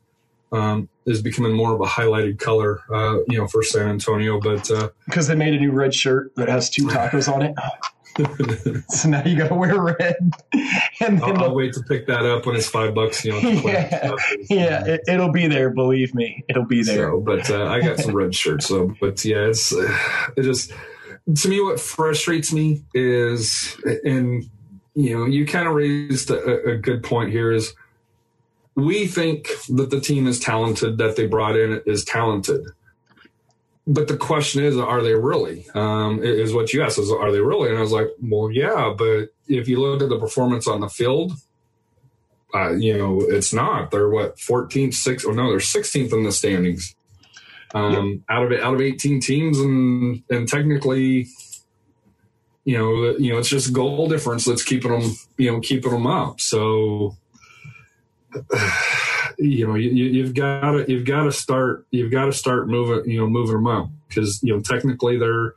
um, 0.52 0.88
is 1.06 1.22
becoming 1.22 1.52
more 1.52 1.74
of 1.74 1.80
a 1.80 1.86
highlighted 1.86 2.38
color, 2.38 2.80
uh, 2.92 3.18
you 3.28 3.38
know, 3.38 3.46
for 3.46 3.62
San 3.62 3.88
Antonio. 3.88 4.40
But 4.40 4.70
uh, 4.70 4.90
because 5.06 5.26
they 5.26 5.34
made 5.34 5.54
a 5.54 5.58
new 5.58 5.72
red 5.72 5.94
shirt 5.94 6.34
that 6.36 6.48
has 6.48 6.70
two 6.70 6.86
tacos 6.86 7.32
on 7.32 7.42
it. 7.42 7.54
so 8.88 9.08
now 9.08 9.24
you 9.24 9.36
got 9.36 9.48
to 9.48 9.54
wear 9.54 9.80
red. 9.80 10.16
And 11.00 11.20
I'll, 11.20 11.44
I'll, 11.44 11.54
wait 11.54 11.72
to 11.74 11.82
pick 11.82 12.06
that 12.06 12.24
up 12.24 12.46
when 12.46 12.54
it's 12.54 12.68
five 12.68 12.94
bucks. 12.94 13.24
You 13.24 13.32
know, 13.32 13.38
yeah, 13.64 14.12
yeah 14.48 14.96
it, 15.08 15.18
will 15.18 15.32
be 15.32 15.48
there. 15.48 15.70
Believe 15.70 16.14
me, 16.14 16.44
it'll 16.48 16.64
be 16.64 16.84
there. 16.84 17.10
So, 17.10 17.20
but 17.20 17.50
uh, 17.50 17.64
I 17.66 17.80
got 17.80 17.98
some 17.98 18.14
red 18.14 18.32
shirts. 18.32 18.66
So, 18.66 18.94
but 19.00 19.24
yeah, 19.24 19.46
it's 19.48 19.72
it 19.72 20.42
just 20.42 20.72
to 21.32 21.48
me, 21.48 21.60
what 21.60 21.80
frustrates 21.80 22.52
me 22.52 22.82
is, 22.92 23.76
and 24.04 24.48
you 24.94 25.18
know, 25.18 25.24
you 25.24 25.46
kind 25.46 25.66
of 25.66 25.74
raised 25.74 26.30
a, 26.30 26.72
a, 26.72 26.76
good 26.76 27.02
point 27.02 27.30
here 27.32 27.50
is 27.50 27.74
we 28.76 29.06
think 29.06 29.48
that 29.68 29.90
the 29.90 30.00
team 30.00 30.26
is 30.26 30.38
talented, 30.38 30.98
that 30.98 31.16
they 31.16 31.26
brought 31.26 31.56
in 31.56 31.82
is 31.86 32.04
talented. 32.04 32.64
But 33.86 34.08
the 34.08 34.16
question 34.16 34.64
is, 34.64 34.78
are 34.78 35.02
they 35.02 35.14
really? 35.14 35.66
Um, 35.74 36.22
is 36.22 36.54
what 36.54 36.72
you 36.72 36.82
asked, 36.82 36.98
is 36.98 37.10
are 37.10 37.32
they 37.32 37.40
really? 37.40 37.70
And 37.70 37.78
I 37.78 37.82
was 37.82 37.92
like, 37.92 38.08
well, 38.22 38.50
yeah, 38.50 38.94
but 38.96 39.30
if 39.48 39.68
you 39.68 39.80
look 39.80 40.02
at 40.02 40.08
the 40.08 40.18
performance 40.18 40.66
on 40.66 40.80
the 40.80 40.88
field, 40.88 41.32
uh, 42.54 42.72
you 42.72 42.96
know, 42.96 43.20
it's 43.20 43.52
not. 43.52 43.90
They're 43.90 44.08
what 44.08 44.36
14th, 44.36 44.94
six. 44.94 45.24
Oh 45.24 45.32
no, 45.32 45.50
they're 45.50 45.58
16th 45.58 46.12
in 46.12 46.22
the 46.22 46.32
standings. 46.32 46.94
Um, 47.74 48.24
out 48.28 48.52
of 48.52 48.60
out 48.60 48.74
of 48.74 48.80
18 48.80 49.20
teams, 49.20 49.58
and 49.58 50.22
and 50.30 50.48
technically, 50.48 51.26
you 52.64 52.78
know, 52.78 53.16
you 53.18 53.32
know, 53.32 53.38
it's 53.38 53.48
just 53.48 53.72
goal 53.72 54.08
difference 54.08 54.44
that's 54.44 54.62
keeping 54.62 54.92
them, 54.92 55.10
you 55.36 55.50
know, 55.50 55.60
keeping 55.60 55.90
them 55.90 56.06
up. 56.06 56.40
So, 56.40 57.16
you 59.38 59.66
know, 59.66 59.74
you, 59.74 59.90
you've 59.90 60.34
got 60.34 60.70
to 60.70 60.84
you've 60.88 61.04
got 61.04 61.24
to 61.24 61.32
start 61.32 61.86
you've 61.90 62.12
got 62.12 62.26
to 62.26 62.32
start 62.32 62.68
moving, 62.68 63.10
you 63.10 63.18
know, 63.18 63.26
moving 63.26 63.56
them 63.56 63.66
up 63.66 63.90
because 64.08 64.40
you 64.42 64.54
know 64.54 64.60
technically 64.60 65.18
they're 65.18 65.54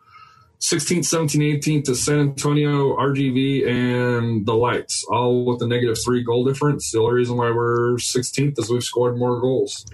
16th, 0.60 1.06
17th, 1.06 1.60
18th 1.60 1.84
to 1.84 1.96
San 1.96 2.20
Antonio, 2.20 2.98
RGV, 2.98 3.68
and 3.68 4.44
the 4.44 4.56
Lights, 4.56 5.06
all 5.08 5.46
with 5.46 5.62
a 5.62 5.68
negative 5.68 5.98
three 6.04 6.24
goal 6.24 6.44
difference. 6.46 6.90
The 6.92 7.00
only 7.00 7.14
reason 7.14 7.38
why 7.38 7.52
we're 7.52 7.98
16th 7.98 8.58
is 8.58 8.70
we've 8.70 8.84
scored 8.84 9.18
more 9.18 9.40
goals. 9.40 9.86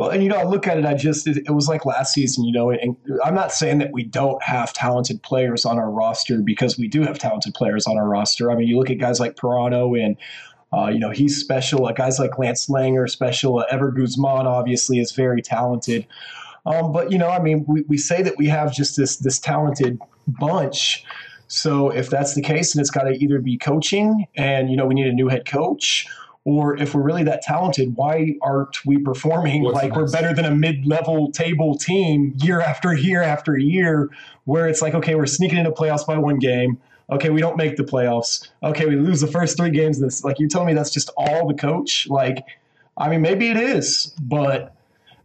Well, 0.00 0.08
and 0.08 0.22
you 0.22 0.30
know, 0.30 0.38
I 0.38 0.44
look 0.44 0.66
at 0.66 0.78
it, 0.78 0.86
I 0.86 0.94
just, 0.94 1.26
it, 1.26 1.50
was 1.50 1.68
like 1.68 1.84
last 1.84 2.14
season, 2.14 2.44
you 2.44 2.52
know, 2.52 2.70
and 2.70 2.96
I'm 3.22 3.34
not 3.34 3.52
saying 3.52 3.80
that 3.80 3.92
we 3.92 4.02
don't 4.02 4.42
have 4.42 4.72
talented 4.72 5.22
players 5.22 5.66
on 5.66 5.78
our 5.78 5.90
roster 5.90 6.40
because 6.40 6.78
we 6.78 6.88
do 6.88 7.02
have 7.02 7.18
talented 7.18 7.52
players 7.52 7.86
on 7.86 7.98
our 7.98 8.08
roster. 8.08 8.50
I 8.50 8.54
mean, 8.54 8.66
you 8.66 8.78
look 8.78 8.88
at 8.88 8.96
guys 8.96 9.20
like 9.20 9.36
Parano 9.36 10.02
and, 10.02 10.16
uh, 10.72 10.86
you 10.86 10.98
know, 10.98 11.10
he's 11.10 11.38
special. 11.38 11.84
Uh, 11.84 11.92
guys 11.92 12.18
like 12.18 12.38
Lance 12.38 12.70
Laing, 12.70 13.06
special. 13.08 13.58
Uh, 13.58 13.66
Ever 13.70 13.90
Guzman, 13.90 14.46
obviously, 14.46 15.00
is 15.00 15.12
very 15.12 15.42
talented. 15.42 16.06
Um, 16.64 16.92
but 16.92 17.12
you 17.12 17.18
know, 17.18 17.28
I 17.28 17.38
mean, 17.38 17.66
we, 17.68 17.82
we 17.82 17.98
say 17.98 18.22
that 18.22 18.38
we 18.38 18.46
have 18.46 18.72
just 18.72 18.96
this 18.96 19.18
this 19.18 19.38
talented 19.38 19.98
bunch. 20.26 21.04
So 21.48 21.90
if 21.90 22.08
that's 22.08 22.34
the 22.34 22.40
case, 22.40 22.72
then 22.72 22.80
it's 22.80 22.90
got 22.90 23.02
to 23.02 23.10
either 23.10 23.38
be 23.38 23.58
coaching, 23.58 24.26
and 24.34 24.70
you 24.70 24.78
know, 24.78 24.86
we 24.86 24.94
need 24.94 25.08
a 25.08 25.12
new 25.12 25.28
head 25.28 25.44
coach, 25.44 26.06
or 26.44 26.76
if 26.76 26.94
we're 26.94 27.02
really 27.02 27.24
that 27.24 27.42
talented, 27.42 27.96
why 27.96 28.34
aren't 28.42 28.84
we 28.86 28.98
performing 28.98 29.62
What's 29.62 29.74
like 29.74 29.90
nice? 29.90 29.96
we're 29.96 30.10
better 30.10 30.34
than 30.34 30.46
a 30.46 30.54
mid-level 30.54 31.32
table 31.32 31.76
team 31.76 32.34
year 32.38 32.60
after 32.60 32.94
year 32.94 33.22
after 33.22 33.58
year? 33.58 34.08
Where 34.44 34.66
it's 34.66 34.80
like, 34.80 34.94
okay, 34.94 35.14
we're 35.14 35.26
sneaking 35.26 35.58
into 35.58 35.70
playoffs 35.70 36.06
by 36.06 36.16
one 36.16 36.38
game. 36.38 36.78
Okay, 37.10 37.28
we 37.30 37.40
don't 37.40 37.56
make 37.56 37.76
the 37.76 37.82
playoffs. 37.82 38.48
Okay, 38.62 38.86
we 38.86 38.96
lose 38.96 39.20
the 39.20 39.26
first 39.26 39.56
three 39.56 39.70
games. 39.70 40.00
This, 40.00 40.24
like, 40.24 40.38
you're 40.38 40.48
telling 40.48 40.68
me 40.68 40.74
that's 40.74 40.90
just 40.90 41.10
all 41.16 41.46
the 41.46 41.54
coach? 41.54 42.08
Like, 42.08 42.44
I 42.96 43.08
mean, 43.08 43.20
maybe 43.20 43.50
it 43.50 43.56
is, 43.56 44.14
but 44.20 44.74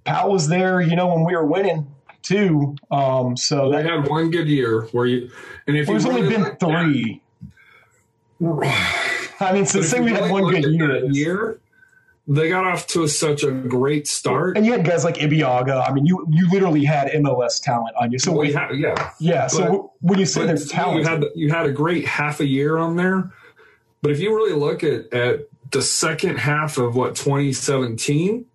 Pat 0.04 0.30
was 0.30 0.48
there, 0.48 0.82
you 0.82 0.96
know, 0.96 1.08
when 1.08 1.24
we 1.24 1.36
were 1.36 1.46
winning 1.46 1.88
too. 2.22 2.76
Um, 2.92 3.38
so 3.38 3.72
they 3.72 3.84
had 3.84 4.08
one 4.08 4.32
good 4.32 4.48
year 4.48 4.82
where 4.92 5.06
you, 5.06 5.30
and 5.68 5.78
if 5.78 5.88
there's 5.88 6.06
only 6.06 6.28
been 6.28 6.56
three. 6.58 7.22
I 9.40 9.54
mean, 9.54 9.66
so 9.66 9.82
say 9.82 10.00
we 10.00 10.12
had 10.12 10.32
one 10.32 10.50
good 10.50 10.66
year. 10.66 11.06
year, 11.06 11.60
they 12.28 12.50
got 12.50 12.66
off 12.66 12.88
to 12.88 13.04
a, 13.04 13.08
such 13.08 13.44
a 13.44 13.52
great 13.52 14.08
start, 14.08 14.58
and 14.58 14.66
you 14.66 14.72
had 14.72 14.86
guys 14.86 15.04
like 15.04 15.16
Ibiaga. 15.16 15.88
I 15.88 15.94
mean, 15.94 16.06
you 16.06 16.26
you 16.30 16.50
literally 16.50 16.84
had 16.84 17.10
MLS 17.10 17.62
talent 17.62 17.96
on 18.00 18.12
you. 18.12 18.20
So 18.20 18.32
we 18.32 18.52
had, 18.52 18.72
yeah, 18.76 19.12
yeah. 19.20 19.44
But, 19.44 19.52
so 19.52 19.94
when 20.02 20.20
you 20.20 20.26
say 20.26 20.46
there's 20.46 20.70
talent, 20.70 21.04
you 21.04 21.10
had 21.10 21.24
you 21.36 21.50
had 21.50 21.66
a 21.66 21.72
great 21.72 22.06
half 22.06 22.40
a 22.40 22.46
year 22.46 22.78
on 22.78 22.96
there. 22.96 23.32
But 24.02 24.12
if 24.12 24.20
you 24.20 24.36
really 24.36 24.54
look 24.54 24.84
at 24.84 25.12
at 25.14 25.48
the 25.72 25.82
second 25.82 26.38
half 26.38 26.78
of 26.78 26.96
what 26.96 27.16
2017 27.16 28.46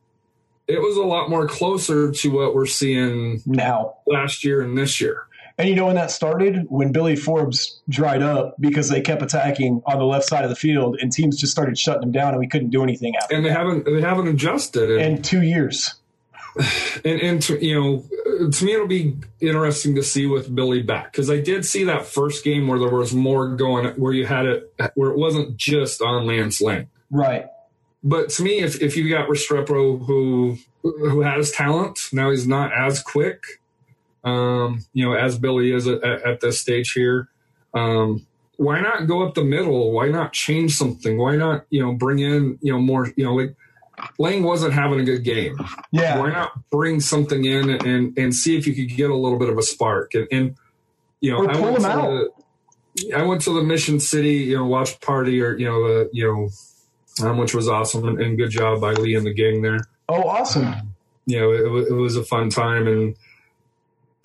it 0.71 0.81
was 0.81 0.97
a 0.97 1.03
lot 1.03 1.29
more 1.29 1.49
closer 1.49 2.12
to 2.12 2.29
what 2.31 2.55
we're 2.55 2.66
seeing 2.66 3.43
now 3.45 3.97
last 4.07 4.45
year 4.45 4.62
and 4.62 4.79
this 4.79 5.01
year. 5.01 5.27
And 5.61 5.68
you 5.68 5.75
know 5.75 5.87
when 5.87 5.96
that 5.96 6.11
started? 6.11 6.64
When 6.68 6.90
Billy 6.90 7.16
Forbes 7.16 7.81
dried 7.88 8.23
up 8.23 8.57
because 8.59 8.88
they 8.88 9.03
kept 9.03 9.20
attacking 9.20 9.83
on 9.85 9.99
the 9.99 10.07
left 10.07 10.25
side 10.25 10.42
of 10.42 10.49
the 10.49 10.57
field, 10.57 10.96
and 11.01 11.12
teams 11.12 11.38
just 11.38 11.53
started 11.53 11.79
shutting 11.79 12.01
them 12.01 12.12
down, 12.12 12.31
and 12.31 12.38
we 12.38 12.49
couldn't 12.49 12.70
do 12.70 12.83
anything 12.83 13.14
after. 13.16 13.37
And 13.37 13.44
they 13.44 13.51
that. 13.51 13.59
haven't 13.59 13.85
they 13.85 14.01
haven't 14.01 14.29
adjusted 14.29 14.90
in 14.90 15.23
two 15.23 15.42
years. 15.42 15.94
And 17.05 17.20
and 17.20 17.42
to, 17.42 17.64
you 17.64 17.81
know, 17.81 18.51
to 18.51 18.64
me 18.64 18.73
it'll 18.73 18.88
be 18.88 19.16
interesting 19.40 19.94
to 19.94 20.03
see 20.03 20.27
with 20.27 20.53
Billy 20.53 20.83
back 20.83 21.12
because 21.12 21.31
I 21.31 21.40
did 21.40 21.64
see 21.64 21.85
that 21.85 22.05
first 22.05 22.42
game 22.42 22.66
where 22.66 22.79
there 22.79 22.88
was 22.88 23.14
more 23.14 23.55
going, 23.55 23.87
where 23.94 24.12
you 24.12 24.27
had 24.27 24.46
it 24.46 24.75
where 24.94 25.11
it 25.11 25.16
wasn't 25.16 25.57
just 25.57 26.03
on 26.03 26.27
Lance 26.27 26.61
Laing. 26.61 26.88
Right 27.09 27.46
but 28.03 28.31
to 28.31 28.42
me, 28.42 28.61
if, 28.61 28.81
if 28.81 28.96
you 28.96 29.09
got 29.09 29.29
Restrepo 29.29 30.05
who 30.07 30.59
who 30.83 31.20
has 31.20 31.51
talent, 31.51 31.99
now 32.12 32.31
he's 32.31 32.46
not 32.46 32.73
as 32.73 33.03
quick, 33.03 33.60
um, 34.24 34.85
you 34.92 35.04
know, 35.04 35.14
as 35.14 35.38
Billy 35.38 35.72
is 35.72 35.87
at, 35.87 36.02
at 36.02 36.40
this 36.40 36.61
stage 36.61 36.92
here. 36.92 37.28
Um, 37.74 38.26
why 38.56 38.80
not 38.80 39.06
go 39.06 39.26
up 39.26 39.35
the 39.35 39.44
middle? 39.44 39.92
Why 39.92 40.09
not 40.09 40.33
change 40.33 40.76
something? 40.76 41.16
Why 41.16 41.37
not, 41.37 41.64
you 41.70 41.83
know, 41.83 41.94
bring 41.94 42.18
in, 42.18 42.59
you 42.61 42.72
know, 42.72 42.78
more, 42.78 43.11
you 43.16 43.24
know, 43.24 43.35
like 43.35 43.56
Laing 44.18 44.42
wasn't 44.42 44.74
having 44.74 45.00
a 45.00 45.04
good 45.04 45.24
game. 45.24 45.59
Yeah. 45.92 46.18
Why 46.18 46.30
not 46.30 46.52
bring 46.70 47.00
something 47.00 47.44
in 47.44 47.70
and 47.70 48.16
and 48.18 48.35
see 48.35 48.56
if 48.56 48.66
you 48.66 48.74
could 48.74 48.94
get 48.96 49.11
a 49.11 49.14
little 49.14 49.38
bit 49.38 49.48
of 49.48 49.59
a 49.59 49.62
spark? 49.62 50.14
And, 50.14 50.28
and 50.30 50.56
you 51.20 51.33
know, 51.33 51.46
I 51.46 51.61
went, 51.61 51.76
to 51.76 51.83
the, 51.83 53.14
I 53.14 53.22
went 53.22 53.42
to 53.42 53.54
the 53.54 53.62
Mission 53.62 54.00
City, 54.00 54.37
you 54.37 54.56
know, 54.56 54.66
watch 54.66 55.00
party 55.00 55.40
or 55.42 55.56
you 55.56 55.66
know 55.66 55.87
the 55.87 56.11
you 56.12 56.26
know 56.26 57.26
um, 57.26 57.38
which 57.38 57.54
was 57.54 57.68
awesome 57.68 58.06
and, 58.09 58.20
and, 58.20 58.38
good 58.38 58.50
job 58.50 58.80
by 58.80 58.92
Lee 58.92 59.14
and 59.14 59.26
the 59.26 59.35
gang 59.35 59.62
there. 59.62 59.80
Oh, 60.09 60.22
awesome! 60.22 60.94
You 61.26 61.40
know, 61.40 61.52
it, 61.52 61.88
it 61.88 61.94
was 61.94 62.16
a 62.16 62.24
fun 62.24 62.48
time, 62.48 62.87
and 62.87 63.14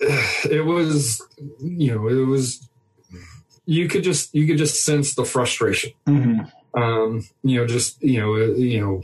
it 0.00 0.64
was, 0.64 1.22
you 1.60 1.94
know, 1.94 2.08
it 2.08 2.26
was. 2.26 2.68
You 3.68 3.88
could 3.88 4.04
just 4.04 4.32
you 4.34 4.46
could 4.46 4.58
just 4.58 4.84
sense 4.84 5.14
the 5.14 5.24
frustration. 5.24 5.92
Mm-hmm. 6.06 6.80
Um, 6.80 7.26
you 7.42 7.58
know, 7.58 7.66
just 7.66 8.00
you 8.02 8.20
know, 8.20 8.34
uh, 8.34 8.54
you 8.54 8.80
know, 8.80 9.02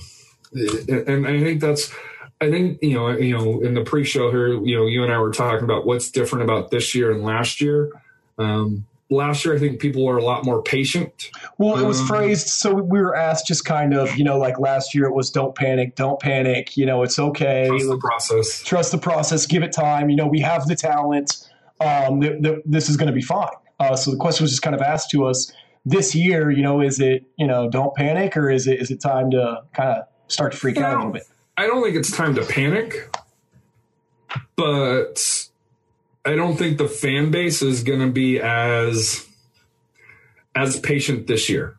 and 1.09 1.27
I 1.27 1.41
think 1.41 1.61
that's. 1.61 1.93
I 2.41 2.51
think 2.51 2.83
you 2.83 2.95
know, 2.95 3.11
you 3.11 3.37
know, 3.37 3.61
in 3.61 3.75
the 3.75 3.85
pre-show 3.85 4.31
here, 4.33 4.49
you 4.49 4.77
know, 4.77 4.87
you 4.87 5.05
and 5.05 5.13
I 5.13 5.19
were 5.19 5.31
talking 5.31 5.63
about 5.63 5.87
what's 5.87 6.11
different 6.11 6.43
about 6.43 6.73
this 6.73 6.93
year 6.93 7.13
and 7.13 7.23
last 7.23 7.61
year. 7.61 7.91
Um, 8.37 8.85
last 9.13 9.45
year, 9.45 9.55
I 9.55 9.59
think 9.59 9.81
people 9.81 10.05
were 10.05 10.17
a 10.17 10.25
lot 10.25 10.45
more 10.45 10.63
patient. 10.63 11.31
Well, 11.59 11.79
it 11.79 11.87
was 11.87 12.01
um, 12.01 12.07
phrased 12.07 12.49
so 12.49 12.75
we 12.75 13.01
were 13.01 13.15
asked 13.17 13.47
just 13.47 13.65
kind 13.65 13.95
of, 13.95 14.17
you 14.17 14.25
know, 14.25 14.39
like 14.39 14.59
last 14.59 14.95
year 14.95 15.05
it 15.07 15.15
was 15.15 15.31
don't 15.31 15.55
panic, 15.55 15.95
don't 15.97 16.21
panic, 16.21 16.77
you 16.77 16.87
know, 16.87 17.03
it's 17.03 17.19
okay. 17.19 17.69
Trust 17.69 17.89
the 17.89 17.99
process. 17.99 18.63
Trust 18.63 18.93
the 18.93 18.99
process, 18.99 19.47
give 19.47 19.63
it 19.63 19.73
time. 19.73 20.11
You 20.11 20.17
know, 20.17 20.27
we 20.27 20.41
have 20.41 20.67
the 20.67 20.77
talent. 20.77 21.49
Um, 21.81 22.21
th- 22.21 22.43
th- 22.43 22.59
this 22.65 22.89
is 22.89 22.97
going 22.97 23.09
to 23.09 23.13
be 23.13 23.23
fine. 23.23 23.49
Uh, 23.81 23.97
so 23.97 24.11
the 24.11 24.17
question 24.17 24.45
was 24.45 24.53
just 24.53 24.63
kind 24.63 24.77
of 24.77 24.83
asked 24.83 25.11
to 25.11 25.27
us 25.27 25.53
this 25.85 26.15
year, 26.15 26.51
you 26.51 26.63
know, 26.63 26.81
is 26.81 27.01
it, 27.01 27.25
you 27.37 27.47
know, 27.47 27.69
don't 27.69 27.95
panic 27.95 28.37
or 28.37 28.51
is 28.51 28.67
it 28.67 28.81
is 28.81 28.91
it 28.91 29.01
time 29.01 29.31
to 29.33 29.63
kind 29.75 29.91
of 29.91 30.05
start 30.29 30.53
to 30.53 30.59
freak 30.59 30.79
out 30.79 30.95
a 30.95 30.97
little 30.99 31.13
bit? 31.13 31.25
I 31.57 31.67
don't 31.67 31.83
think 31.83 31.97
it's 31.97 32.11
time 32.11 32.35
to 32.37 32.45
panic, 32.45 33.15
but 34.57 35.49
I 36.25 36.37
don't 36.37 36.57
think 36.57 36.79
the 36.79 36.89
fan 36.89 37.31
base 37.31 37.63
is 37.63 37.83
going 37.83 38.01
to 38.01 38.11
be 38.11 38.41
as 38.41 39.27
as 40.55 40.79
patient 40.79 41.27
this 41.27 41.49
year. 41.49 41.77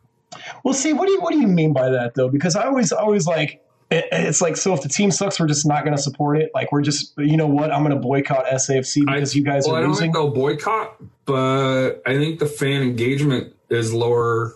Well, 0.64 0.74
see, 0.74 0.92
what 0.92 1.06
do 1.06 1.12
you 1.12 1.20
what 1.20 1.32
do 1.32 1.40
you 1.40 1.46
mean 1.46 1.72
by 1.72 1.88
that 1.90 2.14
though? 2.14 2.28
Because 2.28 2.56
I 2.56 2.64
always 2.64 2.92
always 2.92 3.26
like 3.26 3.64
it, 3.90 4.06
it's 4.12 4.40
like 4.40 4.56
so 4.56 4.74
if 4.74 4.82
the 4.82 4.88
team 4.88 5.10
sucks, 5.10 5.38
we're 5.38 5.46
just 5.46 5.66
not 5.66 5.84
going 5.84 5.96
to 5.96 6.02
support 6.02 6.38
it. 6.38 6.50
Like 6.54 6.72
we're 6.72 6.82
just 6.82 7.14
you 7.16 7.36
know 7.36 7.46
what 7.46 7.72
I'm 7.72 7.82
going 7.84 7.94
to 7.94 8.00
boycott 8.00 8.46
SAFC 8.46 9.06
because 9.06 9.34
I, 9.34 9.38
you 9.38 9.44
guys 9.44 9.66
well, 9.66 9.76
are 9.76 9.78
I 9.78 9.80
don't 9.80 9.90
losing. 9.90 10.04
think 10.04 10.14
they'll 10.14 10.30
boycott, 10.30 10.96
but 11.24 12.02
I 12.06 12.14
think 12.14 12.38
the 12.38 12.46
fan 12.46 12.82
engagement 12.82 13.54
is 13.70 13.92
lower 13.94 14.54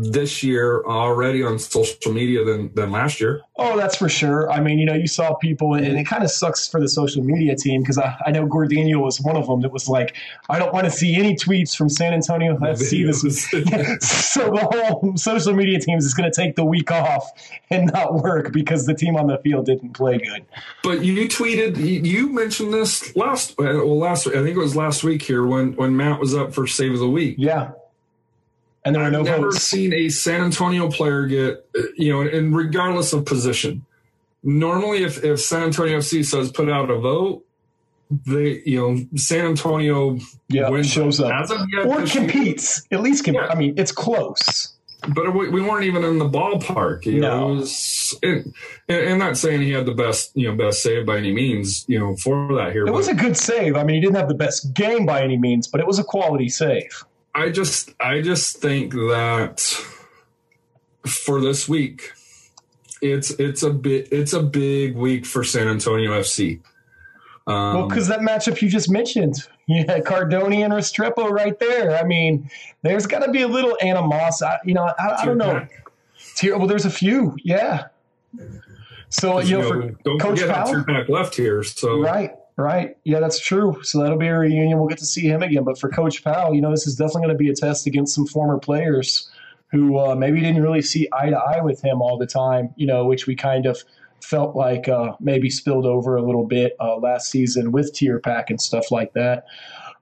this 0.00 0.42
year 0.42 0.82
already 0.84 1.42
on 1.42 1.58
social 1.58 2.12
media 2.12 2.44
than 2.44 2.72
than 2.74 2.90
last 2.90 3.20
year. 3.20 3.42
Oh, 3.56 3.76
that's 3.76 3.96
for 3.96 4.08
sure. 4.08 4.50
I 4.50 4.60
mean, 4.60 4.78
you 4.78 4.86
know, 4.86 4.94
you 4.94 5.06
saw 5.06 5.34
people, 5.34 5.74
and 5.74 5.98
it 5.98 6.06
kind 6.06 6.24
of 6.24 6.30
sucks 6.30 6.66
for 6.66 6.80
the 6.80 6.88
social 6.88 7.22
media 7.22 7.54
team 7.54 7.82
because 7.82 7.98
I, 7.98 8.16
I 8.26 8.30
know 8.30 8.46
Gordino 8.46 9.02
was 9.02 9.20
one 9.20 9.36
of 9.36 9.46
them 9.46 9.60
that 9.60 9.72
was 9.72 9.88
like, 9.88 10.16
I 10.48 10.58
don't 10.58 10.72
want 10.72 10.86
to 10.86 10.90
see 10.90 11.14
any 11.16 11.34
tweets 11.34 11.76
from 11.76 11.90
San 11.90 12.14
Antonio 12.14 12.56
FC 12.58 13.06
this 13.06 13.22
week. 13.22 14.02
so 14.02 14.50
the 14.50 14.68
whole 14.72 15.16
social 15.16 15.52
media 15.52 15.78
team 15.78 15.98
is 15.98 16.14
going 16.14 16.30
to 16.30 16.34
take 16.34 16.56
the 16.56 16.64
week 16.64 16.90
off 16.90 17.30
and 17.68 17.92
not 17.92 18.14
work 18.14 18.52
because 18.52 18.86
the 18.86 18.94
team 18.94 19.16
on 19.16 19.26
the 19.26 19.38
field 19.38 19.66
didn't 19.66 19.92
play 19.92 20.16
good. 20.16 20.46
But 20.82 21.04
you 21.04 21.28
tweeted, 21.28 21.76
you 21.76 22.32
mentioned 22.32 22.72
this 22.72 23.14
last, 23.14 23.52
uh, 23.52 23.64
well, 23.64 23.98
last, 23.98 24.26
I 24.26 24.42
think 24.42 24.56
it 24.56 24.58
was 24.58 24.74
last 24.74 25.04
week 25.04 25.20
here 25.22 25.44
when 25.44 25.76
when 25.76 25.96
Matt 25.96 26.18
was 26.18 26.34
up 26.34 26.54
for 26.54 26.66
Save 26.66 26.94
of 26.94 27.00
the 27.00 27.10
Week. 27.10 27.36
Yeah 27.38 27.72
and 28.84 28.94
there 28.94 29.02
I've 29.02 29.12
were 29.12 29.18
no 29.18 29.22
never 29.24 29.50
votes. 29.50 29.62
seen 29.62 29.92
a 29.92 30.08
San 30.08 30.42
Antonio 30.42 30.90
player 30.90 31.26
get, 31.26 31.66
uh, 31.76 31.82
you 31.96 32.12
know, 32.12 32.28
and 32.28 32.54
regardless 32.54 33.12
of 33.12 33.24
position. 33.24 33.84
Normally, 34.42 35.04
if, 35.04 35.22
if 35.22 35.40
San 35.40 35.64
Antonio 35.64 35.98
FC 35.98 36.24
says 36.24 36.50
put 36.50 36.70
out 36.70 36.90
a 36.90 36.98
vote, 36.98 37.44
they, 38.10 38.62
you 38.64 38.80
know, 38.80 39.04
San 39.16 39.46
Antonio 39.46 40.18
yeah, 40.48 40.68
wins 40.68 40.90
shows 40.90 41.20
up 41.20 41.46
yet, 41.72 41.86
or 41.86 42.04
competes. 42.06 42.86
Year. 42.90 42.98
At 42.98 43.04
least, 43.04 43.24
comp- 43.24 43.36
yeah. 43.36 43.48
I 43.48 43.54
mean, 43.54 43.74
it's 43.76 43.92
close. 43.92 44.74
But 45.14 45.34
we, 45.34 45.48
we 45.48 45.62
weren't 45.62 45.84
even 45.84 46.04
in 46.04 46.18
the 46.18 46.28
ballpark. 46.28 47.06
You 47.06 47.20
no. 47.20 47.48
know, 47.48 47.54
was, 47.54 48.14
and, 48.22 48.52
and, 48.88 49.18
not 49.18 49.36
saying 49.36 49.62
he 49.62 49.70
had 49.70 49.86
the 49.86 49.94
best, 49.94 50.32
you 50.34 50.48
know, 50.48 50.56
best 50.56 50.82
save 50.82 51.06
by 51.06 51.16
any 51.16 51.32
means, 51.32 51.84
you 51.88 51.98
know, 51.98 52.16
for 52.16 52.54
that 52.56 52.72
here. 52.72 52.86
It 52.86 52.92
was 52.92 53.08
a 53.08 53.14
good 53.14 53.36
save. 53.36 53.76
I 53.76 53.84
mean, 53.84 53.96
he 53.96 54.00
didn't 54.02 54.16
have 54.16 54.28
the 54.28 54.34
best 54.34 54.74
game 54.74 55.06
by 55.06 55.22
any 55.22 55.38
means, 55.38 55.68
but 55.68 55.80
it 55.80 55.86
was 55.86 55.98
a 55.98 56.04
quality 56.04 56.48
save. 56.48 57.04
I 57.34 57.50
just 57.50 57.94
I 58.00 58.20
just 58.20 58.58
think 58.58 58.92
that 58.92 59.60
for 61.06 61.40
this 61.40 61.68
week, 61.68 62.12
it's 63.00 63.30
it's 63.32 63.62
a 63.62 63.70
bit 63.70 64.08
it's 64.12 64.32
a 64.32 64.42
big 64.42 64.96
week 64.96 65.26
for 65.26 65.44
San 65.44 65.68
Antonio 65.68 66.10
FC. 66.12 66.60
Um, 67.46 67.74
well, 67.74 67.88
because 67.88 68.08
that 68.08 68.20
matchup 68.20 68.60
you 68.60 68.68
just 68.68 68.90
mentioned, 68.90 69.36
you 69.66 69.84
had 69.86 70.04
Cardone 70.04 70.64
and 70.64 70.72
Restrepo 70.72 71.30
right 71.30 71.58
there. 71.58 71.96
I 71.96 72.04
mean, 72.04 72.50
there's 72.82 73.06
got 73.06 73.20
to 73.20 73.30
be 73.30 73.42
a 73.42 73.48
little 73.48 73.76
animosity. 73.80 74.52
You 74.64 74.74
know, 74.74 74.92
I, 74.98 75.16
I 75.20 75.24
don't 75.24 75.38
know. 75.38 75.66
Tier, 76.36 76.56
well, 76.56 76.66
there's 76.66 76.84
a 76.84 76.90
few, 76.90 77.36
yeah. 77.42 77.86
So 79.08 79.40
you 79.40 79.58
know, 79.58 79.68
for 79.68 79.88
don't 80.04 80.20
Coach 80.20 80.40
forget 80.40 80.54
Powell, 80.54 81.04
left 81.08 81.34
here. 81.34 81.62
So 81.62 82.00
right, 82.00 82.32
right, 82.56 82.96
yeah, 83.04 83.20
that's 83.20 83.40
true. 83.40 83.80
So 83.82 84.00
that'll 84.00 84.18
be 84.18 84.26
a 84.26 84.38
reunion. 84.38 84.78
We'll 84.78 84.88
get 84.88 84.98
to 84.98 85.06
see 85.06 85.26
him 85.26 85.42
again. 85.42 85.64
But 85.64 85.78
for 85.78 85.88
Coach 85.88 86.22
Powell, 86.22 86.54
you 86.54 86.60
know, 86.60 86.70
this 86.70 86.86
is 86.86 86.96
definitely 86.96 87.22
going 87.22 87.34
to 87.34 87.38
be 87.38 87.50
a 87.50 87.54
test 87.54 87.86
against 87.86 88.14
some 88.14 88.26
former 88.26 88.58
players 88.58 89.30
who 89.70 89.98
uh, 89.98 90.14
maybe 90.14 90.40
didn't 90.40 90.62
really 90.62 90.82
see 90.82 91.08
eye 91.12 91.30
to 91.30 91.36
eye 91.36 91.60
with 91.60 91.80
him 91.82 92.02
all 92.02 92.18
the 92.18 92.26
time. 92.26 92.74
You 92.76 92.86
know, 92.86 93.06
which 93.06 93.26
we 93.26 93.34
kind 93.34 93.66
of 93.66 93.82
felt 94.22 94.54
like 94.54 94.88
uh, 94.88 95.12
maybe 95.20 95.50
spilled 95.50 95.86
over 95.86 96.16
a 96.16 96.22
little 96.22 96.46
bit 96.46 96.76
uh, 96.80 96.96
last 96.96 97.30
season 97.30 97.72
with 97.72 97.92
tier 97.94 98.18
pack 98.18 98.50
and 98.50 98.60
stuff 98.60 98.90
like 98.90 99.12
that. 99.14 99.46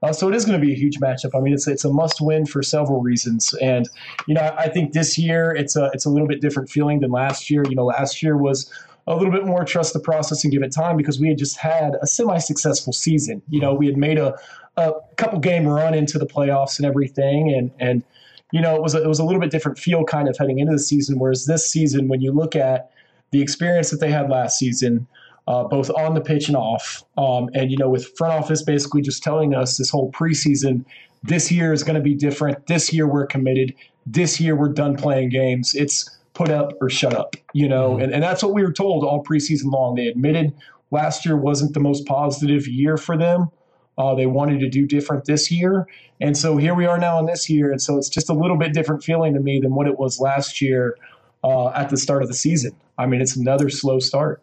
Uh, 0.03 0.13
so 0.13 0.29
it 0.29 0.35
is 0.35 0.45
going 0.45 0.59
to 0.59 0.65
be 0.65 0.73
a 0.73 0.77
huge 0.77 1.01
matchup. 1.01 1.35
I 1.35 1.41
mean, 1.41 1.53
it's 1.53 1.67
it's 1.67 1.85
a 1.85 1.93
must 1.93 2.21
win 2.21 2.47
for 2.47 2.63
several 2.63 3.01
reasons, 3.01 3.53
and 3.55 3.89
you 4.27 4.35
know 4.35 4.55
I 4.57 4.69
think 4.69 4.93
this 4.93 5.19
year 5.19 5.51
it's 5.51 5.77
a 5.77 5.91
it's 5.93 6.05
a 6.05 6.11
little 6.11 6.29
bit 6.29 6.41
different 6.41 6.71
feeling 6.71 7.01
than 7.01 7.11
last 7.11 7.51
year. 7.51 7.65
You 7.69 7.75
know, 7.75 7.87
last 7.87 8.23
year 8.23 8.37
was 8.37 8.73
a 9.09 9.17
little 9.17 9.33
bit 9.33 9.47
more 9.47 9.65
trust 9.65 9.95
the 9.95 10.01
process 10.01 10.45
and 10.45 10.53
give 10.53 10.63
it 10.63 10.73
time 10.73 10.97
because 10.97 11.19
we 11.19 11.29
had 11.29 11.39
just 11.39 11.57
had 11.57 11.97
a 12.03 12.07
semi-successful 12.07 12.93
season. 12.93 13.43
You 13.49 13.61
know, 13.61 13.73
we 13.73 13.87
had 13.87 13.97
made 13.97 14.19
a, 14.19 14.39
a 14.77 14.93
couple 15.17 15.39
game 15.39 15.67
run 15.67 15.95
into 15.95 16.19
the 16.19 16.27
playoffs 16.27 16.79
and 16.79 16.87
everything, 16.87 17.53
and 17.53 17.71
and 17.81 18.05
you 18.53 18.61
know 18.61 18.77
it 18.77 18.83
was 18.83 18.95
a, 18.95 19.03
it 19.03 19.09
was 19.09 19.19
a 19.19 19.25
little 19.25 19.41
bit 19.41 19.51
different 19.51 19.79
feel 19.79 20.05
kind 20.05 20.29
of 20.29 20.37
heading 20.37 20.59
into 20.59 20.73
the 20.73 20.79
season. 20.79 21.19
Whereas 21.19 21.47
this 21.47 21.71
season, 21.71 22.09
when 22.09 22.21
you 22.21 22.33
look 22.33 22.55
at 22.55 22.91
the 23.31 23.41
experience 23.41 23.91
that 23.91 24.01
they 24.01 24.11
had 24.11 24.29
last 24.29 24.59
season, 24.59 25.07
uh, 25.47 25.65
both 25.65 25.91
on 25.91 26.15
the 26.15 26.21
pitch 26.21 26.49
and 26.49 26.57
off, 26.57 27.03
um, 27.17 27.49
and 27.55 27.71
you 27.71 27.79
know 27.79 27.89
with 27.89 28.15
front 28.19 28.35
office 28.35 28.63
basically 28.63 29.01
just 29.01 29.23
telling 29.23 29.55
us 29.55 29.79
this 29.79 29.89
whole 29.89 30.13
preseason, 30.13 30.85
this 31.23 31.51
year 31.51 31.73
is 31.73 31.83
going 31.83 31.97
to 31.97 32.03
be 32.03 32.15
different. 32.15 32.67
This 32.67 32.93
year 32.93 33.07
we're 33.07 33.27
committed. 33.27 33.75
This 34.05 34.39
year 34.39 34.55
we're 34.55 34.73
done 34.73 34.97
playing 34.97 35.31
games. 35.31 35.75
It's 35.75 36.18
put 36.39 36.51
up 36.51 36.73
or 36.81 36.89
shut 36.89 37.15
up, 37.15 37.35
you 37.53 37.69
know, 37.69 37.95
mm-hmm. 37.95 38.03
and, 38.05 38.15
and 38.15 38.23
that's 38.23 38.45
what 38.45 38.55
we 38.55 38.63
were 38.63 38.73
told 38.73 39.03
all 39.03 39.25
preseason 39.25 39.73
long. 39.73 39.97
They 39.97 40.07
admitted 40.07 40.55
last 40.93 41.27
year 41.27 41.37
wasn't 41.37 41.75
the 41.75 41.81
most 41.81 42.07
positive 42.07 42.69
year 42.69 42.97
for 42.97 43.19
them. 43.19 43.51
Uh, 43.99 44.15
they 44.15 44.27
wanted 44.27 44.61
to 44.61 44.69
do 44.69 44.87
different 44.87 45.25
this 45.25 45.51
year. 45.51 45.89
And 46.21 46.39
so 46.39 46.57
here 46.57 46.77
we 46.77 46.87
are 46.87 46.97
now 46.97 47.19
in 47.19 47.27
this 47.27 47.51
year. 47.51 47.73
And 47.73 47.83
so 47.83 47.99
it's 47.99 48.09
just 48.09 48.31
a 48.31 48.33
little 48.33 48.57
bit 48.57 48.73
different 48.73 49.03
feeling 49.03 49.35
to 49.35 49.41
me 49.41 49.59
than 49.59 49.75
what 49.75 49.89
it 49.89 49.99
was 49.99 50.21
last 50.21 50.63
year 50.63 50.97
uh, 51.43 51.71
at 51.71 51.91
the 51.91 51.97
start 51.97 52.23
of 52.23 52.29
the 52.29 52.35
season. 52.35 52.71
I 52.97 53.07
mean, 53.07 53.21
it's 53.21 53.35
another 53.35 53.69
slow 53.69 53.99
start. 53.99 54.41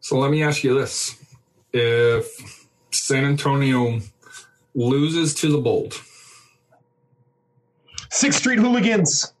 So 0.00 0.18
let 0.18 0.30
me 0.30 0.42
ask 0.42 0.62
you 0.62 0.78
this. 0.78 1.16
If 1.72 2.68
San 2.90 3.24
Antonio 3.24 4.00
loses 4.74 5.34
to 5.36 5.50
the 5.50 5.58
Bold, 5.58 5.98
Sixth 8.10 8.40
Street 8.40 8.58
Hooligans. 8.58 9.32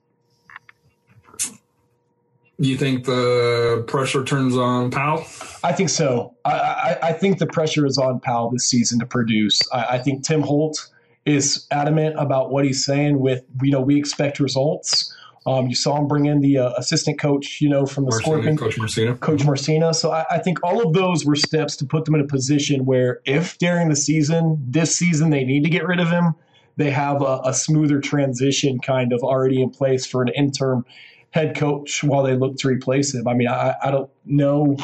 Do 2.62 2.68
you 2.68 2.76
think 2.76 3.06
the 3.06 3.82
pressure 3.88 4.22
turns 4.22 4.56
on 4.56 4.92
Powell? 4.92 5.26
I 5.64 5.72
think 5.72 5.88
so. 5.88 6.36
I, 6.44 6.50
I, 6.52 6.98
I 7.08 7.12
think 7.12 7.38
the 7.38 7.46
pressure 7.46 7.84
is 7.86 7.98
on 7.98 8.20
Powell 8.20 8.50
this 8.50 8.66
season 8.66 9.00
to 9.00 9.06
produce. 9.06 9.60
I, 9.72 9.96
I, 9.96 9.98
think 9.98 10.22
Tim 10.22 10.42
Holt 10.42 10.88
is 11.26 11.66
adamant 11.72 12.14
about 12.20 12.52
what 12.52 12.64
he's 12.64 12.84
saying. 12.84 13.18
With 13.18 13.42
you 13.62 13.72
know, 13.72 13.80
we 13.80 13.98
expect 13.98 14.38
results. 14.38 15.12
Um, 15.44 15.66
you 15.66 15.74
saw 15.74 15.96
him 15.96 16.06
bring 16.06 16.26
in 16.26 16.40
the 16.40 16.58
uh, 16.58 16.72
assistant 16.76 17.18
coach, 17.18 17.60
you 17.60 17.68
know, 17.68 17.84
from 17.84 18.04
the 18.04 18.10
Marcina, 18.10 18.22
Scorpion, 18.22 18.56
Coach 18.56 18.78
Marcina. 18.78 19.16
Coach 19.16 19.44
Marcina. 19.44 19.92
So 19.92 20.12
I, 20.12 20.24
I, 20.30 20.38
think 20.38 20.62
all 20.62 20.86
of 20.86 20.94
those 20.94 21.24
were 21.24 21.34
steps 21.34 21.74
to 21.78 21.84
put 21.84 22.04
them 22.04 22.14
in 22.14 22.20
a 22.20 22.28
position 22.28 22.84
where, 22.84 23.20
if 23.24 23.58
during 23.58 23.88
the 23.88 23.96
season, 23.96 24.64
this 24.64 24.96
season, 24.96 25.30
they 25.30 25.42
need 25.42 25.64
to 25.64 25.70
get 25.70 25.84
rid 25.84 25.98
of 25.98 26.10
him, 26.10 26.36
they 26.76 26.92
have 26.92 27.22
a, 27.22 27.40
a 27.44 27.54
smoother 27.54 28.00
transition 28.00 28.78
kind 28.78 29.12
of 29.12 29.24
already 29.24 29.60
in 29.60 29.70
place 29.70 30.06
for 30.06 30.22
an 30.22 30.28
interim 30.28 30.84
head 31.32 31.56
coach 31.56 32.04
while 32.04 32.22
they 32.22 32.36
look 32.36 32.56
to 32.58 32.68
replace 32.68 33.14
him. 33.14 33.26
I 33.26 33.34
mean, 33.34 33.48
I, 33.48 33.74
I 33.82 33.90
don't 33.90 34.10
know 34.24 34.76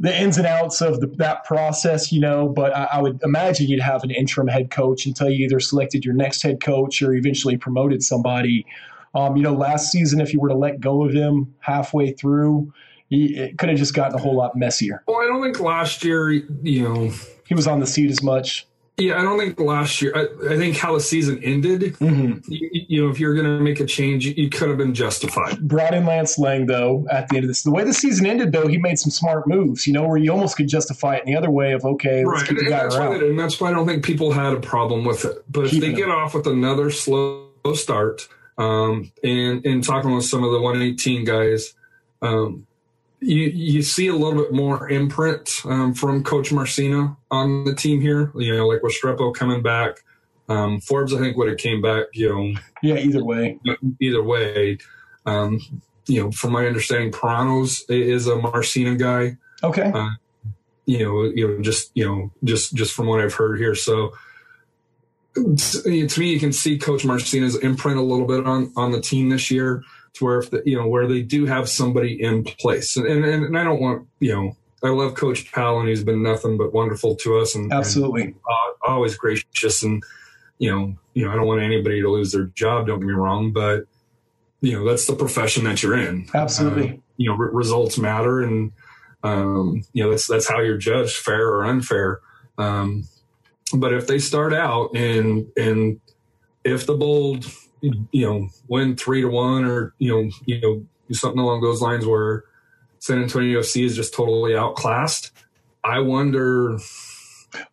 the 0.00 0.20
ins 0.20 0.36
and 0.36 0.46
outs 0.46 0.80
of 0.80 1.00
the, 1.00 1.06
that 1.18 1.44
process, 1.44 2.12
you 2.12 2.20
know, 2.20 2.48
but 2.48 2.76
I, 2.76 2.88
I, 2.94 3.00
would 3.00 3.20
imagine 3.22 3.68
you'd 3.68 3.80
have 3.80 4.02
an 4.02 4.10
interim 4.10 4.48
head 4.48 4.70
coach 4.70 5.06
until 5.06 5.30
you 5.30 5.44
either 5.44 5.60
selected 5.60 6.04
your 6.04 6.14
next 6.14 6.42
head 6.42 6.60
coach 6.60 7.00
or 7.02 7.14
eventually 7.14 7.56
promoted 7.56 8.02
somebody. 8.02 8.66
Um, 9.14 9.36
you 9.36 9.44
know, 9.44 9.54
last 9.54 9.92
season, 9.92 10.20
if 10.20 10.32
you 10.32 10.40
were 10.40 10.48
to 10.48 10.56
let 10.56 10.80
go 10.80 11.04
of 11.04 11.12
him 11.12 11.54
halfway 11.60 12.12
through, 12.12 12.72
he, 13.10 13.36
it 13.36 13.58
could 13.58 13.68
have 13.68 13.78
just 13.78 13.94
gotten 13.94 14.18
a 14.18 14.20
whole 14.20 14.34
lot 14.34 14.56
messier. 14.56 15.04
Well, 15.06 15.18
I 15.18 15.26
don't 15.26 15.42
think 15.42 15.60
last 15.60 16.04
year, 16.04 16.30
you 16.30 16.82
know, 16.82 17.12
he 17.46 17.54
was 17.54 17.68
on 17.68 17.78
the 17.78 17.86
seat 17.86 18.10
as 18.10 18.22
much. 18.22 18.66
Yeah, 18.98 19.18
I 19.18 19.22
don't 19.22 19.38
think 19.38 19.58
last 19.58 20.02
year. 20.02 20.12
I, 20.14 20.52
I 20.52 20.56
think 20.58 20.76
how 20.76 20.92
the 20.92 21.00
season 21.00 21.42
ended. 21.42 21.80
Mm-hmm. 21.94 22.52
You, 22.52 22.70
you, 22.72 23.02
know, 23.02 23.10
if 23.10 23.18
you're 23.18 23.34
going 23.34 23.46
to 23.46 23.58
make 23.58 23.80
a 23.80 23.86
change, 23.86 24.26
you, 24.26 24.34
you, 24.36 24.50
could 24.50 24.68
have 24.68 24.76
been 24.76 24.92
justified. 24.92 25.66
Brought 25.66 25.94
in 25.94 26.04
Lance 26.04 26.38
Laing 26.38 26.66
though 26.66 27.06
at 27.10 27.28
the 27.28 27.36
end 27.36 27.44
of 27.44 27.48
this. 27.48 27.62
The 27.62 27.70
way 27.70 27.84
the 27.84 27.94
season 27.94 28.26
ended, 28.26 28.52
though, 28.52 28.68
he 28.68 28.76
made 28.76 28.98
some 28.98 29.10
smart 29.10 29.48
moves. 29.48 29.86
You 29.86 29.94
know, 29.94 30.06
where 30.06 30.18
you 30.18 30.30
almost 30.30 30.58
could 30.58 30.68
justify 30.68 31.16
it 31.16 31.24
in 31.24 31.32
the 31.32 31.38
other 31.38 31.50
way 31.50 31.72
of 31.72 31.84
okay, 31.86 32.22
right. 32.22 32.48
and, 32.50 32.58
and 32.58 32.70
that's 32.70 32.94
around. 32.94 33.22
Why, 33.22 33.26
and 33.26 33.38
that's 33.38 33.58
why 33.58 33.70
I 33.70 33.72
don't 33.72 33.86
think 33.86 34.04
people 34.04 34.30
had 34.30 34.52
a 34.52 34.60
problem 34.60 35.04
with 35.06 35.24
it. 35.24 35.42
But 35.50 35.72
if 35.72 35.80
they 35.80 35.94
get 35.94 36.10
off 36.10 36.34
with 36.34 36.46
another 36.46 36.90
slow 36.90 37.48
start, 37.74 38.28
um, 38.58 39.10
and 39.24 39.64
and 39.64 39.82
talking 39.82 40.14
with 40.14 40.26
some 40.26 40.44
of 40.44 40.52
the 40.52 40.60
118 40.60 41.24
guys, 41.24 41.72
um, 42.20 42.66
you 43.22 43.44
you 43.54 43.82
see 43.82 44.08
a 44.08 44.14
little 44.14 44.42
bit 44.42 44.52
more 44.52 44.88
imprint 44.90 45.62
um, 45.64 45.94
from 45.94 46.24
Coach 46.24 46.52
Marcina 46.52 47.16
on 47.30 47.64
the 47.64 47.74
team 47.74 48.00
here. 48.00 48.32
You 48.34 48.56
know, 48.56 48.66
like 48.66 48.82
with 48.82 48.94
Strepo 49.00 49.34
coming 49.34 49.62
back, 49.62 50.04
um, 50.48 50.80
Forbes 50.80 51.14
I 51.14 51.18
think 51.18 51.36
would 51.36 51.48
have 51.48 51.58
came 51.58 51.80
back. 51.80 52.06
You 52.12 52.28
know, 52.28 52.60
yeah, 52.82 52.96
either 52.96 53.24
way, 53.24 53.58
either 54.00 54.22
way. 54.22 54.78
Um, 55.24 55.60
you 56.06 56.22
know, 56.22 56.30
from 56.32 56.52
my 56.52 56.66
understanding, 56.66 57.12
Paranos 57.12 57.82
is 57.88 58.26
a 58.26 58.36
Marcina 58.36 58.96
guy. 58.96 59.36
Okay. 59.62 59.92
Uh, 59.94 60.10
you 60.84 61.04
know, 61.04 61.22
you 61.22 61.46
know, 61.46 61.62
just 61.62 61.92
you 61.94 62.04
know, 62.04 62.32
just 62.42 62.74
just 62.74 62.92
from 62.92 63.06
what 63.06 63.20
I've 63.20 63.34
heard 63.34 63.58
here, 63.58 63.74
so. 63.74 64.12
To 65.34 66.20
me, 66.20 66.30
you 66.30 66.38
can 66.38 66.52
see 66.52 66.76
Coach 66.76 67.06
Marcina's 67.06 67.56
imprint 67.56 67.96
a 67.96 68.02
little 68.02 68.26
bit 68.26 68.46
on 68.46 68.70
on 68.76 68.92
the 68.92 69.00
team 69.00 69.30
this 69.30 69.50
year 69.50 69.82
to 70.14 70.24
where 70.24 70.38
if 70.38 70.50
the, 70.50 70.62
you 70.64 70.76
know 70.76 70.86
where 70.86 71.06
they 71.06 71.22
do 71.22 71.46
have 71.46 71.68
somebody 71.68 72.22
in 72.22 72.44
place, 72.44 72.96
and, 72.96 73.06
and 73.06 73.44
and 73.44 73.58
I 73.58 73.64
don't 73.64 73.80
want 73.80 74.06
you 74.20 74.34
know 74.34 74.56
I 74.82 74.88
love 74.88 75.14
Coach 75.14 75.50
Powell 75.52 75.80
and 75.80 75.88
he's 75.88 76.04
been 76.04 76.22
nothing 76.22 76.58
but 76.58 76.72
wonderful 76.72 77.14
to 77.16 77.38
us 77.38 77.54
and 77.54 77.72
absolutely 77.72 78.22
and, 78.22 78.34
uh, 78.34 78.90
always 78.90 79.16
gracious 79.16 79.82
and 79.82 80.02
you 80.58 80.70
know 80.70 80.94
you 81.14 81.24
know 81.24 81.32
I 81.32 81.36
don't 81.36 81.46
want 81.46 81.62
anybody 81.62 82.02
to 82.02 82.10
lose 82.10 82.32
their 82.32 82.46
job. 82.46 82.86
Don't 82.86 83.00
get 83.00 83.06
me 83.06 83.14
wrong, 83.14 83.52
but 83.52 83.84
you 84.60 84.72
know 84.72 84.88
that's 84.88 85.06
the 85.06 85.16
profession 85.16 85.64
that 85.64 85.82
you're 85.82 85.98
in. 85.98 86.28
Absolutely, 86.34 86.90
uh, 86.90 86.96
you 87.16 87.30
know 87.30 87.36
re- 87.36 87.50
results 87.52 87.98
matter 87.98 88.42
and 88.42 88.72
um, 89.24 89.84
you 89.92 90.02
know 90.02 90.10
that's 90.10 90.26
that's 90.26 90.48
how 90.48 90.60
you're 90.60 90.78
judged, 90.78 91.16
fair 91.16 91.48
or 91.48 91.64
unfair. 91.64 92.20
Um, 92.58 93.04
but 93.72 93.92
if 93.92 94.06
they 94.06 94.18
start 94.18 94.52
out 94.52 94.94
and 94.94 95.46
and 95.56 96.00
if 96.64 96.86
the 96.86 96.94
bold 96.94 97.46
you 97.82 98.26
know, 98.26 98.48
win 98.68 98.96
three 98.96 99.20
to 99.22 99.28
one 99.28 99.64
or, 99.64 99.94
you 99.98 100.10
know, 100.10 100.30
you 100.46 100.60
know, 100.60 100.86
something 101.10 101.40
along 101.40 101.60
those 101.60 101.82
lines 101.82 102.06
where 102.06 102.44
San 103.00 103.22
Antonio 103.22 103.60
FC 103.60 103.84
is 103.84 103.96
just 103.96 104.14
totally 104.14 104.56
outclassed. 104.56 105.32
I 105.84 105.98
wonder. 105.98 106.78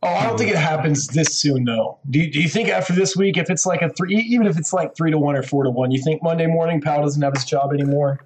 Oh, 0.02 0.08
I 0.08 0.26
don't 0.26 0.38
think 0.38 0.52
it 0.52 0.58
happens 0.58 1.08
this 1.08 1.40
soon, 1.40 1.64
though. 1.64 2.00
Do 2.10 2.20
you, 2.20 2.32
do 2.32 2.42
you 2.42 2.50
think 2.50 2.70
after 2.70 2.94
this 2.94 3.16
week, 3.16 3.38
if 3.38 3.50
it's 3.50 3.66
like 3.66 3.82
a 3.82 3.90
three, 3.90 4.16
even 4.16 4.48
if 4.48 4.58
it's 4.58 4.74
like 4.74 4.96
three 4.96 5.12
to 5.12 5.18
one 5.18 5.36
or 5.36 5.44
four 5.44 5.64
to 5.64 5.70
one, 5.70 5.92
you 5.92 6.02
think 6.04 6.22
Monday 6.22 6.48
morning 6.48 6.82
Powell 6.82 7.04
doesn't 7.04 7.22
have 7.22 7.34
his 7.34 7.46
job 7.46 7.72
anymore? 7.72 8.20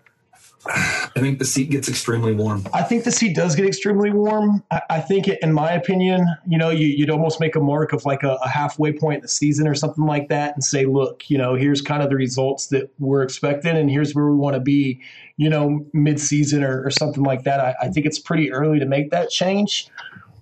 I 1.16 1.20
think 1.20 1.40
the 1.40 1.46
seat 1.46 1.70
gets 1.70 1.88
extremely 1.88 2.34
warm. 2.34 2.66
I 2.74 2.82
think 2.82 3.04
the 3.04 3.12
seat 3.12 3.36
does 3.36 3.56
get 3.56 3.66
extremely 3.66 4.12
warm. 4.12 4.64
I, 4.72 4.82
I 4.90 5.00
think, 5.00 5.28
it, 5.28 5.40
in 5.42 5.54
my 5.54 5.72
opinion, 5.72 6.26
you 6.48 6.58
know, 6.58 6.70
you, 6.70 6.96
would 7.04 7.12
almost 7.12 7.40
make 7.40 7.56
a 7.56 7.60
mark 7.60 7.94
of 7.94 8.04
like 8.06 8.24
a, 8.24 8.36
a, 8.44 8.50
halfway 8.50 8.94
point 8.94 9.18
in 9.18 9.22
the 9.22 9.28
season 9.28 9.68
or 9.68 9.76
something 9.76 10.06
like 10.06 10.30
that, 10.30 10.56
and 10.56 10.64
say, 10.64 10.86
look, 10.86 11.30
you 11.30 11.38
know, 11.38 11.56
here's 11.56 11.82
kind 11.82 12.02
of 12.02 12.10
the 12.10 12.16
results 12.16 12.68
that 12.68 12.92
we're 13.00 13.22
expecting, 13.22 13.78
and 13.78 13.92
here's 13.92 14.16
where 14.16 14.26
we 14.26 14.36
want 14.36 14.56
to 14.56 14.60
be, 14.60 15.02
you 15.38 15.50
know, 15.50 15.86
mid-season 15.94 16.64
or, 16.64 16.84
or 16.84 16.90
something 16.90 17.24
like 17.24 17.44
that. 17.44 17.60
I, 17.60 17.76
I 17.82 17.88
think 17.90 18.06
it's 18.06 18.20
pretty 18.20 18.52
early 18.52 18.80
to 18.80 18.86
make 18.86 19.12
that 19.12 19.30
change, 19.30 19.88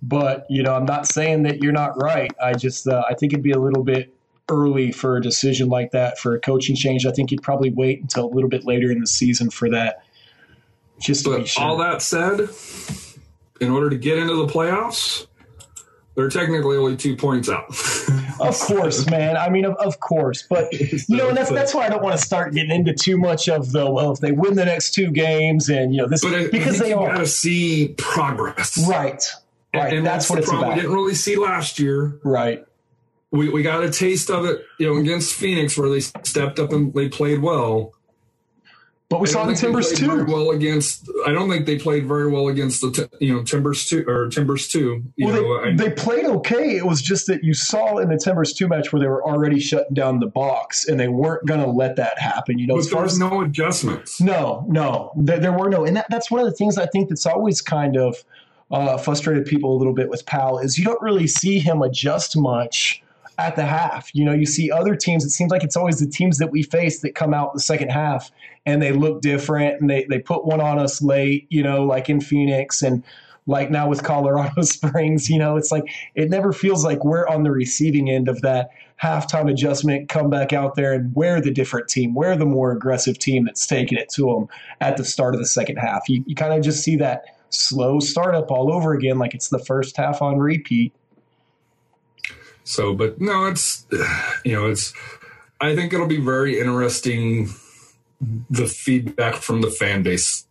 but 0.02 0.46
you 0.50 0.64
know, 0.64 0.74
I'm 0.74 0.86
not 0.86 1.06
saying 1.06 1.44
that 1.44 1.62
you're 1.62 1.74
not 1.74 2.02
right. 2.02 2.32
I 2.42 2.54
just, 2.54 2.88
uh, 2.88 3.04
I 3.10 3.14
think 3.16 3.34
it'd 3.34 3.44
be 3.44 3.52
a 3.52 3.60
little 3.60 3.84
bit 3.84 4.14
early 4.50 4.92
for 4.92 5.18
a 5.18 5.22
decision 5.22 5.70
like 5.70 5.92
that 5.92 6.20
for 6.20 6.36
a 6.36 6.40
coaching 6.40 6.76
change. 6.76 7.06
I 7.06 7.12
think 7.12 7.32
you'd 7.32 7.42
probably 7.42 7.72
wait 7.72 8.02
until 8.02 8.26
a 8.26 8.32
little 8.34 8.50
bit 8.50 8.66
later 8.66 8.92
in 8.92 9.00
the 9.00 9.08
season 9.08 9.50
for 9.50 9.70
that. 9.70 10.04
Just 11.02 11.26
but 11.26 11.48
sure. 11.48 11.64
all 11.64 11.78
that 11.78 12.02
said, 12.02 12.50
in 13.60 13.72
order 13.72 13.90
to 13.90 13.98
get 13.98 14.18
into 14.18 14.36
the 14.36 14.52
playoffs, 14.52 15.28
they're 16.16 16.30
technically 16.30 16.78
only 16.78 16.98
two 16.98 17.16
points 17.16 17.50
out. 17.50 17.70
of 18.40 18.60
course, 18.60 19.10
man. 19.10 19.38
I 19.38 19.50
mean, 19.50 19.66
of, 19.66 19.76
of 19.76 20.00
course, 20.00 20.46
but 20.50 20.72
you 21.10 21.18
know, 21.18 21.30
and 21.30 21.38
that's 21.38 21.50
that's 21.50 21.74
why 21.74 21.86
I 21.86 21.90
don't 21.90 22.04
want 22.04 22.20
to 22.20 22.26
start 22.26 22.54
getting 22.54 22.72
into 22.72 22.94
too 22.94 23.18
much 23.18 23.48
of 23.48 23.72
the 23.72 23.90
well, 23.90 24.12
if 24.12 24.20
they 24.20 24.32
win 24.32 24.56
the 24.56 24.66
next 24.66 24.92
two 24.92 25.10
games, 25.12 25.70
and 25.70 25.94
you 25.94 26.02
know 26.02 26.08
this 26.08 26.22
but 26.22 26.52
because 26.52 26.80
they 26.80 26.90
got 26.90 27.12
are 27.12 27.18
to 27.20 27.28
see 27.28 27.96
progress, 27.98 28.78
right? 28.88 29.24
Right. 29.74 29.88
And, 29.88 29.98
and 30.00 30.06
that's, 30.06 30.28
that's, 30.28 30.30
what 30.30 30.36
the 30.36 30.42
it's 30.42 30.50
problem 30.50 30.70
about. 30.70 30.76
we 30.76 30.82
didn't 30.82 30.96
really 30.96 31.16
see 31.16 31.38
last 31.38 31.80
year. 31.80 32.20
Right. 32.24 32.66
We 33.32 33.50
we 33.50 33.64
got 33.64 33.84
a 33.84 33.90
taste 33.90 34.30
of 34.30 34.46
it, 34.46 34.66
you 34.78 34.88
know, 34.88 35.00
against 35.00 35.34
Phoenix 35.34 35.78
where 35.78 35.90
they 35.90 36.02
stepped 36.02 36.60
up 36.60 36.74
and 36.74 36.94
they 36.94 37.08
played 37.08 37.42
well. 37.42 37.94
But 39.12 39.20
we 39.20 39.28
I 39.28 39.32
saw 39.32 39.46
the 39.46 39.54
Timbers 39.54 39.92
too. 39.92 40.24
Well 40.26 40.52
against, 40.52 41.08
I 41.28 41.34
don't 41.34 41.50
think 41.50 41.66
they 41.66 41.78
played 41.78 42.08
very 42.08 42.32
well 42.32 42.48
against 42.48 42.80
the 42.80 43.10
you 43.20 43.36
know 43.36 43.44
Timbers 43.44 43.86
two 43.86 44.06
or 44.08 44.30
Timbers 44.30 44.70
two. 44.70 45.04
You 45.18 45.28
Well, 45.28 45.36
know, 45.42 45.62
they, 45.66 45.70
I- 45.72 45.76
they 45.76 45.92
played 45.94 46.26
okay. 46.26 46.78
It 46.78 46.86
was 46.86 47.02
just 47.02 47.28
that 47.28 47.44
you 47.44 47.54
saw 47.54 47.98
in 47.98 48.08
the 48.08 48.18
Timbers 48.18 48.54
two 48.54 48.70
match 48.70 48.94
where 48.94 49.02
they 49.02 49.08
were 49.10 49.22
already 49.24 49.60
shutting 49.60 49.94
down 49.94 50.22
the 50.22 50.28
box, 50.28 50.88
and 50.88 50.98
they 50.98 51.10
weren't 51.10 51.46
going 51.46 51.60
to 51.60 51.70
let 51.70 51.98
that 51.98 52.18
happen. 52.20 52.58
You 52.58 52.68
know, 52.68 52.76
but 52.76 52.80
as 52.80 52.86
there 52.86 52.94
far 52.94 53.04
was 53.04 53.14
as 53.14 53.20
no 53.20 53.42
adjustments. 53.42 54.22
No, 54.22 54.66
no, 54.70 55.12
there, 55.18 55.40
there 55.40 55.52
were 55.52 55.70
no, 55.70 55.84
and 55.84 55.98
that, 55.98 56.06
that's 56.10 56.32
one 56.32 56.40
of 56.40 56.46
the 56.48 56.56
things 56.56 56.78
I 56.78 56.86
think 56.86 57.10
that's 57.10 57.26
always 57.26 57.60
kind 57.62 57.98
of 57.98 58.24
uh, 58.72 58.98
frustrated 58.98 59.46
people 59.46 59.76
a 59.76 59.78
little 59.78 59.94
bit 59.94 60.08
with 60.08 60.26
Powell 60.26 60.58
is 60.60 60.78
you 60.78 60.86
don't 60.86 61.02
really 61.02 61.28
see 61.28 61.60
him 61.60 61.82
adjust 61.82 62.38
much 62.38 63.04
at 63.42 63.56
the 63.56 63.66
half. 63.66 64.10
You 64.14 64.26
know, 64.26 64.34
you 64.34 64.46
see 64.46 64.72
other 64.72 64.96
teams. 64.96 65.26
It 65.26 65.32
seems 65.32 65.52
like 65.52 65.64
it's 65.64 65.78
always 65.78 66.00
the 66.00 66.08
teams 66.08 66.38
that 66.38 66.52
we 66.52 66.64
face 66.64 67.02
that 67.02 67.16
come 67.16 67.34
out 67.34 67.54
the 67.54 67.60
second 67.60 67.90
half 67.90 68.32
and 68.66 68.82
they 68.82 68.92
look 68.92 69.22
different 69.22 69.82
and 69.82 69.90
they 69.90 70.06
they 70.10 70.20
put 70.20 70.46
one 70.46 70.62
on 70.62 70.80
us 70.80 71.02
late. 71.02 71.48
You 71.50 71.64
know, 71.64 71.84
like 71.84 72.10
in 72.10 72.22
Phoenix 72.22 72.82
and. 72.82 73.04
Like 73.48 73.72
now 73.72 73.90
with 73.90 74.04
Colorado 74.04 74.62
Springs, 74.62 75.28
you 75.28 75.40
know, 75.40 75.58
it's 75.58 75.72
like 75.72 75.84
it 76.14 76.30
never 76.30 76.54
feels 76.54 76.86
like 76.86 77.04
we're 77.04 77.28
on 77.28 77.42
the 77.42 77.50
receiving 77.50 78.08
end 78.08 78.30
of 78.30 78.40
that 78.42 78.70
halftime 79.02 79.50
adjustment, 79.50 80.10
come 80.10 80.30
back 80.30 80.54
out 80.54 80.76
there 80.76 80.94
and 80.94 81.14
we're 81.16 81.42
the 81.42 81.50
different 81.50 81.88
team, 81.88 82.14
we're 82.14 82.38
the 82.38 82.46
more 82.46 82.72
aggressive 82.72 83.18
team 83.18 83.46
that's 83.46 83.66
taking 83.66 83.98
it 83.98 84.10
to 84.10 84.28
them 84.28 84.48
at 84.80 84.96
the 84.96 85.04
start 85.04 85.34
of 85.34 85.42
the 85.42 85.48
second 85.48 85.78
half. 85.78 86.08
You, 86.08 86.24
you 86.28 86.36
kind 86.36 86.54
of 86.54 86.62
just 86.62 86.84
see 86.84 86.96
that 86.98 87.24
slow 87.50 88.00
startup 88.00 88.52
all 88.52 88.72
over 88.72 88.94
again, 88.94 89.18
like 89.18 89.34
it's 89.34 89.50
the 89.50 89.60
first 89.60 89.98
half 89.98 90.22
on 90.22 90.38
repeat. 90.38 90.94
So, 92.64 92.94
but 92.94 93.20
no, 93.20 93.46
it's 93.48 93.86
you 94.46 94.54
know, 94.54 94.68
it's. 94.68 94.94
I 95.60 95.76
think 95.76 95.94
it'll 95.94 96.08
be 96.08 96.20
very 96.20 96.60
interesting 96.60 97.50
the 98.50 98.68
feedback 98.68 99.36
from 99.36 99.62
the 99.62 99.70
fan 99.70 100.04
base. 100.04 100.46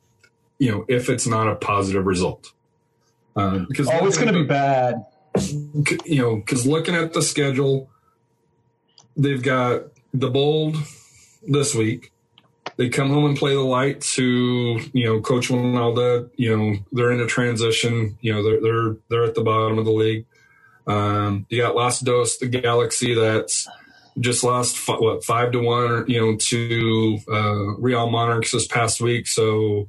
You 0.58 0.70
know, 0.70 0.84
if 0.88 1.08
it's 1.08 1.26
not 1.26 1.48
a 1.48 1.54
positive 1.56 2.04
result, 2.06 2.52
uh, 3.36 3.60
because 3.68 3.88
Oh, 3.88 4.06
it's 4.06 4.16
going 4.18 4.32
to 4.32 4.40
be 4.40 4.46
bad. 4.46 5.04
you 6.04 6.20
know, 6.20 6.36
because 6.36 6.66
looking 6.66 6.94
at 6.94 7.12
the 7.12 7.22
schedule, 7.22 7.88
they've 9.16 9.42
got 9.42 9.84
the 10.12 10.28
bold 10.30 10.76
this 11.46 11.74
week. 11.74 12.12
They 12.76 12.88
come 12.88 13.10
home 13.10 13.26
and 13.26 13.36
play 13.36 13.54
the 13.54 13.60
lights. 13.60 14.14
Who 14.16 14.80
you 14.92 15.04
know, 15.04 15.20
Coach 15.20 15.48
Wynalda. 15.48 16.30
You 16.36 16.56
know, 16.56 16.78
they're 16.92 17.10
in 17.12 17.20
a 17.20 17.26
transition. 17.26 18.16
You 18.20 18.34
know, 18.34 18.42
they're 18.42 18.60
they're 18.60 18.96
they're 19.08 19.24
at 19.24 19.34
the 19.34 19.42
bottom 19.42 19.78
of 19.78 19.84
the 19.84 19.90
league. 19.92 20.26
Um, 20.86 21.46
you 21.48 21.60
got 21.60 21.74
Los 21.74 22.00
Dos, 22.00 22.38
the 22.38 22.48
Galaxy, 22.48 23.14
that's 23.14 23.68
just 24.18 24.42
lost 24.44 24.88
what 24.88 25.24
five 25.24 25.52
to 25.52 25.60
one. 25.60 26.04
You 26.08 26.20
know, 26.20 26.36
to 26.36 27.18
uh, 27.30 27.74
Real 27.78 28.10
Monarchs 28.10 28.52
this 28.52 28.66
past 28.66 29.00
week. 29.00 29.26
So 29.26 29.86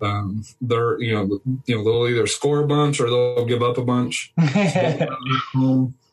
um, 0.00 0.44
they're 0.60 1.00
you 1.00 1.14
know 1.14 1.40
you 1.66 1.76
know 1.76 1.84
they'll 1.84 2.08
either 2.08 2.26
score 2.26 2.60
a 2.60 2.66
bunch 2.66 3.00
or 3.00 3.08
they'll 3.10 3.46
give 3.46 3.62
up 3.62 3.78
a 3.78 3.84
bunch. 3.84 4.32
Um, 5.54 5.94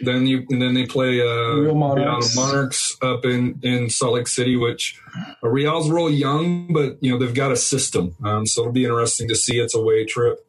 then 0.00 0.26
you 0.26 0.46
and 0.50 0.60
then 0.60 0.74
they 0.74 0.86
play 0.86 1.20
uh, 1.20 1.54
Real 1.54 1.74
Monarchs. 1.74 2.36
Monarchs 2.36 2.96
up 3.02 3.24
in 3.24 3.58
in 3.62 3.90
Salt 3.90 4.14
Lake 4.14 4.28
City, 4.28 4.56
which 4.56 5.00
uh, 5.42 5.48
Real's 5.48 5.90
real 5.90 6.10
young, 6.10 6.72
but 6.72 7.02
you 7.02 7.10
know 7.10 7.18
they've 7.18 7.34
got 7.34 7.52
a 7.52 7.56
system, 7.56 8.14
um, 8.22 8.46
so 8.46 8.62
it'll 8.62 8.72
be 8.72 8.84
interesting 8.84 9.28
to 9.28 9.34
see. 9.34 9.58
It's 9.58 9.74
a 9.74 9.80
way 9.80 10.04
trip, 10.04 10.46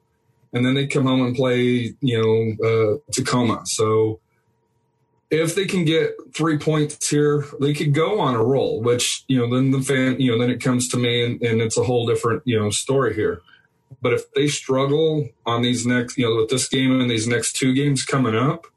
and 0.53 0.65
then 0.65 0.73
they 0.73 0.87
come 0.87 1.05
home 1.05 1.25
and 1.25 1.35
play 1.35 1.93
you 2.01 2.57
know 2.59 2.67
uh, 2.67 3.11
Tacoma. 3.11 3.65
So 3.65 4.19
if 5.29 5.55
they 5.55 5.65
can 5.65 5.83
get 5.83 6.15
three 6.35 6.57
points 6.57 7.09
here, 7.09 7.45
they 7.59 7.73
could 7.73 7.93
go 7.93 8.19
on 8.19 8.35
a 8.35 8.43
roll. 8.43 8.81
Which 8.81 9.23
you 9.27 9.37
know 9.39 9.53
then 9.53 9.71
the 9.71 9.81
fan 9.81 10.19
you 10.19 10.31
know 10.31 10.39
then 10.39 10.49
it 10.49 10.61
comes 10.61 10.87
to 10.89 10.97
me 10.97 11.25
and, 11.25 11.41
and 11.41 11.61
it's 11.61 11.77
a 11.77 11.83
whole 11.83 12.07
different 12.07 12.43
you 12.45 12.59
know 12.59 12.69
story 12.69 13.13
here. 13.13 13.41
But 14.01 14.13
if 14.13 14.31
they 14.33 14.47
struggle 14.47 15.29
on 15.45 15.61
these 15.61 15.85
next, 15.85 16.17
you 16.17 16.29
know, 16.29 16.35
with 16.35 16.49
this 16.49 16.67
game 16.67 16.99
and 16.99 17.09
these 17.09 17.27
next 17.27 17.55
two 17.55 17.73
games 17.73 18.03
coming 18.03 18.35
up, 18.35 18.67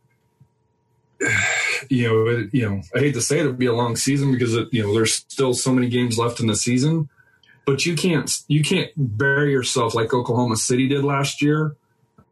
you 1.89 2.09
know, 2.09 2.27
it, 2.27 2.51
you 2.53 2.69
know, 2.69 2.81
I 2.95 3.01
hate 3.01 3.15
to 3.15 3.21
say 3.21 3.39
it, 3.39 3.41
it'll 3.41 3.53
be 3.53 3.67
a 3.67 3.75
long 3.75 3.97
season 3.97 4.33
because 4.33 4.55
it, 4.55 4.69
you 4.73 4.83
know 4.83 4.95
there's 4.95 5.15
still 5.15 5.55
so 5.55 5.73
many 5.73 5.89
games 5.89 6.19
left 6.19 6.41
in 6.41 6.47
the 6.47 6.57
season. 6.57 7.09
But 7.71 7.87
you 7.87 7.95
can't 7.95 8.29
you 8.49 8.65
can't 8.65 8.91
bury 8.97 9.53
yourself 9.53 9.95
like 9.95 10.13
Oklahoma 10.13 10.57
City 10.57 10.89
did 10.89 11.05
last 11.05 11.41
year. 11.41 11.77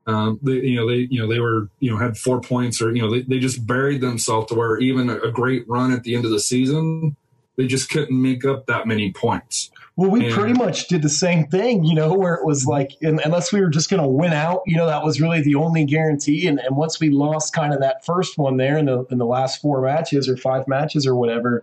Um, 0.09 0.41
they, 0.43 0.55
you 0.55 0.75
know, 0.75 0.89
they 0.89 1.07
you 1.11 1.21
know 1.21 1.29
they 1.29 1.39
were 1.39 1.69
you 1.79 1.93
know 1.93 1.97
had 1.97 2.17
four 2.17 2.41
points 2.41 2.83
or 2.83 2.93
you 2.93 3.01
know 3.01 3.11
they, 3.11 3.23
they 3.23 3.39
just 3.39 3.65
buried 3.65 4.01
themselves 4.01 4.49
to 4.49 4.57
where 4.57 4.79
even 4.79 5.09
a, 5.09 5.31
great 5.31 5.69
run 5.69 5.93
at 5.93 6.03
the 6.03 6.17
end 6.17 6.25
of 6.25 6.33
the 6.33 6.41
season, 6.41 7.15
they 7.57 7.69
just 7.69 7.89
couldn't 7.89 8.21
make 8.21 8.45
up 8.45 8.67
that 8.67 8.89
many 8.89 9.13
points. 9.13 9.71
Well, 9.95 10.11
we 10.11 10.27
And- 10.27 10.35
pretty 10.35 10.55
much 10.55 10.89
did 10.89 11.03
the 11.03 11.09
same 11.09 11.47
thing, 11.47 11.85
you 11.85 11.95
know, 11.95 12.15
where 12.15 12.35
it 12.35 12.45
was 12.45 12.67
like, 12.67 12.93
un- 13.05 13.21
unless 13.25 13.53
we 13.53 13.61
were 13.61 13.69
just 13.69 13.91
going 13.91 14.03
to 14.03 14.09
win 14.09 14.33
out, 14.33 14.63
you 14.65 14.77
know, 14.77 14.87
that 14.87 15.05
was 15.05 15.21
really 15.21 15.41
the 15.41 15.57
only 15.57 15.85
guarantee. 15.85 16.47
And, 16.47 16.61
and 16.61 16.77
once 16.77 17.01
we 17.01 17.11
lost 17.11 17.53
kind 17.53 17.75
of 17.75 17.81
that 17.81 18.05
first 18.05 18.39
one 18.39 18.57
there 18.57 18.79
in 18.79 18.87
the 18.87 19.05
in 19.11 19.19
the 19.19 19.27
last 19.27 19.61
four 19.61 19.83
matches 19.83 20.29
or 20.29 20.37
five 20.37 20.67
matches 20.67 21.07
or 21.07 21.15
whatever, 21.15 21.63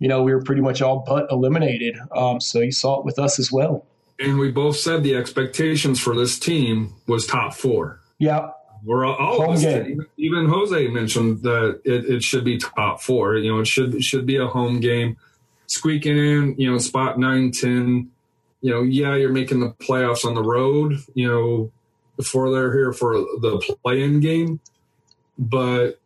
you 0.00 0.08
know, 0.08 0.22
we 0.24 0.34
were 0.34 0.42
pretty 0.42 0.62
much 0.62 0.82
all 0.82 1.04
but 1.06 1.30
eliminated. 1.30 1.96
Um, 2.16 2.40
so 2.40 2.58
you 2.58 2.72
saw 2.72 2.98
it 2.98 3.04
with 3.04 3.18
us 3.20 3.38
as 3.38 3.52
well. 3.52 3.86
And 4.18 4.38
we 4.38 4.50
both 4.50 4.76
said 4.76 5.02
the 5.02 5.14
expectations 5.14 6.00
for 6.00 6.16
this 6.16 6.38
team 6.38 6.94
was 7.06 7.26
top 7.26 7.54
four. 7.54 8.00
Yeah, 8.18 8.50
We're 8.84 9.04
all, 9.06 9.14
all 9.14 9.36
Home 9.42 9.54
us 9.54 9.62
game. 9.62 10.04
Even 10.16 10.46
Jose 10.46 10.88
mentioned 10.88 11.42
that 11.42 11.80
it, 11.84 12.04
it 12.06 12.22
should 12.22 12.44
be 12.44 12.58
top 12.58 13.00
four. 13.00 13.36
You 13.36 13.54
know, 13.54 13.60
it 13.60 13.66
should 13.66 13.94
it 13.94 14.02
should 14.02 14.26
be 14.26 14.36
a 14.36 14.46
home 14.46 14.80
game. 14.80 15.16
Squeaking 15.68 16.18
in, 16.18 16.54
you 16.58 16.70
know, 16.70 16.78
spot 16.78 17.18
nine, 17.18 17.52
ten. 17.52 18.10
You 18.60 18.72
know, 18.72 18.82
yeah, 18.82 19.14
you're 19.14 19.32
making 19.32 19.60
the 19.60 19.70
playoffs 19.70 20.24
on 20.24 20.34
the 20.34 20.42
road. 20.42 20.98
You 21.14 21.28
know, 21.28 21.72
before 22.16 22.50
they're 22.50 22.72
here 22.74 22.92
for 22.92 23.14
the 23.14 23.76
play-in 23.82 24.20
game, 24.20 24.60
but 25.38 25.98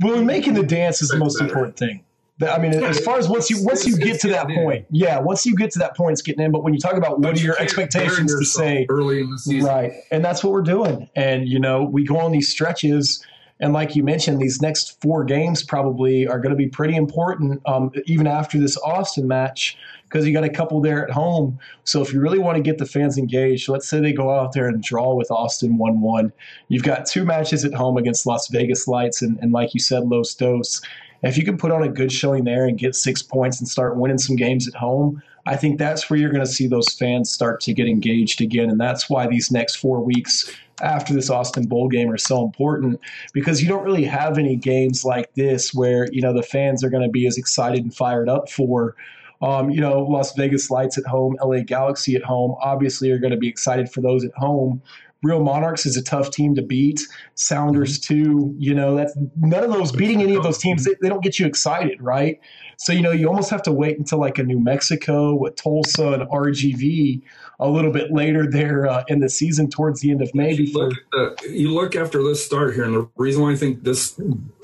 well, 0.00 0.24
making 0.24 0.54
the 0.54 0.64
dance 0.64 1.02
is 1.02 1.10
the 1.10 1.18
most 1.18 1.38
Better. 1.38 1.48
important 1.48 1.76
thing. 1.76 2.04
That- 2.38 2.56
I 2.56 2.62
mean, 2.62 2.72
as 2.84 3.00
far 3.00 3.18
as 3.18 3.28
once 3.28 3.50
you 3.50 3.62
once 3.64 3.86
you 3.86 3.96
get 3.96 4.20
to 4.20 4.28
that 4.28 4.48
in. 4.48 4.62
point, 4.62 4.86
yeah, 4.90 5.18
once 5.18 5.44
you 5.44 5.56
get 5.56 5.72
to 5.72 5.78
that 5.80 5.96
point, 5.96 6.12
it's 6.12 6.22
getting 6.22 6.44
in. 6.44 6.52
But 6.52 6.62
when 6.62 6.72
you 6.72 6.80
talk 6.80 6.94
about 6.94 7.20
what 7.20 7.36
are 7.36 7.42
your 7.42 7.58
expectations 7.60 8.32
to 8.32 8.44
say, 8.44 8.86
early 8.88 9.20
in 9.20 9.30
the 9.30 9.38
season? 9.38 9.68
Right. 9.68 9.92
And 10.10 10.24
that's 10.24 10.44
what 10.44 10.52
we're 10.52 10.62
doing. 10.62 11.08
And, 11.16 11.48
you 11.48 11.58
know, 11.58 11.82
we 11.84 12.04
go 12.04 12.18
on 12.18 12.32
these 12.32 12.48
stretches. 12.48 13.24
And 13.60 13.72
like 13.72 13.96
you 13.96 14.04
mentioned, 14.04 14.38
these 14.38 14.62
next 14.62 15.00
four 15.02 15.24
games 15.24 15.64
probably 15.64 16.28
are 16.28 16.38
going 16.38 16.50
to 16.50 16.56
be 16.56 16.68
pretty 16.68 16.94
important, 16.94 17.60
um, 17.66 17.90
even 18.06 18.28
after 18.28 18.56
this 18.56 18.76
Austin 18.78 19.26
match, 19.26 19.76
because 20.04 20.24
you 20.24 20.32
got 20.32 20.44
a 20.44 20.48
couple 20.48 20.80
there 20.80 21.04
at 21.04 21.10
home. 21.10 21.58
So 21.82 22.00
if 22.00 22.12
you 22.12 22.20
really 22.20 22.38
want 22.38 22.56
to 22.56 22.62
get 22.62 22.78
the 22.78 22.86
fans 22.86 23.18
engaged, 23.18 23.68
let's 23.68 23.88
say 23.88 24.00
they 24.00 24.12
go 24.12 24.30
out 24.30 24.52
there 24.52 24.68
and 24.68 24.80
draw 24.80 25.12
with 25.12 25.28
Austin 25.32 25.76
1 25.76 26.00
1. 26.00 26.32
You've 26.68 26.84
got 26.84 27.04
two 27.04 27.24
matches 27.24 27.64
at 27.64 27.74
home 27.74 27.96
against 27.96 28.26
Las 28.26 28.46
Vegas 28.46 28.86
Lights 28.86 29.22
and, 29.22 29.36
and 29.42 29.50
like 29.50 29.74
you 29.74 29.80
said, 29.80 30.04
Los 30.04 30.34
Dos. 30.34 30.80
If 31.22 31.36
you 31.36 31.44
can 31.44 31.58
put 31.58 31.72
on 31.72 31.82
a 31.82 31.88
good 31.88 32.12
showing 32.12 32.44
there 32.44 32.64
and 32.66 32.78
get 32.78 32.94
six 32.94 33.22
points 33.22 33.58
and 33.58 33.68
start 33.68 33.96
winning 33.96 34.18
some 34.18 34.36
games 34.36 34.68
at 34.68 34.74
home, 34.74 35.22
I 35.46 35.56
think 35.56 35.78
that's 35.78 36.08
where 36.08 36.18
you're 36.18 36.30
going 36.30 36.44
to 36.44 36.50
see 36.50 36.66
those 36.66 36.92
fans 36.92 37.30
start 37.30 37.60
to 37.62 37.72
get 37.72 37.88
engaged 37.88 38.40
again. 38.40 38.70
And 38.70 38.80
that's 38.80 39.08
why 39.08 39.26
these 39.26 39.50
next 39.50 39.76
four 39.76 40.00
weeks 40.00 40.54
after 40.82 41.12
this 41.12 41.30
Austin 41.30 41.66
Bowl 41.66 41.88
game 41.88 42.10
are 42.10 42.18
so 42.18 42.44
important 42.44 43.00
because 43.32 43.62
you 43.62 43.68
don't 43.68 43.84
really 43.84 44.04
have 44.04 44.38
any 44.38 44.56
games 44.56 45.04
like 45.04 45.32
this 45.34 45.74
where, 45.74 46.06
you 46.12 46.20
know, 46.20 46.32
the 46.32 46.42
fans 46.42 46.84
are 46.84 46.90
going 46.90 47.02
to 47.02 47.08
be 47.08 47.26
as 47.26 47.36
excited 47.38 47.82
and 47.82 47.94
fired 47.94 48.28
up 48.28 48.50
for. 48.50 48.94
Um, 49.40 49.70
you 49.70 49.80
know, 49.80 50.00
Las 50.00 50.34
Vegas 50.34 50.68
Lights 50.68 50.98
at 50.98 51.06
home, 51.06 51.36
LA 51.40 51.60
Galaxy 51.60 52.16
at 52.16 52.24
home, 52.24 52.56
obviously 52.60 53.12
are 53.12 53.20
going 53.20 53.30
to 53.30 53.36
be 53.36 53.48
excited 53.48 53.88
for 53.88 54.00
those 54.00 54.24
at 54.24 54.34
home. 54.34 54.82
Real 55.22 55.42
Monarchs 55.42 55.84
is 55.84 55.96
a 55.96 56.02
tough 56.02 56.30
team 56.30 56.54
to 56.54 56.62
beat. 56.62 57.00
Sounders 57.34 57.98
too. 57.98 58.54
You 58.56 58.72
know, 58.72 58.94
that's 58.94 59.16
none 59.36 59.64
of 59.64 59.72
those 59.72 59.90
beating 59.90 60.22
any 60.22 60.36
of 60.36 60.44
those 60.44 60.58
teams. 60.58 60.84
They, 60.84 60.94
they 61.02 61.08
don't 61.08 61.22
get 61.22 61.38
you 61.38 61.46
excited, 61.46 62.00
right? 62.00 62.38
So 62.76 62.92
you 62.92 63.02
know, 63.02 63.10
you 63.10 63.28
almost 63.28 63.50
have 63.50 63.62
to 63.64 63.72
wait 63.72 63.98
until 63.98 64.20
like 64.20 64.38
a 64.38 64.44
New 64.44 64.60
Mexico 64.60 65.34
with 65.34 65.56
Tulsa 65.56 66.12
and 66.12 66.22
RGV 66.22 67.22
a 67.58 67.68
little 67.68 67.90
bit 67.90 68.12
later 68.12 68.48
there 68.48 68.86
uh, 68.86 69.02
in 69.08 69.18
the 69.18 69.28
season, 69.28 69.68
towards 69.68 70.00
the 70.00 70.12
end 70.12 70.22
of 70.22 70.32
May. 70.34 70.52
you 70.52 70.66
Before, 70.66 70.90
look, 71.12 71.42
at, 71.42 71.50
you 71.50 71.74
look 71.74 71.96
after 71.96 72.22
this 72.22 72.44
start 72.44 72.74
here, 72.74 72.84
and 72.84 72.94
the 72.94 73.08
reason 73.16 73.42
why 73.42 73.52
I 73.52 73.56
think 73.56 73.82
this 73.82 74.20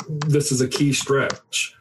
this 0.09 0.53
is 0.53 0.61
a 0.61 0.69
key 0.69 0.93
stretch. 0.93 1.75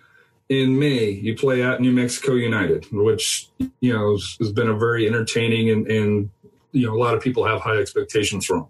In 0.49 0.77
May, 0.77 1.09
you 1.09 1.35
play 1.35 1.63
at 1.63 1.79
New 1.79 1.91
Mexico 1.91 2.33
United, 2.33 2.87
which 2.91 3.49
you 3.79 3.93
know 3.93 4.13
has, 4.13 4.35
has 4.39 4.51
been 4.51 4.67
a 4.67 4.77
very 4.77 5.07
entertaining 5.07 5.69
and, 5.69 5.87
and 5.87 6.29
you 6.73 6.85
know 6.85 6.93
a 6.93 6.99
lot 6.99 7.15
of 7.15 7.23
people 7.23 7.45
have 7.45 7.61
high 7.61 7.77
expectations 7.77 8.45
from. 8.45 8.67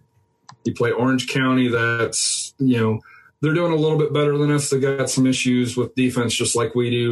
You 0.63 0.73
play 0.73 0.91
Orange 0.91 1.27
County, 1.27 1.67
that's 1.67 2.53
you 2.59 2.79
know 2.79 2.99
they're 3.41 3.53
doing 3.53 3.73
a 3.73 3.75
little 3.75 3.97
bit 3.97 4.13
better 4.13 4.37
than 4.37 4.51
us. 4.51 4.69
They 4.69 4.79
got 4.79 5.09
some 5.09 5.25
issues 5.25 5.75
with 5.75 5.95
defense, 5.95 6.33
just 6.33 6.55
like 6.55 6.75
we 6.75 6.89
do. 6.89 7.11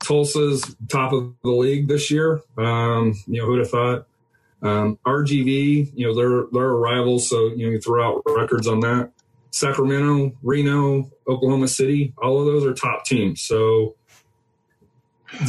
Tulsa's 0.00 0.74
top 0.88 1.12
of 1.12 1.34
the 1.44 1.50
league 1.50 1.86
this 1.86 2.10
year. 2.10 2.40
Um, 2.56 3.14
you 3.26 3.40
know, 3.40 3.46
who'd 3.46 3.58
have 3.60 3.70
thought? 3.70 4.06
Um, 4.62 4.98
RGV, 5.06 5.92
you 5.94 6.06
know, 6.06 6.14
they're 6.14 6.46
they're 6.52 6.70
a 6.70 6.76
rival, 6.76 7.18
so 7.18 7.48
you 7.48 7.66
know 7.66 7.72
you 7.72 7.80
throw 7.80 8.04
out 8.06 8.22
records 8.26 8.66
on 8.66 8.80
that. 8.80 9.12
Sacramento, 9.52 10.32
Reno, 10.42 11.10
Oklahoma 11.26 11.68
City, 11.68 12.14
all 12.22 12.40
of 12.40 12.46
those 12.46 12.64
are 12.64 12.74
top 12.74 13.04
teams. 13.04 13.42
So 13.42 13.96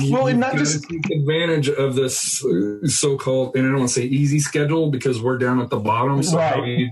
well, 0.10 0.28
and 0.28 0.40
not 0.40 0.56
just 0.56 0.88
take 0.88 1.10
advantage 1.10 1.70
of 1.70 1.96
this 1.96 2.44
uh, 2.46 2.88
so-called, 2.88 3.56
and 3.56 3.66
I 3.66 3.70
don't 3.70 3.80
want 3.80 3.90
to 3.90 3.96
say 3.96 4.04
easy 4.04 4.40
schedule 4.40 4.92
because 4.92 5.22
we're 5.22 5.38
down 5.38 5.60
at 5.60 5.70
the 5.70 5.80
bottom. 5.80 6.22
So 6.24 6.38
right. 6.38 6.90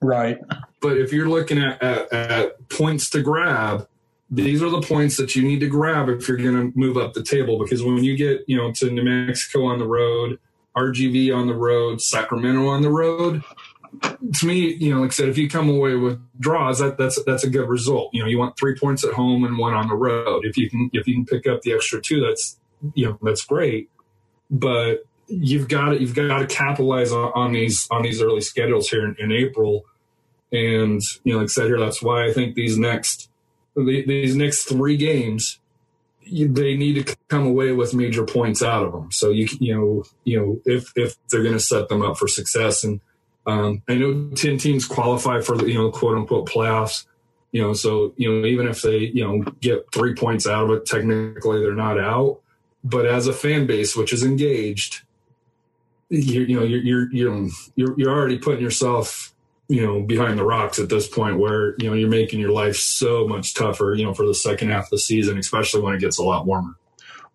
right. 0.00 0.38
But 0.80 0.98
if 0.98 1.12
you're 1.12 1.28
looking 1.28 1.58
at, 1.58 1.82
at, 1.82 2.12
at 2.12 2.68
points 2.68 3.10
to 3.10 3.22
grab, 3.22 3.88
these 4.30 4.62
are 4.62 4.70
the 4.70 4.80
points 4.80 5.16
that 5.16 5.36
you 5.36 5.42
need 5.42 5.60
to 5.60 5.68
grab 5.68 6.08
if 6.08 6.28
you're 6.28 6.36
going 6.36 6.72
to 6.72 6.78
move 6.78 6.96
up 6.96 7.14
the 7.14 7.22
table. 7.22 7.58
Because 7.58 7.82
when 7.82 8.02
you 8.02 8.16
get, 8.16 8.44
you 8.46 8.56
know, 8.56 8.72
to 8.72 8.90
New 8.90 9.02
Mexico 9.02 9.64
on 9.64 9.78
the 9.78 9.86
road, 9.86 10.38
RGV 10.76 11.34
on 11.34 11.46
the 11.46 11.54
road, 11.54 12.02
Sacramento 12.02 12.66
on 12.66 12.82
the 12.82 12.90
road, 12.90 13.42
to 14.00 14.46
me, 14.46 14.74
you 14.74 14.94
know, 14.94 15.00
like 15.00 15.10
I 15.10 15.14
said, 15.14 15.28
if 15.28 15.38
you 15.38 15.48
come 15.48 15.68
away 15.68 15.94
with 15.94 16.20
draws, 16.38 16.78
that, 16.78 16.98
that's 16.98 17.22
that's 17.24 17.44
a 17.44 17.50
good 17.50 17.68
result. 17.68 18.10
You 18.12 18.22
know, 18.22 18.28
you 18.28 18.38
want 18.38 18.58
three 18.58 18.74
points 18.74 19.04
at 19.04 19.12
home 19.12 19.44
and 19.44 19.58
one 19.58 19.74
on 19.74 19.88
the 19.88 19.94
road. 19.94 20.44
If 20.44 20.56
you 20.56 20.68
can 20.70 20.90
if 20.92 21.06
you 21.06 21.14
can 21.14 21.26
pick 21.26 21.46
up 21.46 21.62
the 21.62 21.72
extra 21.72 22.00
two, 22.00 22.20
that's 22.20 22.58
you 22.94 23.06
know 23.06 23.18
that's 23.22 23.44
great. 23.44 23.90
But 24.50 25.04
you've 25.28 25.68
got 25.68 25.90
to 25.90 26.00
you've 26.00 26.14
got 26.14 26.38
to 26.38 26.46
capitalize 26.46 27.12
on, 27.12 27.32
on 27.34 27.52
these 27.52 27.86
on 27.90 28.02
these 28.02 28.22
early 28.22 28.40
schedules 28.40 28.88
here 28.88 29.04
in, 29.04 29.16
in, 29.18 29.32
April. 29.32 29.84
And 30.52 31.00
you 31.24 31.32
know, 31.32 31.38
like 31.38 31.46
I 31.46 31.48
said 31.48 31.66
here, 31.66 31.78
that's 31.78 32.02
why 32.02 32.26
I 32.26 32.32
think 32.32 32.54
these 32.54 32.78
next 32.78 33.30
these 33.76 34.36
next 34.36 34.64
three 34.64 34.96
games 34.96 35.58
they 36.28 36.76
need 36.76 37.06
to 37.06 37.16
come 37.28 37.46
away 37.46 37.70
with 37.72 37.94
major 37.94 38.24
points 38.24 38.62
out 38.62 38.84
of 38.84 38.92
them. 38.92 39.12
So 39.12 39.30
you 39.30 39.48
you 39.60 39.74
know 39.74 40.04
you 40.24 40.40
know 40.40 40.60
if 40.64 40.92
if 40.96 41.16
they're 41.28 41.42
going 41.42 41.54
to 41.54 41.60
set 41.60 41.88
them 41.88 42.02
up 42.02 42.16
for 42.16 42.28
success 42.28 42.84
and 42.84 43.00
um, 43.46 43.82
I 43.88 43.94
know 43.94 44.30
10 44.30 44.58
teams 44.58 44.86
qualify 44.86 45.40
for 45.40 45.56
the, 45.56 45.66
you 45.66 45.74
know, 45.74 45.90
quote 45.90 46.18
unquote 46.18 46.48
playoffs, 46.48 47.04
you 47.52 47.62
know, 47.62 47.72
so, 47.72 48.12
you 48.16 48.28
know, 48.28 48.46
even 48.46 48.66
if 48.66 48.82
they, 48.82 48.98
you 48.98 49.24
know, 49.24 49.42
get 49.60 49.86
three 49.92 50.14
points 50.14 50.46
out 50.46 50.64
of 50.64 50.70
it, 50.70 50.86
technically 50.86 51.60
they're 51.60 51.74
not 51.74 51.98
out. 51.98 52.40
But 52.82 53.06
as 53.06 53.26
a 53.26 53.32
fan 53.32 53.66
base, 53.66 53.96
which 53.96 54.12
is 54.12 54.24
engaged, 54.24 55.02
you, 56.08 56.42
you 56.42 56.56
know, 56.58 56.64
you're, 56.64 56.82
you're, 56.82 57.12
you're, 57.12 57.48
you're, 57.76 57.94
you're 57.98 58.10
already 58.10 58.38
putting 58.38 58.62
yourself, 58.62 59.32
you 59.68 59.84
know, 59.84 60.02
behind 60.02 60.38
the 60.38 60.44
rocks 60.44 60.78
at 60.78 60.88
this 60.88 61.08
point 61.08 61.38
where, 61.38 61.74
you 61.78 61.88
know, 61.88 61.94
you're 61.94 62.08
making 62.08 62.40
your 62.40 62.52
life 62.52 62.76
so 62.76 63.26
much 63.26 63.54
tougher, 63.54 63.94
you 63.94 64.04
know, 64.04 64.14
for 64.14 64.26
the 64.26 64.34
second 64.34 64.70
half 64.70 64.84
of 64.84 64.90
the 64.90 64.98
season, 64.98 65.38
especially 65.38 65.80
when 65.80 65.94
it 65.94 66.00
gets 66.00 66.18
a 66.18 66.22
lot 66.22 66.46
warmer. 66.46 66.74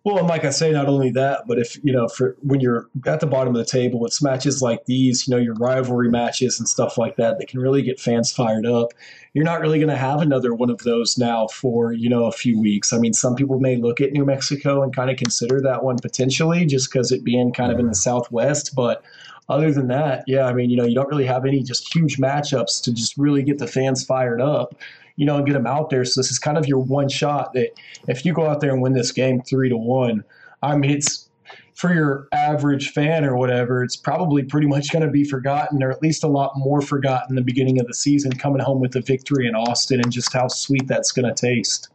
Well, 0.04 0.18
and 0.18 0.26
like 0.26 0.44
I 0.44 0.50
say, 0.50 0.72
not 0.72 0.88
only 0.88 1.10
that, 1.12 1.44
but 1.46 1.60
if 1.60 1.78
you 1.84 1.92
know, 1.92 2.08
for 2.08 2.36
when 2.42 2.58
you're 2.58 2.88
at 3.06 3.20
the 3.20 3.26
bottom 3.26 3.54
of 3.54 3.58
the 3.58 3.70
table, 3.70 4.04
it's 4.04 4.20
matches 4.20 4.60
like 4.60 4.84
these, 4.86 5.28
you 5.28 5.30
know, 5.30 5.40
your 5.40 5.54
rivalry 5.54 6.10
matches 6.10 6.58
and 6.58 6.68
stuff 6.68 6.98
like 6.98 7.14
that 7.16 7.38
that 7.38 7.46
can 7.46 7.60
really 7.60 7.82
get 7.82 8.00
fans 8.00 8.32
fired 8.32 8.66
up. 8.66 8.88
You're 9.32 9.44
not 9.44 9.60
really 9.60 9.78
going 9.78 9.90
to 9.90 9.96
have 9.96 10.20
another 10.20 10.54
one 10.54 10.70
of 10.70 10.78
those 10.78 11.18
now 11.18 11.46
for 11.46 11.92
you 11.92 12.08
know 12.08 12.24
a 12.24 12.32
few 12.32 12.60
weeks. 12.60 12.92
I 12.92 12.98
mean, 12.98 13.12
some 13.12 13.36
people 13.36 13.60
may 13.60 13.76
look 13.76 14.00
at 14.00 14.10
New 14.10 14.24
Mexico 14.24 14.82
and 14.82 14.94
kind 14.94 15.08
of 15.08 15.16
consider 15.18 15.60
that 15.60 15.84
one 15.84 15.98
potentially 15.98 16.66
just 16.66 16.92
because 16.92 17.12
it 17.12 17.22
being 17.22 17.52
kind 17.52 17.70
of 17.70 17.78
in 17.78 17.86
the 17.86 17.94
Southwest, 17.94 18.74
but 18.74 19.04
other 19.48 19.72
than 19.72 19.88
that, 19.88 20.24
yeah, 20.26 20.46
I 20.46 20.52
mean, 20.52 20.70
you 20.70 20.76
know, 20.76 20.84
you 20.84 20.94
don't 20.94 21.08
really 21.08 21.26
have 21.26 21.44
any 21.44 21.62
just 21.62 21.94
huge 21.94 22.16
matchups 22.16 22.82
to 22.84 22.92
just 22.92 23.16
really 23.16 23.42
get 23.42 23.58
the 23.58 23.66
fans 23.66 24.04
fired 24.04 24.40
up 24.40 24.74
you 25.16 25.26
know, 25.26 25.36
and 25.36 25.46
get 25.46 25.52
them 25.52 25.66
out 25.66 25.90
there. 25.90 26.04
So 26.04 26.20
this 26.20 26.30
is 26.30 26.38
kind 26.38 26.58
of 26.58 26.66
your 26.66 26.78
one 26.78 27.08
shot 27.08 27.52
that 27.54 27.70
if 28.08 28.24
you 28.24 28.32
go 28.32 28.46
out 28.48 28.60
there 28.60 28.72
and 28.72 28.82
win 28.82 28.92
this 28.92 29.12
game 29.12 29.42
three 29.42 29.68
to 29.68 29.76
one, 29.76 30.24
I 30.62 30.76
mean, 30.76 30.90
it's 30.90 31.28
for 31.74 31.92
your 31.92 32.28
average 32.32 32.90
fan 32.90 33.24
or 33.24 33.36
whatever, 33.36 33.82
it's 33.82 33.96
probably 33.96 34.42
pretty 34.42 34.66
much 34.66 34.92
going 34.92 35.04
to 35.04 35.10
be 35.10 35.24
forgotten, 35.24 35.82
or 35.82 35.90
at 35.90 36.02
least 36.02 36.22
a 36.22 36.28
lot 36.28 36.52
more 36.56 36.80
forgotten 36.80 37.34
the 37.34 37.42
beginning 37.42 37.80
of 37.80 37.86
the 37.86 37.94
season, 37.94 38.32
coming 38.32 38.60
home 38.60 38.80
with 38.80 38.94
a 38.94 39.00
victory 39.00 39.46
in 39.46 39.54
Austin 39.54 40.00
and 40.00 40.12
just 40.12 40.32
how 40.32 40.48
sweet 40.48 40.86
that's 40.86 41.12
going 41.12 41.26
to 41.26 41.34
taste. 41.34 41.88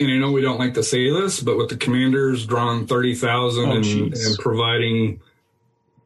And 0.00 0.10
I 0.10 0.16
know 0.18 0.32
we 0.32 0.40
don't 0.40 0.58
like 0.58 0.74
to 0.74 0.82
say 0.82 1.10
this, 1.10 1.40
but 1.40 1.56
with 1.56 1.68
the 1.68 1.76
Commanders 1.76 2.46
drawing 2.46 2.86
thirty 2.86 3.14
thousand 3.14 3.70
oh, 3.70 3.76
and, 3.76 3.84
and 3.84 4.38
providing 4.38 5.20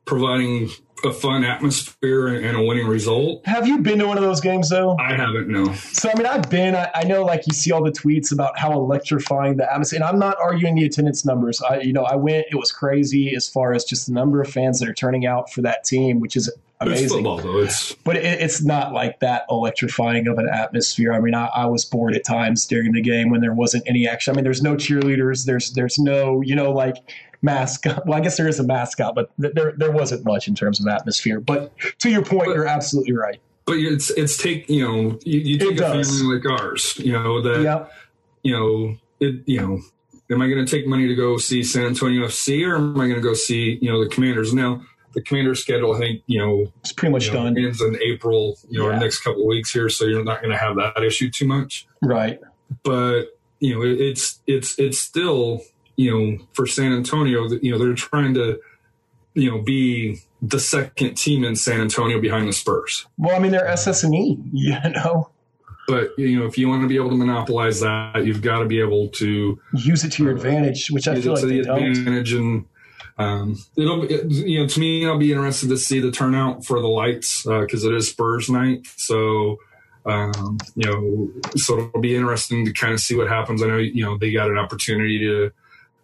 providing 0.05 0.71
a 1.05 1.13
fun 1.13 1.45
atmosphere 1.45 2.29
and 2.29 2.57
a 2.57 2.63
winning 2.63 2.87
result. 2.87 3.45
Have 3.47 3.67
you 3.67 3.79
been 3.79 3.99
to 3.99 4.07
one 4.07 4.17
of 4.17 4.23
those 4.23 4.41
games 4.41 4.69
though? 4.69 4.97
I 4.99 5.15
haven't, 5.15 5.49
no. 5.49 5.73
So 5.75 6.11
I 6.11 6.15
mean, 6.15 6.27
I've 6.27 6.49
been. 6.49 6.75
I, 6.75 6.91
I, 6.95 7.05
know, 7.05 7.25
like 7.25 7.47
you 7.47 7.55
see 7.55 7.73
all 7.73 7.83
the 7.83 7.91
tweets 7.91 8.33
about 8.33 8.59
how 8.59 8.73
electrifying 8.73 9.57
the 9.57 9.71
atmosphere. 9.71 9.99
And 9.99 10.05
I'm 10.05 10.19
not 10.19 10.37
arguing 10.41 10.77
the 10.77 10.85
attendance 10.85 11.25
numbers. 11.25 11.61
I, 11.63 11.81
you 11.81 11.93
know, 11.93 12.05
I 12.05 12.15
went. 12.15 12.47
It 12.51 12.57
was 12.57 12.71
crazy 12.71 13.35
as 13.35 13.49
far 13.49 13.73
as 13.73 13.85
just 13.85 14.07
the 14.07 14.13
number 14.13 14.41
of 14.41 14.49
fans 14.49 14.79
that 14.81 14.89
are 14.89 14.95
turning 14.95 15.27
out 15.27 15.53
for 15.53 15.63
that 15.63 15.85
team, 15.85 16.21
which 16.21 16.37
is 16.37 16.51
amazing. 16.81 17.05
It's 17.05 17.13
football, 17.13 17.39
though. 17.39 17.59
It's 17.59 17.93
but 17.93 18.17
it, 18.17 18.25
it's 18.25 18.63
not 18.63 18.93
like 18.93 19.21
that 19.21 19.45
electrifying 19.51 20.29
of 20.29 20.39
an 20.39 20.49
atmosphere. 20.49 21.13
I 21.13 21.21
mean, 21.21 21.35
I, 21.35 21.47
I, 21.47 21.67
was 21.67 21.85
bored 21.85 22.15
at 22.15 22.25
times 22.25 22.67
during 22.67 22.93
the 22.93 23.03
game 23.03 23.31
when 23.31 23.41
there 23.41 23.55
wasn't 23.55 23.85
any 23.87 24.07
action. 24.07 24.33
I 24.33 24.37
mean, 24.37 24.45
there's 24.45 24.63
no 24.63 24.77
cheerleaders. 24.77 25.47
There's 25.47 25.73
there's 25.73 25.99
no 25.99 26.43
you 26.43 26.55
know 26.55 26.71
like 26.71 26.97
mascot. 27.43 28.07
Well, 28.07 28.19
I 28.19 28.21
guess 28.21 28.37
there 28.37 28.49
is 28.49 28.59
a 28.59 28.65
mascot, 28.65 29.15
but 29.15 29.31
there 29.39 29.75
there 29.77 29.91
wasn't 29.91 30.25
much 30.25 30.49
in 30.49 30.55
terms 30.55 30.81
of 30.81 30.87
atmosphere. 30.87 31.41
But 31.41 31.73
to 32.01 32.11
your 32.11 32.25
point, 32.25 32.47
but, 32.47 32.55
you're 32.55 32.67
absolutely 32.67 33.13
right. 33.13 33.41
But 33.65 33.77
it's 33.77 34.11
it's 34.11 34.37
take 34.37 34.69
you 34.69 34.87
know 34.87 35.19
you, 35.25 35.41
you 35.41 35.59
take 35.59 35.79
a 35.79 35.83
family 35.83 36.37
like 36.37 36.47
ours, 36.47 36.99
you 36.99 37.13
know 37.13 37.43
that 37.43 37.63
yep. 37.63 37.93
you 38.43 38.53
know 38.53 38.97
it 39.21 39.43
you 39.47 39.61
know 39.61 39.81
am 40.31 40.43
I 40.43 40.49
going 40.49 40.65
to 40.65 40.71
take 40.71 40.87
money 40.87 41.07
to 41.09 41.15
go 41.15 41.37
see 41.37 41.63
San 41.63 41.85
Antonio 41.85 42.27
FC 42.27 42.67
or 42.67 42.77
am 42.77 43.01
I 43.01 43.07
going 43.07 43.17
to 43.17 43.21
go 43.21 43.35
see 43.35 43.79
you 43.81 43.91
know 43.91 44.03
the 44.03 44.11
Commanders 44.11 44.55
now? 44.55 44.83
The 45.15 45.21
Commanders' 45.21 45.61
schedule, 45.61 45.95
I 45.95 45.99
think, 45.99 46.23
you 46.27 46.39
know, 46.39 46.73
it's 46.81 46.91
pretty 46.91 47.13
much 47.13 47.27
you 47.27 47.35
know, 47.35 47.45
done. 47.45 47.59
Ends 47.59 47.83
in 47.83 47.99
April, 48.01 48.57
you 48.71 48.79
know, 48.79 48.89
yeah. 48.89 48.99
next 48.99 49.21
couple 49.21 49.43
of 49.43 49.47
weeks 49.47 49.71
here, 49.71 49.91
so 49.91 50.07
you're 50.07 50.25
not 50.25 50.41
going 50.41 50.53
to 50.53 50.57
have 50.57 50.77
that 50.77 51.05
issue 51.05 51.31
too 51.31 51.47
much, 51.47 51.87
right? 52.01 52.41
But 52.83 53.25
you 53.61 53.75
know, 53.75 53.83
it's 53.85 54.41
it's 54.47 54.79
it's 54.79 54.99
still 54.99 55.61
you 55.97 56.11
know, 56.11 56.45
for 56.53 56.67
San 56.67 56.93
Antonio, 56.93 57.49
you 57.61 57.73
know, 57.73 57.79
they're 57.79 57.95
trying 57.95 58.35
to, 58.35 58.61
you 59.35 59.51
know, 59.51 59.63
be 59.63 60.21
the 60.41 60.59
second 60.59 61.15
team 61.15 61.45
in 61.45 61.57
San 61.57 61.81
Antonio 61.81 62.21
behind 62.21 62.49
the 62.49 62.53
Spurs. 62.53 63.07
Well, 63.17 63.37
I 63.37 63.39
mean, 63.39 63.53
they're 63.53 63.69
SSNE, 63.69 64.51
you 64.53 64.77
know. 64.91 65.31
But 65.89 66.11
you 66.17 66.39
know, 66.39 66.47
if 66.47 66.57
you 66.57 66.69
want 66.69 66.83
to 66.83 66.89
be 66.89 66.97
able 66.97 67.11
to 67.11 67.17
monopolize 67.17 67.81
that, 67.81 68.25
you've 68.25 68.43
got 68.43 68.61
to 68.61 68.67
be 68.67 68.81
able 68.81 69.09
to 69.09 69.61
use 69.75 70.05
it 70.05 70.13
to 70.13 70.23
your 70.23 70.33
uh, 70.33 70.37
advantage, 70.37 70.91
which 70.91 71.09
I 71.09 71.21
feel 71.21 71.35
like 71.35 71.43
the 71.43 71.61
advantage 71.61 72.33
don't. 72.33 72.41
and 72.41 72.65
um, 73.19 73.59
it'll 73.77 74.07
you 74.07 74.61
know 74.61 74.67
to 74.67 74.81
me 74.81 75.07
I'll 75.07 75.19
be 75.19 75.33
interested 75.33 75.69
to 75.69 75.77
see 75.77 76.01
the 76.01 76.11
turnout 76.11 76.65
for 76.65 76.81
the 76.81 76.89
lights 76.89 77.43
because 77.43 77.85
uh, 77.85 77.91
it 77.91 77.97
is 77.97 78.09
Spurs 78.11 78.49
night, 78.49 78.87
so 78.97 79.59
um, 80.07 80.59
you 80.77 80.91
know 80.91 81.31
so 81.57 81.79
it'll 81.79 82.01
be 82.01 82.17
interesting 82.17 82.65
to 82.65 82.73
kind 82.73 82.93
of 82.93 83.01
see 83.01 83.17
what 83.17 83.29
happens. 83.29 83.63
I 83.63 83.67
know 83.67 83.77
you 83.77 84.05
know 84.05 84.17
they 84.19 84.33
got 84.33 84.51
an 84.51 84.59
opportunity 84.59 85.19
to 85.19 85.53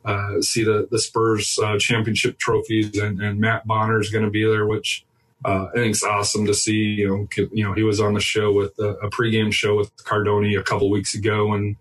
uh, 0.08 0.40
see 0.40 0.64
the 0.64 0.88
the 0.90 0.98
Spurs 0.98 1.58
uh, 1.62 1.78
championship 1.78 2.38
trophies, 2.38 2.96
and, 2.96 3.20
and 3.20 3.38
Matt 3.38 3.66
Bonner 3.66 4.00
is 4.00 4.10
going 4.10 4.24
to 4.24 4.30
be 4.30 4.42
there, 4.42 4.66
which 4.66 5.04
uh, 5.44 5.66
I 5.66 5.72
think 5.74 5.90
it's 5.90 6.02
awesome 6.02 6.46
to 6.46 6.54
see. 6.54 6.72
You 6.72 7.08
know, 7.08 7.46
you 7.52 7.62
know, 7.62 7.74
he 7.74 7.82
was 7.82 8.00
on 8.00 8.14
the 8.14 8.20
show 8.20 8.50
with 8.50 8.78
a, 8.78 8.94
a 9.02 9.10
pregame 9.10 9.52
show 9.52 9.76
with 9.76 9.94
Cardone 9.98 10.58
a 10.58 10.62
couple 10.62 10.88
weeks 10.88 11.14
ago, 11.14 11.52
and 11.52 11.76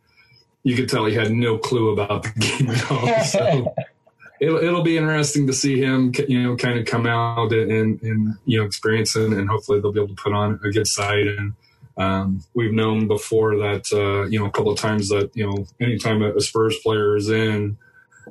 you 0.64 0.76
could 0.76 0.90
tell 0.90 1.06
he 1.06 1.16
had 1.16 1.32
no 1.32 1.58
clue 1.58 1.94
about 1.94 2.24
the 2.24 2.30
game 2.38 2.70
at 2.70 2.92
all. 2.92 3.24
So 3.24 3.74
it'll, 4.42 4.58
it'll 4.58 4.84
be 4.84 4.98
interesting 4.98 5.48
to 5.48 5.54
see 5.54 5.82
him, 5.82 6.12
you 6.28 6.44
know, 6.44 6.58
kind 6.58 6.78
of 6.78 6.86
come 6.86 7.06
out 7.06 7.54
and, 7.54 8.02
and 8.02 8.36
you 8.44 8.60
know 8.60 8.66
experience 8.66 9.16
it, 9.16 9.32
and 9.32 9.48
hopefully 9.48 9.80
they'll 9.80 9.94
be 9.94 10.02
able 10.02 10.14
to 10.14 10.22
put 10.22 10.34
on 10.34 10.60
a 10.66 10.70
good 10.70 10.88
side 10.88 11.28
and. 11.28 11.54
Um, 12.00 12.44
we've 12.54 12.74
known 12.74 13.08
before 13.08 13.58
that, 13.58 13.92
uh, 13.92 14.28
you 14.28 14.38
know, 14.38 14.46
a 14.46 14.52
couple 14.52 14.72
of 14.72 14.78
times 14.78 15.10
that, 15.10 15.32
you 15.34 15.48
know, 15.48 15.66
anytime 15.82 16.22
a 16.22 16.40
Spurs 16.40 16.78
player 16.84 17.18
is 17.18 17.28
in, 17.28 17.76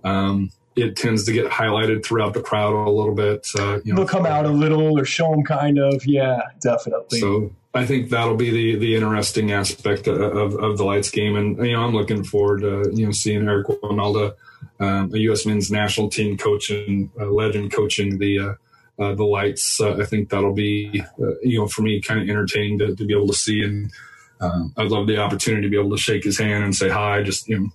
um, 0.05 0.51
it 0.77 0.95
tends 0.95 1.25
to 1.25 1.33
get 1.33 1.51
highlighted 1.51 2.05
throughout 2.05 2.35
the 2.35 2.43
crowd 2.43 2.75
a 2.75 2.91
little 2.91 3.15
bit. 3.15 3.47
Uh, 3.59 3.81
you 3.83 3.93
know, 3.93 4.01
They'll 4.01 4.09
come 4.09 4.27
out 4.27 4.45
a 4.45 4.51
little 4.51 4.99
or 4.99 5.05
show 5.05 5.31
them 5.31 5.43
kind 5.43 5.79
of. 5.79 6.05
Yeah, 6.05 6.43
definitely. 6.61 7.19
So 7.19 7.51
I 7.75 7.87
think 7.87 8.11
that'll 8.11 8.37
be 8.37 8.51
the 8.51 8.77
the 8.77 8.95
interesting 8.95 9.53
aspect 9.53 10.07
of, 10.07 10.21
of, 10.21 10.55
of 10.55 10.77
the 10.77 10.85
lights 10.85 11.11
game, 11.11 11.37
and 11.37 11.57
you 11.65 11.73
know 11.73 11.83
I'm 11.83 11.95
looking 11.95 12.25
forward 12.25 12.61
to 12.61 12.91
you 12.93 13.07
know 13.07 13.13
seeing 13.13 13.49
Eric 13.49 13.69
Wynalda, 13.69 14.35
um, 14.79 15.13
a 15.15 15.19
U.S. 15.19 15.47
men's 15.47 15.71
national 15.71 16.11
team 16.11 16.37
coach 16.37 16.71
and 16.71 17.11
uh, 17.19 17.27
legend 17.27 17.73
coaching 17.73 18.19
the. 18.19 18.39
Uh, 18.39 18.55
uh, 18.99 19.15
the 19.15 19.25
lights, 19.25 19.79
uh, 19.79 19.95
I 19.97 20.07
think 20.07 20.31
that'll 20.31 20.55
be, 20.55 21.03
uh, 21.21 21.39
you 21.43 21.59
know, 21.59 21.67
for 21.67 21.83
me, 21.83 22.01
kind 22.01 22.19
of 22.19 22.31
entertaining 22.31 22.79
to, 22.79 22.97
to, 22.97 23.05
be 23.05 23.13
able 23.15 23.27
to 23.27 23.35
see. 23.35 23.63
And 23.63 23.93
um, 24.41 24.73
I'd 24.79 24.91
love 24.91 25.07
the 25.07 25.19
opportunity 25.19 25.65
to 25.65 25.69
be 25.69 25.79
able 25.79 25.91
to 25.91 26.03
shake 26.03 26.25
his 26.25 26.39
hand 26.39 26.65
and 26.65 26.75
say 26.75 26.89
hi. 26.89 27.23
Just 27.23 27.47
you 27.47 27.59
know, 27.59 27.69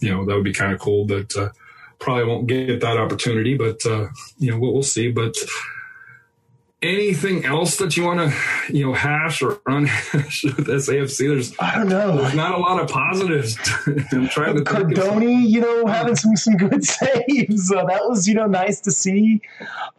you 0.00 0.10
know, 0.10 0.24
that 0.24 0.34
would 0.34 0.42
be 0.42 0.52
kind 0.52 0.72
of 0.72 0.80
cool. 0.80 1.04
But 1.06 1.30
uh, 1.36 1.50
probably 1.98 2.24
won't 2.24 2.46
get 2.46 2.80
that 2.80 2.98
opportunity, 2.98 3.56
but 3.56 3.84
uh, 3.86 4.08
you 4.38 4.50
know 4.50 4.58
we'll, 4.58 4.72
we'll, 4.72 4.82
see. 4.82 5.10
But 5.10 5.34
anything 6.84 7.44
else 7.44 7.76
that 7.78 7.96
you 7.96 8.04
want 8.04 8.20
to, 8.20 8.72
you 8.72 8.86
know, 8.86 8.92
hash 8.92 9.42
or 9.42 9.56
unhash 9.66 10.44
with 10.56 10.66
this 10.66 10.88
AFC? 10.88 11.28
There's 11.28 11.54
I 11.58 11.76
don't 11.76 11.88
know. 11.88 12.18
There's 12.18 12.34
not 12.34 12.54
a 12.54 12.58
lot 12.58 12.80
of 12.80 12.88
positives. 12.88 13.56
I'm 14.12 14.28
trying 14.28 14.56
to 14.56 14.62
Cardone, 14.62 15.48
you 15.48 15.60
know, 15.60 15.86
having 15.86 16.14
some 16.14 16.36
some 16.36 16.56
good 16.56 16.84
saves. 16.84 17.68
So 17.68 17.76
that 17.88 18.02
was 18.06 18.28
you 18.28 18.34
know 18.34 18.46
nice 18.46 18.80
to 18.80 18.90
see. 18.90 19.40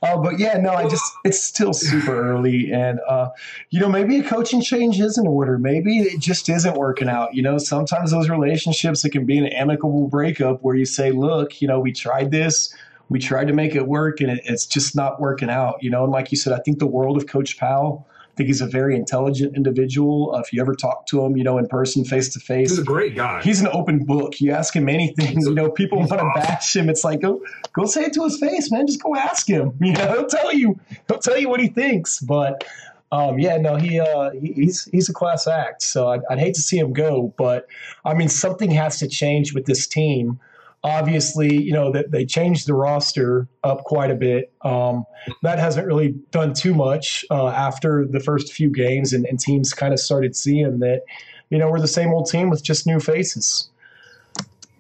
Uh, 0.04 0.18
but 0.18 0.40
yeah, 0.40 0.58
no, 0.58 0.74
I 0.74 0.88
just 0.88 1.12
it's 1.24 1.44
still 1.44 1.74
super 1.74 2.32
early, 2.32 2.72
and 2.72 3.00
uh, 3.08 3.30
you 3.72 3.80
know 3.80 3.90
maybe 3.90 4.20
a 4.20 4.24
coaching 4.24 4.62
change 4.62 5.00
is 5.00 5.18
in 5.18 5.28
order. 5.28 5.58
Maybe 5.58 6.00
it 6.00 6.20
just 6.20 6.48
isn't 6.48 6.76
working 6.76 7.10
out. 7.10 7.34
You 7.34 7.42
know, 7.42 7.58
sometimes 7.58 8.12
those 8.12 8.30
relationships 8.30 9.04
it 9.04 9.10
can 9.10 9.26
be 9.26 9.38
an 9.38 9.48
amicable 9.48 10.08
breakup 10.08 10.62
where 10.62 10.76
you 10.76 10.86
say, 10.86 11.12
look, 11.12 11.62
you 11.62 11.68
know, 11.68 11.80
we 11.80 11.92
tried 11.92 12.32
this 12.32 12.74
we 13.10 13.20
tried 13.20 13.48
to 13.48 13.54
make 13.54 13.76
it 13.76 13.88
work 13.88 14.20
and 14.22 14.32
it, 14.32 14.42
it's 14.46 14.66
just 14.66 14.96
not 14.96 15.20
working 15.20 15.50
out, 15.50 15.82
you 15.82 15.90
know. 15.90 16.04
And 16.04 16.12
like 16.12 16.32
you 16.32 16.38
said, 16.38 16.54
I 16.54 16.60
think 16.60 16.80
the 16.80 16.88
world 16.88 17.18
of 17.18 17.28
Coach 17.28 17.58
Powell. 17.58 18.08
I 18.10 18.36
think 18.36 18.48
he's 18.48 18.60
a 18.60 18.68
very 18.68 18.98
intelligent 18.98 19.56
individual. 19.56 20.36
Uh, 20.36 20.40
if 20.40 20.52
you 20.52 20.60
ever 20.60 20.76
talk 20.76 21.06
to 21.08 21.24
him, 21.24 21.38
you 21.38 21.44
know, 21.46 21.58
in 21.58 21.68
person, 21.68 22.04
face 22.04 22.28
to 22.34 22.40
face, 22.42 22.72
he's 22.72 22.80
a 22.80 22.84
great 22.84 23.16
guy. 23.16 23.42
He's 23.42 23.62
an 23.62 23.70
open 23.72 24.04
book. 24.04 24.42
You 24.42 24.52
ask 24.52 24.76
him 24.76 24.90
anything, 24.90 25.40
you 25.40 25.54
know, 25.54 25.72
people 25.72 26.00
want 26.00 26.12
to 26.12 26.32
bash 26.36 26.76
him. 26.76 26.90
It's 26.90 27.06
like 27.06 27.22
go 27.22 27.42
go 27.72 27.86
say 27.86 28.04
it 28.04 28.14
to 28.14 28.24
his 28.24 28.38
face, 28.38 28.70
man. 28.72 28.88
Just 28.88 29.02
go 29.02 29.16
ask 29.16 29.48
him. 29.48 29.74
You 29.86 29.94
know, 29.94 30.14
he'll 30.14 30.28
tell 30.28 30.54
you 30.54 30.78
he'll 31.08 31.20
tell 31.20 31.38
you 31.38 31.48
what 31.48 31.62
he 31.62 31.68
thinks. 31.68 32.20
But 32.20 32.66
um, 33.12 33.40
yeah, 33.40 33.58
no, 33.58 33.78
he, 33.78 34.00
uh, 34.00 34.32
he, 34.32 34.52
he's 34.52 34.86
he's 34.86 35.08
a 35.08 35.14
class 35.14 35.48
act. 35.48 35.84
So 35.84 36.10
I'd, 36.10 36.22
I'd 36.30 36.40
hate 36.40 36.56
to 36.56 36.62
see 36.62 36.78
him 36.78 36.92
go, 36.92 37.34
but 37.38 37.68
I 38.04 38.16
mean, 38.16 38.28
something 38.28 38.72
has 38.72 39.00
to 39.00 39.08
change 39.08 39.54
with 39.54 39.66
this 39.66 39.88
team 39.88 40.40
obviously, 40.86 41.52
you 41.52 41.74
know, 41.74 41.92
that 41.92 42.12
they 42.12 42.24
changed 42.24 42.68
the 42.68 42.76
roster 42.76 43.48
up 43.64 43.84
quite 43.86 44.12
a 44.12 44.16
bit. 44.16 44.54
Um, 44.62 45.04
that 45.42 45.58
hasn't 45.58 45.88
really 45.88 46.10
done 46.30 46.54
too 46.54 46.76
much 46.76 47.26
uh, 47.32 47.48
after 47.48 48.06
the 48.06 48.20
first 48.20 48.54
few 48.54 48.70
games, 48.70 49.12
and, 49.12 49.26
and 49.26 49.40
teams 49.40 49.74
kind 49.74 49.94
of 49.94 50.00
started 50.00 50.36
seeing 50.36 50.80
that, 50.80 51.02
you 51.50 51.58
know, 51.58 51.72
we're 51.72 51.80
the 51.82 51.88
same 51.88 52.14
old 52.14 52.30
team 52.30 52.52
with 52.52 52.64
just 52.64 52.86
new 52.86 53.00
faces. 53.00 53.70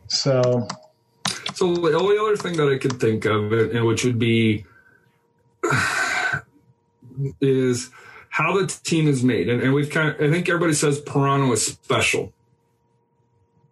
So, 0.07 0.67
so 1.55 1.73
the 1.73 1.97
only 1.97 2.19
other 2.19 2.37
thing 2.37 2.55
that 2.57 2.71
I 2.71 2.77
could 2.77 2.99
think 2.99 3.25
of, 3.25 3.51
and 3.51 3.85
which 3.85 4.05
would 4.05 4.19
be, 4.19 4.63
is 7.41 7.89
how 8.29 8.55
the 8.61 8.67
team 8.67 9.07
is 9.07 9.23
made, 9.23 9.49
and, 9.49 9.59
and 9.59 9.73
we've 9.73 9.89
kind 9.89 10.09
of, 10.09 10.21
I 10.21 10.31
think 10.31 10.47
everybody 10.49 10.73
says 10.73 11.01
Parano 11.01 11.51
is 11.51 11.65
special 11.65 12.31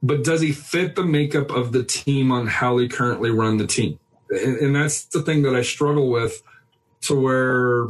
but 0.04 0.24
does 0.26 0.42
he 0.42 0.52
fit 0.52 0.96
the 0.96 1.06
makeup 1.06 1.50
of 1.50 1.72
the 1.72 1.84
team 1.84 2.30
on 2.30 2.46
how 2.46 2.78
they 2.78 2.90
currently 2.90 3.32
run 3.32 3.58
the 3.58 3.66
team? 3.66 3.98
And, 4.30 4.58
and 4.58 4.76
that's 4.76 5.06
the 5.06 5.22
thing 5.22 5.44
that 5.44 5.56
I 5.56 5.62
struggle 5.62 6.10
with 6.10 6.44
to 7.04 7.20
where, 7.20 7.88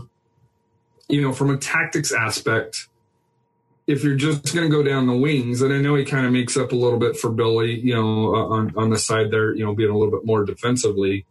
you 1.10 1.22
know, 1.22 1.34
from 1.34 1.50
a 1.50 1.58
tactics 1.58 2.14
aspect, 2.14 2.88
if 3.88 4.04
you're 4.04 4.16
just 4.16 4.54
going 4.54 4.70
to 4.70 4.76
go 4.76 4.84
down 4.84 5.08
the 5.08 5.16
wings, 5.16 5.62
and 5.62 5.74
I 5.74 5.80
know 5.80 5.96
he 5.96 6.06
kind 6.06 6.26
of 6.26 6.32
makes 6.32 6.56
up 6.56 6.72
a 6.72 6.76
little 6.76 7.00
bit 7.00 7.18
for 7.18 7.32
Billy, 7.32 7.80
you 7.80 7.96
know, 7.96 8.36
on, 8.36 8.74
on 8.78 8.92
the 8.92 9.00
side 9.00 9.32
there, 9.32 9.54
you 9.54 9.66
know, 9.66 9.74
being 9.74 9.90
a 9.90 9.98
little 9.98 10.12
bit 10.12 10.26
more 10.26 10.46
defensively. 10.46 11.26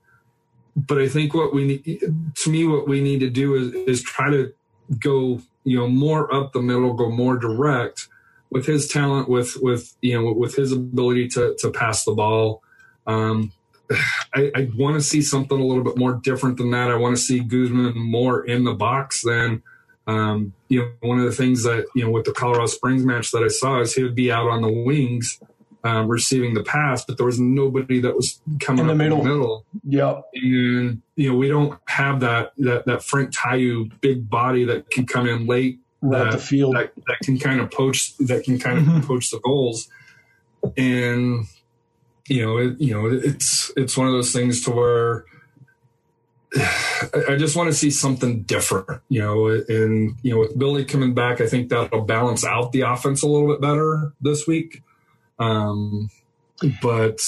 But 0.74 0.98
I 0.98 1.08
think 1.08 1.32
what 1.32 1.54
we 1.54 1.64
need, 1.64 2.34
to 2.34 2.50
me, 2.50 2.66
what 2.66 2.88
we 2.88 3.00
need 3.00 3.20
to 3.20 3.30
do 3.30 3.54
is, 3.54 3.74
is 3.86 4.02
try 4.02 4.30
to 4.30 4.52
go, 4.98 5.40
you 5.64 5.78
know, 5.78 5.86
more 5.86 6.32
up 6.34 6.52
the 6.52 6.60
middle, 6.60 6.92
go 6.92 7.08
more 7.08 7.36
direct 7.36 8.08
with 8.52 8.66
his 8.66 8.86
talent, 8.86 9.28
with 9.28 9.56
with 9.60 9.96
you 10.02 10.20
know 10.20 10.32
with 10.32 10.54
his 10.54 10.72
ability 10.72 11.28
to 11.28 11.56
to 11.58 11.70
pass 11.70 12.04
the 12.04 12.12
ball. 12.12 12.62
Um, 13.06 13.52
I, 14.34 14.50
I 14.54 14.70
want 14.76 14.96
to 14.96 15.02
see 15.02 15.22
something 15.22 15.58
a 15.58 15.64
little 15.64 15.82
bit 15.82 15.96
more 15.96 16.14
different 16.14 16.58
than 16.58 16.70
that. 16.70 16.90
I 16.90 16.96
want 16.96 17.16
to 17.16 17.22
see 17.22 17.40
Guzman 17.40 17.96
more 17.96 18.44
in 18.44 18.64
the 18.64 18.74
box 18.74 19.22
than 19.22 19.62
um, 20.06 20.52
you 20.68 20.80
know. 20.80 20.92
One 21.00 21.18
of 21.18 21.24
the 21.24 21.32
things 21.32 21.64
that 21.64 21.86
you 21.94 22.04
know 22.04 22.10
with 22.10 22.24
the 22.24 22.32
Colorado 22.32 22.66
Springs 22.66 23.04
match 23.04 23.30
that 23.32 23.42
I 23.42 23.48
saw 23.48 23.80
is 23.80 23.94
he 23.94 24.02
would 24.02 24.14
be 24.14 24.30
out 24.30 24.48
on 24.48 24.62
the 24.62 24.70
wings 24.70 25.40
um, 25.84 26.08
receiving 26.08 26.54
the 26.54 26.62
pass, 26.62 27.04
but 27.04 27.16
there 27.16 27.26
was 27.26 27.40
nobody 27.40 28.00
that 28.00 28.14
was 28.14 28.40
coming 28.60 28.82
in 28.82 28.86
the 28.86 28.94
middle. 28.94 29.18
In 29.18 29.24
the 29.24 29.30
middle. 29.30 29.66
Yep. 29.84 30.22
And 30.34 31.02
you 31.16 31.30
know 31.30 31.36
we 31.36 31.48
don't 31.48 31.78
have 31.86 32.20
that 32.20 32.52
that 32.58 32.86
that 32.86 33.02
Frank 33.02 33.34
Tayou 33.34 33.90
big 34.00 34.28
body 34.28 34.64
that 34.64 34.90
can 34.90 35.06
come 35.06 35.26
in 35.26 35.46
late 35.46 35.80
that, 36.02 36.32
the 36.32 36.38
field 36.38 36.74
that, 36.76 36.92
that, 37.06 37.18
can 37.22 37.38
kind 37.38 37.60
of 37.60 37.70
poach 37.70 38.16
that 38.18 38.44
can 38.44 38.58
kind 38.58 38.78
of 38.78 38.84
mm-hmm. 38.84 39.06
poach 39.06 39.30
the 39.30 39.38
goals 39.40 39.88
and 40.76 41.46
you 42.28 42.44
know 42.44 42.58
it, 42.58 42.80
you 42.80 42.92
know 42.92 43.06
it's 43.06 43.72
it's 43.76 43.96
one 43.96 44.06
of 44.06 44.12
those 44.12 44.32
things 44.32 44.62
to 44.64 44.70
where 44.70 45.24
I 47.28 47.36
just 47.36 47.56
want 47.56 47.70
to 47.70 47.74
see 47.74 47.90
something 47.90 48.42
different, 48.42 49.00
you 49.08 49.22
know, 49.22 49.46
and 49.46 50.16
you 50.22 50.34
know, 50.34 50.40
with 50.40 50.58
Billy 50.58 50.84
coming 50.84 51.14
back, 51.14 51.40
I 51.40 51.46
think 51.46 51.70
that'll 51.70 52.02
balance 52.02 52.44
out 52.44 52.72
the 52.72 52.82
offense 52.82 53.22
a 53.22 53.26
little 53.26 53.48
bit 53.48 53.60
better 53.60 54.12
this 54.20 54.46
week. 54.46 54.82
Um, 55.38 56.10
but 56.80 57.20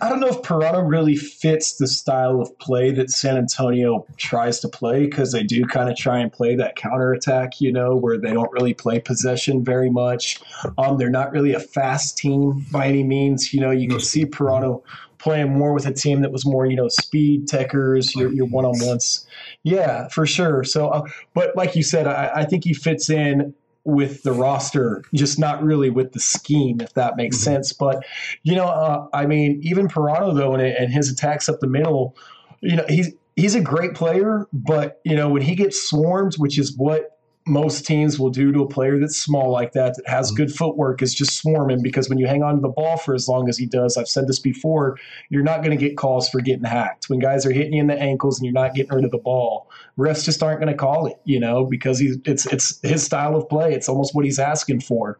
I 0.00 0.08
don't 0.08 0.20
know 0.20 0.28
if 0.28 0.42
Parano 0.42 0.88
really 0.88 1.16
fits 1.16 1.76
the 1.76 1.86
style 1.86 2.40
of 2.40 2.56
play 2.58 2.90
that 2.92 3.10
San 3.10 3.36
Antonio 3.36 4.06
tries 4.16 4.60
to 4.60 4.68
play 4.68 5.04
because 5.06 5.32
they 5.32 5.42
do 5.42 5.64
kind 5.64 5.90
of 5.90 5.96
try 5.96 6.18
and 6.18 6.32
play 6.32 6.54
that 6.56 6.76
counterattack, 6.76 7.60
you 7.60 7.72
know, 7.72 7.96
where 7.96 8.18
they 8.18 8.32
don't 8.32 8.52
really 8.52 8.74
play 8.74 9.00
possession 9.00 9.64
very 9.64 9.90
much. 9.90 10.40
Um, 10.76 10.98
they're 10.98 11.10
not 11.10 11.32
really 11.32 11.54
a 11.54 11.60
fast 11.60 12.18
team 12.18 12.66
by 12.70 12.86
any 12.86 13.02
means. 13.02 13.52
You 13.52 13.60
know, 13.60 13.70
you 13.70 13.88
can 13.88 14.00
see 14.00 14.24
Parano 14.24 14.82
playing 15.18 15.52
more 15.52 15.72
with 15.72 15.86
a 15.86 15.92
team 15.92 16.22
that 16.22 16.32
was 16.32 16.46
more, 16.46 16.66
you 16.66 16.76
know, 16.76 16.88
speed 16.88 17.48
techers, 17.48 18.14
your, 18.14 18.32
your 18.32 18.46
one 18.46 18.64
on 18.64 18.74
ones. 18.86 19.26
Yeah, 19.62 20.08
for 20.08 20.26
sure. 20.26 20.64
So, 20.64 20.88
uh, 20.88 21.02
but 21.34 21.56
like 21.56 21.74
you 21.74 21.82
said, 21.82 22.06
I, 22.06 22.30
I 22.36 22.44
think 22.44 22.64
he 22.64 22.72
fits 22.72 23.10
in 23.10 23.52
with 23.84 24.22
the 24.22 24.32
roster, 24.32 25.02
just 25.14 25.38
not 25.38 25.62
really 25.62 25.90
with 25.90 26.12
the 26.12 26.20
scheme, 26.20 26.80
if 26.80 26.92
that 26.94 27.16
makes 27.16 27.36
mm-hmm. 27.36 27.54
sense. 27.54 27.72
But 27.72 28.04
you 28.42 28.54
know, 28.54 28.66
uh, 28.66 29.06
I 29.12 29.26
mean, 29.26 29.60
even 29.62 29.88
Parano 29.88 30.34
though, 30.34 30.54
and, 30.54 30.62
and 30.62 30.92
his 30.92 31.10
attacks 31.10 31.48
up 31.48 31.60
the 31.60 31.68
middle, 31.68 32.16
you 32.60 32.76
know, 32.76 32.84
he's 32.88 33.12
he's 33.36 33.54
a 33.54 33.60
great 33.60 33.94
player, 33.94 34.46
but 34.52 35.00
you 35.04 35.16
know, 35.16 35.28
when 35.28 35.42
he 35.42 35.54
gets 35.54 35.80
swarmed, 35.88 36.34
which 36.34 36.58
is 36.58 36.76
what 36.76 37.18
most 37.48 37.86
teams 37.86 38.18
will 38.18 38.30
do 38.30 38.52
to 38.52 38.60
a 38.60 38.68
player 38.68 38.98
that's 38.98 39.16
small 39.16 39.50
like 39.50 39.72
that, 39.72 39.96
that 39.96 40.06
has 40.06 40.28
mm-hmm. 40.28 40.36
good 40.36 40.52
footwork, 40.54 41.02
is 41.02 41.14
just 41.14 41.36
swarm 41.36 41.70
him 41.70 41.80
because 41.82 42.08
when 42.08 42.18
you 42.18 42.26
hang 42.26 42.42
on 42.42 42.56
to 42.56 42.60
the 42.60 42.68
ball 42.68 42.96
for 42.98 43.14
as 43.14 43.26
long 43.26 43.48
as 43.48 43.56
he 43.56 43.66
does, 43.66 43.96
I've 43.96 44.08
said 44.08 44.28
this 44.28 44.38
before, 44.38 44.98
you're 45.30 45.42
not 45.42 45.62
going 45.62 45.76
to 45.76 45.76
get 45.76 45.96
calls 45.96 46.28
for 46.28 46.40
getting 46.40 46.64
hacked. 46.64 47.08
When 47.08 47.18
guys 47.18 47.46
are 47.46 47.50
hitting 47.50 47.72
you 47.72 47.80
in 47.80 47.86
the 47.86 47.98
ankles 47.98 48.38
and 48.38 48.44
you're 48.44 48.52
not 48.52 48.74
getting 48.74 48.94
rid 48.94 49.04
of 49.04 49.10
the 49.10 49.18
ball, 49.18 49.70
refs 49.98 50.24
just 50.24 50.42
aren't 50.42 50.60
going 50.60 50.72
to 50.72 50.78
call 50.78 51.06
it, 51.06 51.16
you 51.24 51.40
know, 51.40 51.66
because 51.66 51.98
he's 51.98 52.16
it's 52.24 52.46
it's 52.46 52.78
his 52.82 53.04
style 53.04 53.34
of 53.34 53.48
play. 53.48 53.74
It's 53.74 53.88
almost 53.88 54.14
what 54.14 54.24
he's 54.24 54.38
asking 54.38 54.80
for. 54.80 55.18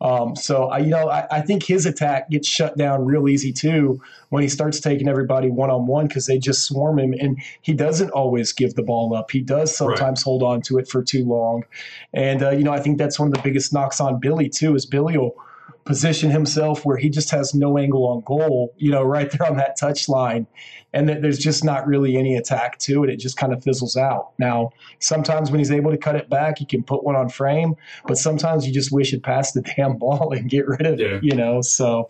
Um, 0.00 0.34
so 0.34 0.64
I, 0.64 0.78
you 0.78 0.90
know, 0.90 1.08
I, 1.08 1.26
I, 1.30 1.40
think 1.42 1.62
his 1.62 1.86
attack 1.86 2.28
gets 2.28 2.48
shut 2.48 2.76
down 2.76 3.04
real 3.04 3.28
easy 3.28 3.52
too 3.52 4.02
when 4.30 4.42
he 4.42 4.48
starts 4.48 4.80
taking 4.80 5.06
everybody 5.06 5.48
one 5.48 5.70
on 5.70 5.86
one 5.86 6.08
because 6.08 6.26
they 6.26 6.38
just 6.38 6.64
swarm 6.64 6.98
him, 6.98 7.14
and 7.20 7.40
he 7.60 7.72
doesn't 7.72 8.10
always 8.10 8.52
give 8.52 8.74
the 8.74 8.82
ball 8.82 9.14
up. 9.14 9.30
He 9.30 9.40
does 9.40 9.74
sometimes 9.76 10.20
right. 10.20 10.24
hold 10.24 10.42
on 10.42 10.60
to 10.62 10.78
it 10.78 10.88
for 10.88 11.04
too 11.04 11.24
long, 11.24 11.62
and 12.12 12.42
uh, 12.42 12.50
you 12.50 12.64
know, 12.64 12.72
I 12.72 12.80
think 12.80 12.98
that's 12.98 13.16
one 13.16 13.28
of 13.28 13.34
the 13.34 13.42
biggest 13.42 13.72
knocks 13.72 14.00
on 14.00 14.18
Billy 14.18 14.48
too. 14.48 14.74
Is 14.74 14.86
Billy 14.86 15.16
will 15.16 15.36
position 15.84 16.30
himself 16.30 16.84
where 16.84 16.96
he 16.96 17.08
just 17.08 17.30
has 17.30 17.54
no 17.54 17.76
angle 17.76 18.06
on 18.06 18.22
goal, 18.24 18.72
you 18.76 18.90
know, 18.90 19.02
right 19.02 19.30
there 19.30 19.48
on 19.48 19.56
that 19.56 19.76
touch 19.78 20.08
line. 20.08 20.46
And 20.92 21.08
that 21.08 21.22
there's 21.22 21.38
just 21.38 21.64
not 21.64 21.86
really 21.86 22.16
any 22.16 22.36
attack 22.36 22.78
to 22.80 23.02
it. 23.02 23.10
It 23.10 23.16
just 23.16 23.36
kind 23.36 23.52
of 23.52 23.62
fizzles 23.64 23.96
out. 23.96 24.32
Now, 24.38 24.70
sometimes 24.98 25.50
when 25.50 25.58
he's 25.58 25.70
able 25.70 25.90
to 25.90 25.96
cut 25.96 26.16
it 26.16 26.28
back, 26.28 26.58
he 26.58 26.66
can 26.66 26.82
put 26.82 27.02
one 27.02 27.16
on 27.16 27.30
frame, 27.30 27.74
but 28.06 28.18
sometimes 28.18 28.66
you 28.66 28.74
just 28.74 28.92
wish 28.92 29.10
he'd 29.10 29.22
pass 29.22 29.52
the 29.52 29.62
damn 29.62 29.96
ball 29.96 30.32
and 30.32 30.50
get 30.50 30.66
rid 30.68 30.86
of 30.86 31.00
yeah. 31.00 31.06
it, 31.06 31.24
you 31.24 31.34
know? 31.34 31.62
So, 31.62 32.06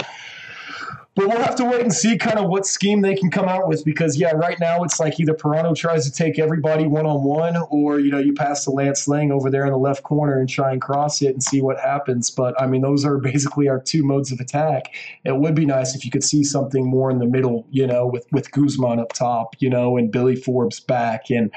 but 1.14 1.28
we'll 1.28 1.42
have 1.42 1.56
to 1.56 1.64
wait 1.64 1.82
and 1.82 1.92
see 1.92 2.16
kind 2.16 2.38
of 2.38 2.48
what 2.48 2.64
scheme 2.64 3.02
they 3.02 3.14
can 3.14 3.30
come 3.30 3.46
out 3.46 3.68
with 3.68 3.84
because 3.84 4.16
yeah, 4.16 4.32
right 4.32 4.58
now 4.58 4.82
it's 4.82 4.98
like 4.98 5.20
either 5.20 5.34
Parano 5.34 5.76
tries 5.76 6.06
to 6.06 6.12
take 6.12 6.38
everybody 6.38 6.86
one 6.86 7.04
on 7.04 7.22
one, 7.22 7.56
or 7.70 8.00
you 8.00 8.10
know 8.10 8.18
you 8.18 8.32
pass 8.32 8.64
the 8.64 8.70
Lance 8.70 9.06
Laing 9.06 9.30
over 9.30 9.50
there 9.50 9.66
in 9.66 9.72
the 9.72 9.78
left 9.78 10.02
corner 10.02 10.38
and 10.38 10.48
try 10.48 10.72
and 10.72 10.80
cross 10.80 11.20
it 11.20 11.28
and 11.28 11.42
see 11.42 11.60
what 11.60 11.78
happens. 11.78 12.30
But 12.30 12.60
I 12.60 12.66
mean, 12.66 12.80
those 12.80 13.04
are 13.04 13.18
basically 13.18 13.68
our 13.68 13.78
two 13.78 14.02
modes 14.02 14.32
of 14.32 14.40
attack. 14.40 14.94
It 15.24 15.36
would 15.36 15.54
be 15.54 15.66
nice 15.66 15.94
if 15.94 16.04
you 16.04 16.10
could 16.10 16.24
see 16.24 16.44
something 16.44 16.86
more 16.86 17.10
in 17.10 17.18
the 17.18 17.26
middle, 17.26 17.66
you 17.70 17.86
know, 17.86 18.06
with 18.06 18.26
with 18.32 18.50
Guzman 18.50 18.98
up 18.98 19.12
top, 19.12 19.54
you 19.58 19.68
know, 19.68 19.98
and 19.98 20.10
Billy 20.10 20.36
Forbes 20.36 20.80
back 20.80 21.30
and 21.30 21.50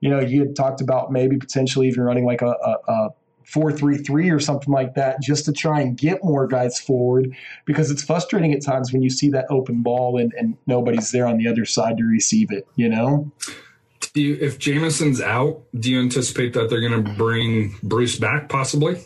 you 0.00 0.08
know, 0.08 0.20
you 0.20 0.40
had 0.40 0.54
talked 0.54 0.80
about 0.80 1.10
maybe 1.10 1.36
potentially 1.36 1.88
even 1.88 2.04
running 2.04 2.24
like 2.24 2.42
a, 2.42 2.46
a, 2.46 2.92
a 2.92 3.08
four 3.48 3.72
three 3.72 3.98
three 3.98 4.30
or 4.30 4.38
something 4.38 4.72
like 4.72 4.94
that, 4.94 5.20
just 5.22 5.44
to 5.46 5.52
try 5.52 5.80
and 5.80 5.96
get 5.96 6.22
more 6.22 6.46
guys 6.46 6.78
forward. 6.78 7.34
Because 7.64 7.90
it's 7.90 8.04
frustrating 8.04 8.52
at 8.52 8.64
times 8.64 8.92
when 8.92 9.02
you 9.02 9.10
see 9.10 9.30
that 9.30 9.46
open 9.50 9.82
ball 9.82 10.18
and, 10.18 10.32
and 10.38 10.56
nobody's 10.66 11.10
there 11.10 11.26
on 11.26 11.38
the 11.38 11.48
other 11.48 11.64
side 11.64 11.96
to 11.98 12.04
receive 12.04 12.52
it. 12.52 12.66
You 12.76 12.88
know. 12.88 13.32
Do 14.14 14.22
you, 14.22 14.38
if 14.40 14.58
Jamison's 14.58 15.20
out, 15.20 15.62
do 15.78 15.90
you 15.90 16.00
anticipate 16.00 16.52
that 16.54 16.70
they're 16.70 16.80
going 16.80 17.04
to 17.04 17.12
bring 17.14 17.76
Bruce 17.82 18.18
back 18.18 18.48
possibly? 18.48 19.00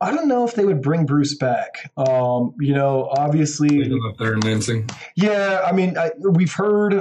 I 0.00 0.10
don't 0.10 0.28
know 0.28 0.46
if 0.46 0.54
they 0.54 0.64
would 0.64 0.82
bring 0.82 1.06
Bruce 1.06 1.34
back. 1.34 1.90
Um, 1.96 2.54
you 2.60 2.74
know, 2.74 3.08
obviously, 3.16 3.90
up 4.08 4.18
there 4.18 4.34
in 4.34 4.40
Lansing. 4.40 4.90
Yeah, 5.16 5.62
I 5.64 5.72
mean, 5.72 5.96
I, 5.96 6.10
we've 6.20 6.52
heard 6.52 6.94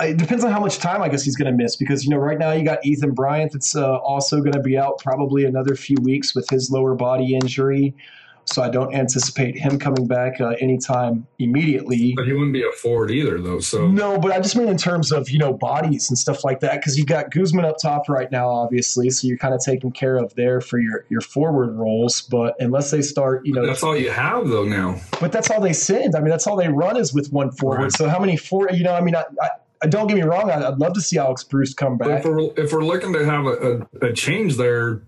it 0.00 0.16
depends 0.16 0.44
on 0.44 0.50
how 0.50 0.60
much 0.60 0.78
time 0.78 1.02
I 1.02 1.08
guess 1.08 1.22
he's 1.22 1.36
going 1.36 1.50
to 1.50 1.56
miss 1.56 1.76
because 1.76 2.04
you 2.04 2.10
know 2.10 2.16
right 2.16 2.38
now 2.38 2.52
you 2.52 2.64
got 2.64 2.84
Ethan 2.84 3.12
Bryant 3.12 3.52
that's 3.52 3.76
uh, 3.76 3.96
also 3.98 4.40
going 4.40 4.52
to 4.52 4.60
be 4.60 4.76
out 4.76 4.98
probably 4.98 5.44
another 5.44 5.74
few 5.76 5.96
weeks 6.02 6.34
with 6.34 6.48
his 6.50 6.70
lower 6.70 6.94
body 6.94 7.34
injury. 7.34 7.94
So 8.46 8.62
I 8.62 8.68
don't 8.68 8.94
anticipate 8.94 9.56
him 9.56 9.78
coming 9.78 10.06
back 10.06 10.38
uh, 10.40 10.50
anytime 10.60 11.26
immediately. 11.38 12.12
But 12.14 12.26
he 12.26 12.32
wouldn't 12.32 12.52
be 12.52 12.62
a 12.62 12.70
forward 12.72 13.10
either, 13.10 13.40
though. 13.40 13.60
So 13.60 13.88
no, 13.88 14.18
but 14.18 14.32
I 14.32 14.40
just 14.40 14.54
mean 14.54 14.68
in 14.68 14.76
terms 14.76 15.12
of 15.12 15.30
you 15.30 15.38
know 15.38 15.54
bodies 15.54 16.10
and 16.10 16.18
stuff 16.18 16.44
like 16.44 16.60
that, 16.60 16.80
because 16.80 16.98
you 16.98 17.06
got 17.06 17.30
Guzman 17.30 17.64
up 17.64 17.76
top 17.80 18.08
right 18.08 18.30
now, 18.30 18.48
obviously. 18.48 19.08
So 19.10 19.26
you're 19.26 19.38
kind 19.38 19.54
of 19.54 19.60
taken 19.60 19.92
care 19.92 20.18
of 20.18 20.34
there 20.34 20.60
for 20.60 20.78
your 20.78 21.06
your 21.08 21.22
forward 21.22 21.74
roles. 21.74 22.20
But 22.20 22.54
unless 22.60 22.90
they 22.90 23.00
start, 23.00 23.46
you 23.46 23.54
know, 23.54 23.62
but 23.62 23.68
that's 23.68 23.82
all 23.82 23.96
you 23.96 24.10
have 24.10 24.48
though 24.48 24.64
now. 24.64 25.00
But 25.20 25.32
that's 25.32 25.50
all 25.50 25.60
they 25.60 25.72
send. 25.72 26.14
I 26.14 26.20
mean, 26.20 26.28
that's 26.28 26.46
all 26.46 26.56
they 26.56 26.68
run 26.68 26.96
is 26.96 27.14
with 27.14 27.32
one 27.32 27.50
forward. 27.50 27.82
Right. 27.82 27.92
So 27.92 28.08
how 28.08 28.18
many 28.18 28.36
four? 28.36 28.68
You 28.70 28.84
know, 28.84 28.94
I 28.94 29.00
mean, 29.00 29.16
I, 29.16 29.24
I 29.40 29.48
don't 29.86 30.06
get 30.06 30.16
me 30.16 30.22
wrong. 30.22 30.50
I'd 30.50 30.78
love 30.78 30.94
to 30.94 31.00
see 31.00 31.18
Alex 31.18 31.44
Bruce 31.44 31.74
come 31.74 31.96
back. 31.96 32.20
If 32.20 32.24
we're, 32.24 32.50
if 32.56 32.72
we're, 32.72 32.84
looking 32.84 33.12
to 33.12 33.24
have 33.24 33.46
a, 33.46 33.86
a, 34.02 34.08
a 34.08 34.12
change 34.12 34.56
there, 34.56 35.02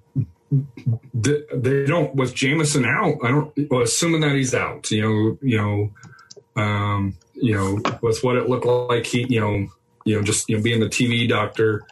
they 1.14 1.84
don't 1.86 2.14
with 2.14 2.34
Jamison 2.34 2.84
out. 2.84 3.16
I 3.22 3.28
don't. 3.28 3.70
Well, 3.70 3.82
assuming 3.82 4.20
that 4.22 4.32
he's 4.32 4.54
out, 4.54 4.90
you 4.90 5.02
know, 5.02 5.38
you 5.42 5.56
know, 5.56 6.62
um, 6.62 7.16
you 7.34 7.54
know, 7.54 7.98
with 8.02 8.22
what 8.22 8.36
it 8.36 8.48
looked 8.48 8.66
like, 8.66 9.06
he, 9.06 9.26
you 9.28 9.40
know, 9.40 9.66
you 10.04 10.16
know, 10.16 10.22
just 10.22 10.48
you 10.48 10.56
know, 10.56 10.62
being 10.62 10.80
the 10.80 10.86
TV 10.86 11.28
doctor, 11.28 11.84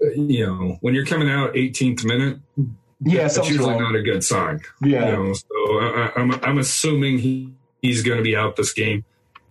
you 0.00 0.46
know, 0.46 0.78
when 0.80 0.94
you're 0.94 1.06
coming 1.06 1.30
out 1.30 1.54
18th 1.54 2.04
minute, 2.04 2.38
yeah, 3.00 3.22
that's 3.22 3.48
usually 3.48 3.70
wrong. 3.70 3.82
not 3.82 3.94
a 3.94 4.02
good 4.02 4.24
sign. 4.24 4.60
Yeah. 4.82 5.10
You 5.10 5.12
know, 5.12 5.32
so 5.32 5.78
I, 5.80 6.12
am 6.16 6.32
I'm, 6.32 6.44
I'm 6.44 6.58
assuming 6.58 7.18
he 7.18 7.52
he's 7.82 8.02
going 8.02 8.16
to 8.16 8.24
be 8.24 8.36
out 8.36 8.56
this 8.56 8.72
game, 8.72 9.04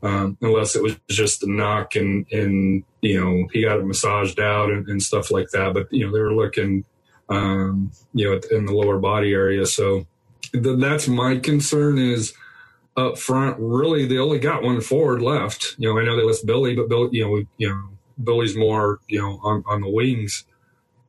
um, 0.03 0.37
unless 0.41 0.75
it 0.75 0.83
was 0.83 0.95
just 1.09 1.43
a 1.43 1.51
knock 1.51 1.95
and 1.95 2.31
and 2.31 2.83
you 3.01 3.19
know 3.19 3.47
he 3.51 3.63
got 3.63 3.79
it 3.79 3.85
massaged 3.85 4.39
out 4.39 4.69
and, 4.69 4.87
and 4.87 5.01
stuff 5.01 5.31
like 5.31 5.49
that. 5.51 5.73
But 5.73 5.91
you 5.91 6.05
know, 6.05 6.13
they 6.13 6.19
were 6.19 6.35
looking 6.35 6.85
um, 7.29 7.91
you 8.13 8.29
know, 8.29 8.39
in 8.55 8.65
the 8.65 8.73
lower 8.73 8.99
body 8.99 9.33
area. 9.33 9.65
So 9.65 10.05
th- 10.51 10.79
that's 10.79 11.07
my 11.07 11.37
concern 11.37 11.97
is 11.97 12.33
up 12.95 13.17
front. 13.17 13.57
Really, 13.59 14.05
they 14.05 14.17
only 14.17 14.39
got 14.39 14.63
one 14.63 14.81
forward 14.81 15.21
left. 15.21 15.75
You 15.77 15.89
know, 15.89 15.99
I 15.99 16.05
know 16.05 16.15
they 16.15 16.23
list 16.23 16.45
Billy, 16.45 16.75
but 16.75 16.89
Billy, 16.89 17.09
you 17.11 17.25
know, 17.25 17.43
you 17.57 17.69
know, 17.69 17.83
Billy's 18.23 18.55
more, 18.55 18.99
you 19.07 19.19
know, 19.19 19.39
on, 19.43 19.63
on 19.65 19.81
the 19.81 19.89
wings. 19.89 20.45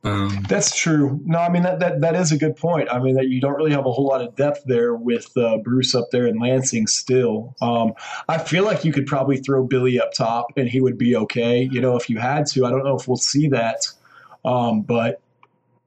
Um, 0.05 0.45
That's 0.47 0.75
true. 0.75 1.19
No, 1.25 1.39
I 1.39 1.49
mean 1.49 1.63
that, 1.63 1.79
that 1.79 2.01
that 2.01 2.15
is 2.15 2.31
a 2.31 2.37
good 2.37 2.55
point. 2.55 2.89
I 2.91 2.99
mean 2.99 3.15
that 3.15 3.27
you 3.27 3.41
don't 3.41 3.55
really 3.55 3.71
have 3.71 3.87
a 3.87 3.91
whole 3.91 4.05
lot 4.05 4.21
of 4.21 4.35
depth 4.35 4.61
there 4.65 4.93
with 4.93 5.35
uh, 5.35 5.57
Bruce 5.57 5.95
up 5.95 6.11
there 6.11 6.27
and 6.27 6.39
Lansing 6.39 6.85
still. 6.85 7.55
Um, 7.59 7.93
I 8.29 8.37
feel 8.37 8.63
like 8.65 8.85
you 8.85 8.93
could 8.93 9.07
probably 9.07 9.37
throw 9.37 9.65
Billy 9.65 9.99
up 9.99 10.13
top 10.13 10.45
and 10.57 10.69
he 10.69 10.79
would 10.79 10.99
be 10.99 11.15
okay. 11.15 11.63
You 11.71 11.81
know, 11.81 11.95
if 11.95 12.07
you 12.07 12.19
had 12.19 12.45
to. 12.47 12.65
I 12.65 12.69
don't 12.69 12.83
know 12.83 12.95
if 12.95 13.07
we'll 13.07 13.17
see 13.17 13.47
that, 13.47 13.87
um, 14.45 14.83
but 14.83 15.21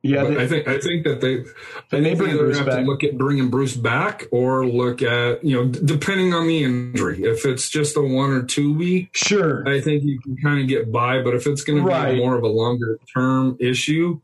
yeah, 0.03 0.25
they, 0.25 0.43
I 0.43 0.47
think 0.47 0.69
I 0.69 0.79
think 0.79 1.05
that 1.05 1.21
they 1.21 1.45
they 1.91 2.13
either 2.13 2.53
have 2.55 2.67
back. 2.67 2.77
to 2.77 2.83
look 2.83 3.03
at 3.03 3.19
bringing 3.19 3.51
Bruce 3.51 3.77
back 3.77 4.27
or 4.31 4.65
look 4.65 5.03
at 5.03 5.43
you 5.43 5.57
know 5.57 5.69
depending 5.69 6.33
on 6.33 6.47
the 6.47 6.63
injury. 6.63 7.25
If 7.25 7.45
it's 7.45 7.69
just 7.69 7.97
a 7.97 8.01
one 8.01 8.31
or 8.31 8.43
two 8.43 8.73
week, 8.73 9.11
sure, 9.17 9.69
I 9.69 9.81
think 9.81 10.05
you 10.05 10.21
can 10.21 10.37
kind 10.37 10.61
of 10.61 10.69
get 10.69 10.93
by. 10.93 11.21
But 11.23 11.35
if 11.35 11.49
it's 11.49 11.65
going 11.65 11.83
right. 11.83 12.11
to 12.11 12.13
be 12.13 12.19
more 12.19 12.37
of 12.37 12.45
a 12.45 12.49
longer 12.49 13.01
term 13.13 13.57
issue, 13.59 14.21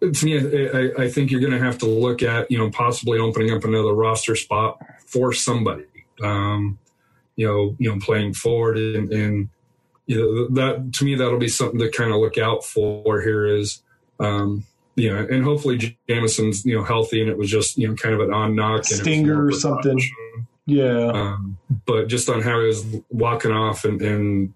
to 0.00 0.24
me, 0.24 0.70
I, 0.70 1.04
I 1.04 1.08
think 1.08 1.30
you're 1.30 1.40
going 1.40 1.52
to 1.52 1.60
have 1.60 1.78
to 1.78 1.86
look 1.86 2.24
at 2.24 2.50
you 2.50 2.58
know 2.58 2.70
possibly 2.70 3.20
opening 3.20 3.52
up 3.52 3.62
another 3.62 3.92
roster 3.92 4.34
spot 4.34 4.80
for 5.06 5.32
somebody. 5.32 5.86
Um, 6.20 6.80
you 7.36 7.46
know, 7.46 7.76
you 7.78 7.92
know, 7.92 8.00
playing 8.00 8.34
forward 8.34 8.76
and, 8.76 9.12
and 9.12 9.50
you 10.06 10.16
know 10.16 10.48
that 10.56 10.94
to 10.94 11.04
me 11.04 11.14
that'll 11.14 11.38
be 11.38 11.46
something 11.46 11.78
to 11.78 11.90
kind 11.92 12.10
of 12.10 12.16
look 12.16 12.38
out 12.38 12.64
for. 12.64 13.20
Here 13.20 13.46
is. 13.46 13.82
Um, 14.18 14.64
you 14.96 15.12
know, 15.12 15.26
and 15.30 15.44
hopefully 15.44 15.96
Jamison's 16.08 16.64
you 16.64 16.76
know 16.76 16.82
healthy 16.82 17.20
and 17.20 17.30
it 17.30 17.36
was 17.36 17.50
just 17.50 17.76
you 17.76 17.86
know 17.86 17.94
kind 17.94 18.14
of 18.14 18.20
an 18.20 18.32
on 18.32 18.56
knock 18.56 18.84
stinger 18.84 19.46
or 19.46 19.52
something. 19.52 20.00
Yeah, 20.64 21.12
um, 21.12 21.58
but 21.84 22.08
just 22.08 22.28
on 22.28 22.42
how 22.42 22.58
he 22.60 22.66
was 22.66 22.84
walking 23.10 23.52
off 23.52 23.84
and, 23.84 24.02
and 24.02 24.54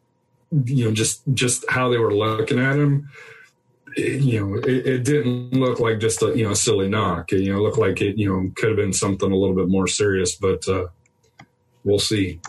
you 0.64 0.86
know 0.86 0.92
just 0.92 1.22
just 1.34 1.64
how 1.68 1.90
they 1.90 1.98
were 1.98 2.12
looking 2.12 2.58
at 2.58 2.76
him, 2.76 3.08
it, 3.96 4.22
you 4.22 4.40
know, 4.40 4.54
it, 4.56 4.86
it, 4.86 5.04
didn't 5.04 5.52
look 5.52 5.78
like 5.78 6.00
just 6.00 6.22
a 6.22 6.36
you 6.36 6.48
know 6.48 6.54
silly 6.54 6.88
knock. 6.88 7.32
It, 7.32 7.42
you 7.42 7.52
know, 7.52 7.60
looked 7.60 7.78
like 7.78 8.00
it 8.00 8.18
you 8.18 8.28
know 8.28 8.50
could 8.56 8.70
have 8.70 8.76
been 8.76 8.92
something 8.92 9.30
a 9.30 9.36
little 9.36 9.54
bit 9.54 9.68
more 9.68 9.86
serious, 9.86 10.34
but 10.34 10.66
uh, 10.68 10.86
we'll 11.84 11.98
see. 11.98 12.40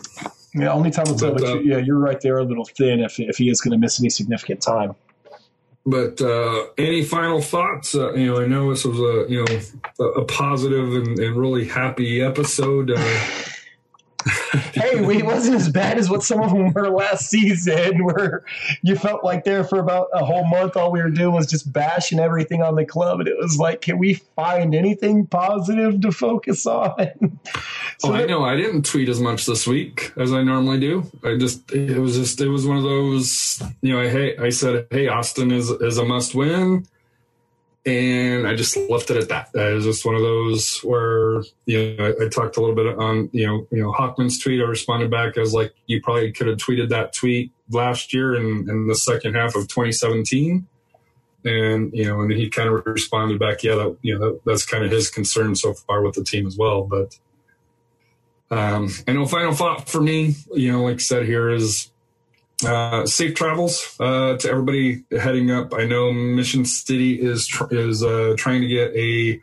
Yeah, 0.54 0.72
only 0.72 0.90
time 0.90 1.04
will 1.08 1.16
tell. 1.16 1.32
But, 1.32 1.44
uh, 1.44 1.60
yeah, 1.60 1.78
you're 1.78 1.98
right 1.98 2.20
there 2.20 2.38
a 2.38 2.44
little 2.44 2.64
thin 2.64 3.00
if 3.00 3.20
if 3.20 3.36
he 3.36 3.48
is 3.48 3.60
going 3.60 3.72
to 3.72 3.78
miss 3.78 4.00
any 4.00 4.10
significant 4.10 4.60
time. 4.60 4.94
But 5.84 6.20
uh, 6.20 6.66
any 6.78 7.02
final 7.02 7.40
thoughts? 7.40 7.94
Uh, 7.94 8.12
you 8.12 8.26
know, 8.26 8.40
I 8.40 8.46
know 8.46 8.70
this 8.70 8.84
was 8.84 9.00
a 9.00 9.30
you 9.30 9.44
know 9.44 9.60
a, 9.98 10.20
a 10.20 10.24
positive 10.24 10.94
and, 10.94 11.18
and, 11.18 11.36
really 11.36 11.66
happy 11.66 12.22
episode. 12.22 12.92
Uh, 12.92 13.14
hey, 14.72 15.00
we 15.00 15.22
wasn't 15.22 15.56
as 15.56 15.68
bad 15.68 15.98
as 15.98 16.08
what 16.08 16.22
some 16.22 16.40
of 16.40 16.50
them 16.50 16.72
were 16.72 16.90
last 16.90 17.28
season, 17.28 18.04
where 18.04 18.44
you 18.82 18.96
felt 18.96 19.24
like 19.24 19.44
there 19.44 19.64
for 19.64 19.78
about 19.78 20.08
a 20.12 20.24
whole 20.24 20.44
month, 20.44 20.76
all 20.76 20.92
we 20.92 21.02
were 21.02 21.10
doing 21.10 21.34
was 21.34 21.46
just 21.46 21.72
bashing 21.72 22.18
everything 22.18 22.62
on 22.62 22.76
the 22.76 22.84
club, 22.84 23.20
and 23.20 23.28
it 23.28 23.36
was 23.38 23.58
like, 23.58 23.80
can 23.80 23.98
we 23.98 24.14
find 24.36 24.74
anything 24.74 25.26
positive 25.26 26.00
to 26.00 26.12
focus 26.12 26.66
on? 26.66 26.92
so 27.98 28.12
oh, 28.12 28.14
I 28.14 28.24
know. 28.24 28.44
I 28.44 28.56
didn't 28.56 28.84
tweet 28.84 29.08
as 29.08 29.20
much 29.20 29.46
this 29.46 29.66
week 29.66 30.12
as 30.16 30.32
I 30.32 30.42
normally 30.42 30.80
do. 30.80 31.10
I 31.24 31.36
just, 31.36 31.70
it 31.72 31.98
was 31.98 32.16
just, 32.16 32.40
it 32.40 32.48
was 32.48 32.66
one 32.66 32.76
of 32.76 32.82
those, 32.82 33.62
you 33.80 33.92
know, 33.92 34.00
I, 34.00 34.08
hey, 34.08 34.36
I 34.36 34.50
said, 34.50 34.86
hey, 34.90 35.08
Austin 35.08 35.50
is 35.50 35.70
is 35.70 35.98
a 35.98 36.04
must 36.04 36.34
win 36.34 36.86
and 37.84 38.46
I 38.46 38.54
just 38.54 38.76
left 38.88 39.10
it 39.10 39.16
at 39.16 39.28
that. 39.28 39.48
It 39.54 39.74
was 39.74 39.84
just 39.84 40.04
one 40.04 40.14
of 40.14 40.20
those 40.20 40.78
where 40.84 41.42
you 41.66 41.96
know 41.96 42.06
I, 42.06 42.24
I, 42.24 42.28
talked 42.28 42.56
a 42.56 42.60
little 42.60 42.76
bit 42.76 42.86
on 42.98 43.28
you 43.32 43.46
know 43.46 43.66
you 43.70 43.82
know 43.82 43.92
Hockman's 43.92 44.38
tweet. 44.38 44.60
I 44.60 44.64
responded 44.64 45.10
back. 45.10 45.36
I 45.36 45.40
was 45.40 45.52
like, 45.52 45.74
you 45.86 46.00
probably 46.00 46.32
could 46.32 46.46
have 46.46 46.58
tweeted 46.58 46.90
that 46.90 47.12
tweet 47.12 47.52
last 47.70 48.14
year 48.14 48.34
in, 48.34 48.68
in 48.68 48.86
the 48.86 48.94
second 48.94 49.34
half 49.34 49.56
of 49.56 49.66
2017, 49.66 50.66
and 51.44 51.92
you 51.92 52.04
know, 52.04 52.20
and 52.20 52.32
he 52.32 52.48
kind 52.48 52.68
of 52.68 52.86
responded 52.86 53.40
back, 53.40 53.64
yeah, 53.64 53.74
that 53.74 53.96
you 54.02 54.16
know 54.16 54.26
that, 54.26 54.40
that's 54.44 54.64
kind 54.64 54.84
of 54.84 54.90
his 54.90 55.10
concern 55.10 55.56
so 55.56 55.74
far 55.74 56.02
with 56.02 56.14
the 56.14 56.24
team 56.24 56.46
as 56.46 56.56
well. 56.56 56.84
But 56.84 57.18
um, 58.52 58.90
I 59.08 59.12
know 59.12 59.26
final 59.26 59.54
thought 59.54 59.88
for 59.88 60.00
me, 60.00 60.36
you 60.54 60.70
know, 60.70 60.84
like 60.84 60.96
I 60.96 60.98
said 60.98 61.26
here 61.26 61.50
is 61.50 61.91
uh, 62.64 63.06
safe 63.06 63.34
travels 63.34 63.96
uh, 64.00 64.36
to 64.38 64.50
everybody 64.50 65.04
heading 65.10 65.50
up. 65.50 65.74
I 65.74 65.84
know 65.84 66.12
Mission 66.12 66.64
City 66.64 67.20
is 67.20 67.46
tr- 67.46 67.72
is 67.72 68.02
uh, 68.02 68.34
trying 68.36 68.60
to 68.62 68.68
get 68.68 68.94
a 68.94 69.40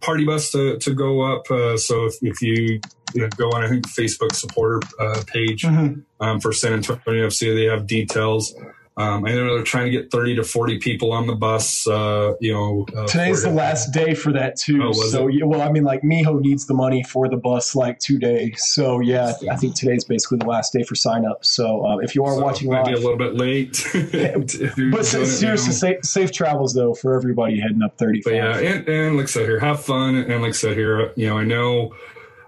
party 0.00 0.24
bus 0.24 0.50
to, 0.52 0.78
to 0.78 0.94
go 0.94 1.20
up. 1.20 1.50
Uh, 1.50 1.76
so 1.76 2.06
if, 2.06 2.14
if 2.22 2.42
you, 2.42 2.80
you 3.14 3.22
know, 3.22 3.28
go 3.36 3.50
on, 3.50 3.64
I 3.64 3.68
think 3.68 3.86
Facebook 3.88 4.34
supporter 4.34 4.80
uh, 4.98 5.22
page 5.26 5.62
mm-hmm. 5.62 6.00
um, 6.22 6.40
for 6.40 6.52
San 6.52 6.72
Antonio 6.72 7.28
FC, 7.28 7.54
they 7.54 7.64
have 7.64 7.86
details. 7.86 8.54
Um, 8.96 9.24
I 9.24 9.30
know 9.30 9.54
they're 9.54 9.62
trying 9.62 9.86
to 9.86 9.90
get 9.90 10.10
30 10.10 10.36
to 10.36 10.44
40 10.44 10.78
people 10.78 11.12
on 11.12 11.26
the 11.26 11.34
bus. 11.34 11.86
Uh, 11.86 12.34
you 12.40 12.52
know, 12.52 12.86
uh, 12.94 13.06
today's 13.06 13.42
the 13.42 13.50
last 13.50 13.92
day 13.92 14.14
for 14.14 14.32
that 14.32 14.56
too. 14.56 14.82
Oh, 14.82 14.92
so 14.92 15.28
yeah, 15.28 15.44
well, 15.44 15.62
I 15.62 15.70
mean, 15.70 15.84
like 15.84 16.02
Miho 16.02 16.40
needs 16.40 16.66
the 16.66 16.74
money 16.74 17.02
for 17.02 17.28
the 17.28 17.36
bus 17.36 17.74
like 17.74 17.98
two 17.98 18.18
days. 18.18 18.62
So 18.66 19.00
yeah, 19.00 19.32
I 19.50 19.56
think 19.56 19.74
today's 19.74 20.04
basically 20.04 20.38
the 20.38 20.46
last 20.46 20.72
day 20.72 20.82
for 20.82 20.96
sign 20.96 21.24
up. 21.24 21.44
So 21.44 21.86
uh, 21.86 21.96
if 21.98 22.14
you 22.14 22.24
are 22.24 22.34
so 22.34 22.42
watching 22.42 22.68
might 22.70 22.84
live, 22.84 22.86
be 22.86 22.92
a 22.92 22.96
little 22.96 23.16
bit 23.16 23.34
late. 23.36 23.86
but 24.92 25.06
seriously, 25.06 25.72
safe, 25.72 26.04
safe, 26.04 26.32
travels 26.32 26.74
though 26.74 26.92
for 26.92 27.14
everybody 27.14 27.58
heading 27.60 27.82
up 27.82 27.96
35. 27.96 28.24
But 28.24 28.34
yeah, 28.34 28.58
and, 28.58 28.88
and 28.88 29.16
like 29.16 29.24
I 29.24 29.28
said 29.28 29.46
here, 29.46 29.60
have 29.60 29.82
fun. 29.82 30.16
And 30.16 30.42
like 30.42 30.50
I 30.50 30.52
said 30.52 30.76
here, 30.76 31.12
you 31.16 31.28
know, 31.28 31.38
I 31.38 31.44
know. 31.44 31.94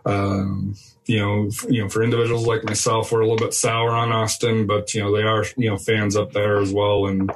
Um, 0.04 0.74
you 1.06 1.18
know, 1.18 1.50
you 1.68 1.82
know, 1.82 1.88
for 1.88 2.02
individuals 2.02 2.46
like 2.46 2.64
myself, 2.64 3.10
we're 3.10 3.20
a 3.20 3.28
little 3.28 3.44
bit 3.44 3.54
sour 3.54 3.90
on 3.90 4.12
Austin, 4.12 4.66
but 4.66 4.94
you 4.94 5.00
know, 5.00 5.14
they 5.14 5.22
are 5.22 5.44
you 5.56 5.70
know 5.70 5.76
fans 5.76 6.16
up 6.16 6.32
there 6.32 6.60
as 6.60 6.72
well, 6.72 7.06
and 7.06 7.30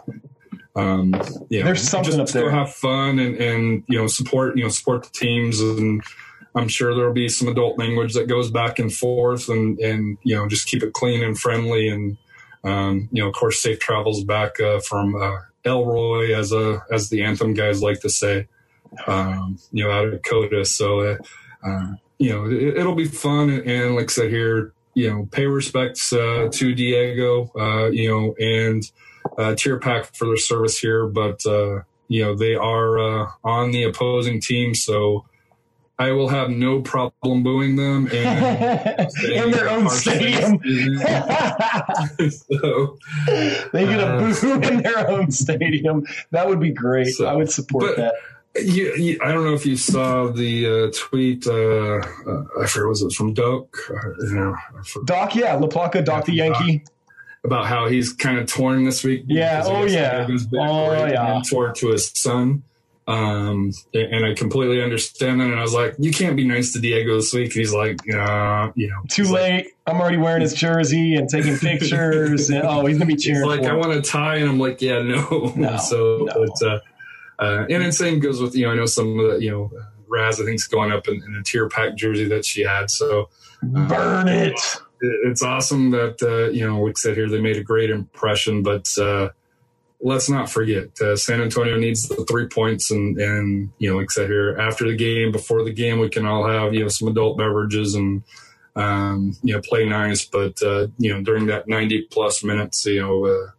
um, 0.76 1.14
you 1.48 1.60
know, 1.60 1.66
there's 1.66 1.82
something 1.82 2.16
just 2.16 2.20
up 2.20 2.28
there. 2.28 2.50
have 2.50 2.72
fun 2.72 3.18
and 3.18 3.36
and 3.36 3.82
you 3.88 3.98
know 3.98 4.06
support 4.06 4.56
you 4.56 4.62
know 4.62 4.68
support 4.68 5.04
the 5.04 5.10
teams, 5.10 5.60
and 5.60 6.02
I'm 6.54 6.68
sure 6.68 6.94
there'll 6.94 7.12
be 7.12 7.28
some 7.28 7.48
adult 7.48 7.78
language 7.78 8.14
that 8.14 8.28
goes 8.28 8.50
back 8.50 8.78
and 8.78 8.92
forth, 8.92 9.48
and 9.48 9.78
and 9.80 10.18
you 10.22 10.36
know 10.36 10.48
just 10.48 10.68
keep 10.68 10.82
it 10.82 10.92
clean 10.92 11.24
and 11.24 11.38
friendly, 11.38 11.88
and 11.88 12.16
um, 12.62 13.08
you 13.10 13.22
know, 13.22 13.28
of 13.28 13.34
course, 13.34 13.60
safe 13.60 13.80
travels 13.80 14.22
back 14.22 14.60
uh, 14.60 14.80
from 14.80 15.16
uh, 15.20 15.38
Elroy, 15.64 16.34
as 16.34 16.52
a 16.52 16.84
as 16.90 17.10
the 17.10 17.22
anthem 17.22 17.54
guys 17.54 17.82
like 17.82 18.00
to 18.00 18.10
say, 18.10 18.46
um, 19.08 19.58
you 19.72 19.84
know, 19.84 19.90
out 19.90 20.06
of 20.06 20.12
Dakota. 20.12 20.64
So. 20.64 21.00
Uh, 21.00 21.16
uh 21.64 21.92
you 22.18 22.30
know, 22.30 22.46
it, 22.50 22.84
will 22.84 22.94
be 22.94 23.06
fun. 23.06 23.50
And, 23.50 23.94
like 23.94 24.10
I 24.10 24.12
said 24.12 24.30
here, 24.30 24.72
you 24.94 25.10
know, 25.10 25.28
pay 25.30 25.46
respects 25.46 26.12
uh, 26.12 26.48
to 26.52 26.74
Diego, 26.74 27.50
uh, 27.58 27.90
you 27.90 28.08
know, 28.08 28.34
and 28.40 28.82
uh, 29.38 29.54
Tier 29.54 29.78
Pack 29.78 30.14
for 30.14 30.26
their 30.26 30.36
service 30.36 30.78
here. 30.78 31.06
But, 31.06 31.44
uh, 31.44 31.80
you 32.08 32.24
know, 32.24 32.34
they 32.34 32.54
are 32.54 32.98
uh, 32.98 33.26
on 33.44 33.72
the 33.72 33.84
opposing 33.84 34.40
team. 34.40 34.74
So, 34.74 35.26
I 35.98 36.10
will 36.12 36.28
have 36.28 36.50
no 36.50 36.82
problem 36.82 37.42
booing 37.42 37.76
them 37.76 38.06
and 38.12 39.10
in 39.24 39.50
their 39.50 39.70
own 39.70 39.88
stadium. 39.88 40.58
so, 42.30 42.98
they 43.72 43.86
get 43.86 44.00
a 44.00 44.06
uh, 44.06 44.18
boo 44.18 44.52
in 44.62 44.82
their 44.82 45.08
own 45.10 45.30
stadium. 45.30 46.06
That 46.32 46.48
would 46.48 46.60
be 46.60 46.70
great. 46.70 47.08
So, 47.08 47.24
I 47.24 47.34
would 47.34 47.50
support 47.50 47.96
that. 47.96 48.14
You, 48.62 48.94
you, 48.96 49.18
I 49.22 49.32
don't 49.32 49.44
know 49.44 49.54
if 49.54 49.66
you 49.66 49.76
saw 49.76 50.28
the 50.28 50.66
uh, 50.66 50.92
tweet. 50.94 51.46
Uh, 51.46 51.52
uh, 51.52 52.44
I 52.60 52.66
forget 52.66 52.88
was 52.88 53.02
it 53.02 53.12
from 53.12 53.34
Doc? 53.34 53.76
Uh, 53.90 54.08
you 54.20 54.34
know, 54.34 54.56
Doc, 55.04 55.34
yeah, 55.34 55.56
LaPlaca, 55.56 56.04
Doc 56.04 56.24
the 56.24 56.34
Yankee. 56.34 56.84
About 57.44 57.66
how 57.66 57.86
he's 57.86 58.12
kind 58.12 58.38
of 58.38 58.46
torn 58.46 58.84
this 58.84 59.04
week. 59.04 59.24
Yeah. 59.26 59.62
Oh 59.64 59.84
yeah. 59.84 60.26
Oh 60.28 61.06
yeah. 61.06 61.34
Mentor 61.34 61.72
to 61.72 61.88
his 61.90 62.10
son. 62.14 62.64
Um, 63.08 63.72
and 63.94 64.26
I 64.26 64.34
completely 64.34 64.82
understand 64.82 65.40
that. 65.40 65.44
And 65.44 65.58
I 65.58 65.62
was 65.62 65.72
like, 65.72 65.94
you 65.98 66.10
can't 66.10 66.36
be 66.36 66.44
nice 66.44 66.72
to 66.72 66.80
Diego 66.80 67.14
this 67.14 67.32
week. 67.32 67.52
he's 67.52 67.72
like, 67.72 68.00
uh, 68.12 68.72
you 68.74 68.88
know, 68.88 69.02
too 69.08 69.24
late. 69.24 69.66
Like, 69.66 69.76
I'm 69.86 70.00
already 70.00 70.16
wearing 70.16 70.42
his 70.42 70.54
jersey 70.54 71.14
and 71.14 71.28
taking 71.28 71.56
pictures. 71.56 72.50
and 72.50 72.64
oh, 72.64 72.84
he's 72.84 72.98
gonna 72.98 73.06
be 73.06 73.14
cheering. 73.14 73.46
like, 73.48 73.62
I 73.64 73.74
want 73.74 73.92
a 73.92 74.02
tie, 74.02 74.36
and 74.36 74.50
I'm 74.50 74.58
like, 74.58 74.82
yeah, 74.82 75.02
no. 75.02 75.52
no 75.54 75.76
so, 75.88 76.26
no. 76.26 76.46
but 76.46 76.66
uh, 76.66 76.80
uh, 77.38 77.66
and 77.68 77.82
then 77.82 77.92
same 77.92 78.18
goes 78.18 78.40
with 78.40 78.54
you 78.54 78.66
know, 78.66 78.72
I 78.72 78.76
know 78.76 78.86
some 78.86 79.18
of 79.18 79.30
the 79.30 79.44
you 79.44 79.50
know, 79.50 79.70
Raz 80.08 80.40
I 80.40 80.44
think's 80.44 80.66
going 80.66 80.92
up 80.92 81.08
in, 81.08 81.14
in 81.14 81.36
a 81.36 81.42
tier 81.42 81.68
pack 81.68 81.96
jersey 81.96 82.28
that 82.28 82.44
she 82.44 82.62
had. 82.62 82.90
So 82.90 83.28
uh, 83.76 83.88
burn 83.88 84.28
it. 84.28 84.60
It's 85.00 85.42
awesome 85.42 85.90
that 85.90 86.22
uh, 86.22 86.50
you 86.50 86.66
know, 86.66 86.80
like 86.82 86.96
I 86.96 87.00
said 87.00 87.16
here, 87.16 87.28
they 87.28 87.40
made 87.40 87.56
a 87.56 87.64
great 87.64 87.90
impression, 87.90 88.62
but. 88.62 88.88
Uh, 88.98 89.30
let's 90.00 90.28
not 90.28 90.50
forget 90.50 90.88
uh, 91.00 91.16
San 91.16 91.40
Antonio 91.40 91.78
needs 91.78 92.06
the 92.08 92.24
three 92.28 92.46
points, 92.46 92.90
and 92.90 93.18
and 93.18 93.70
you 93.78 93.90
know, 93.90 93.98
like 93.98 94.08
I 94.10 94.20
said 94.20 94.28
here, 94.28 94.56
after 94.58 94.86
the 94.86 94.96
game, 94.96 95.32
before 95.32 95.64
the 95.64 95.72
game, 95.72 95.98
we 95.98 96.08
can 96.08 96.26
all 96.26 96.46
have 96.46 96.74
you 96.74 96.82
know 96.82 96.88
some 96.88 97.08
adult 97.08 97.38
beverages 97.38 97.94
and 97.94 98.22
um, 98.76 99.36
you 99.42 99.54
know 99.54 99.60
play 99.62 99.88
nice, 99.88 100.24
but 100.24 100.62
uh, 100.62 100.88
you 100.98 101.12
know 101.12 101.22
during 101.22 101.46
that 101.46 101.68
ninety 101.68 102.02
plus 102.02 102.44
minutes, 102.44 102.84
you 102.86 103.00
know, 103.00 103.26
uh, 103.26 103.50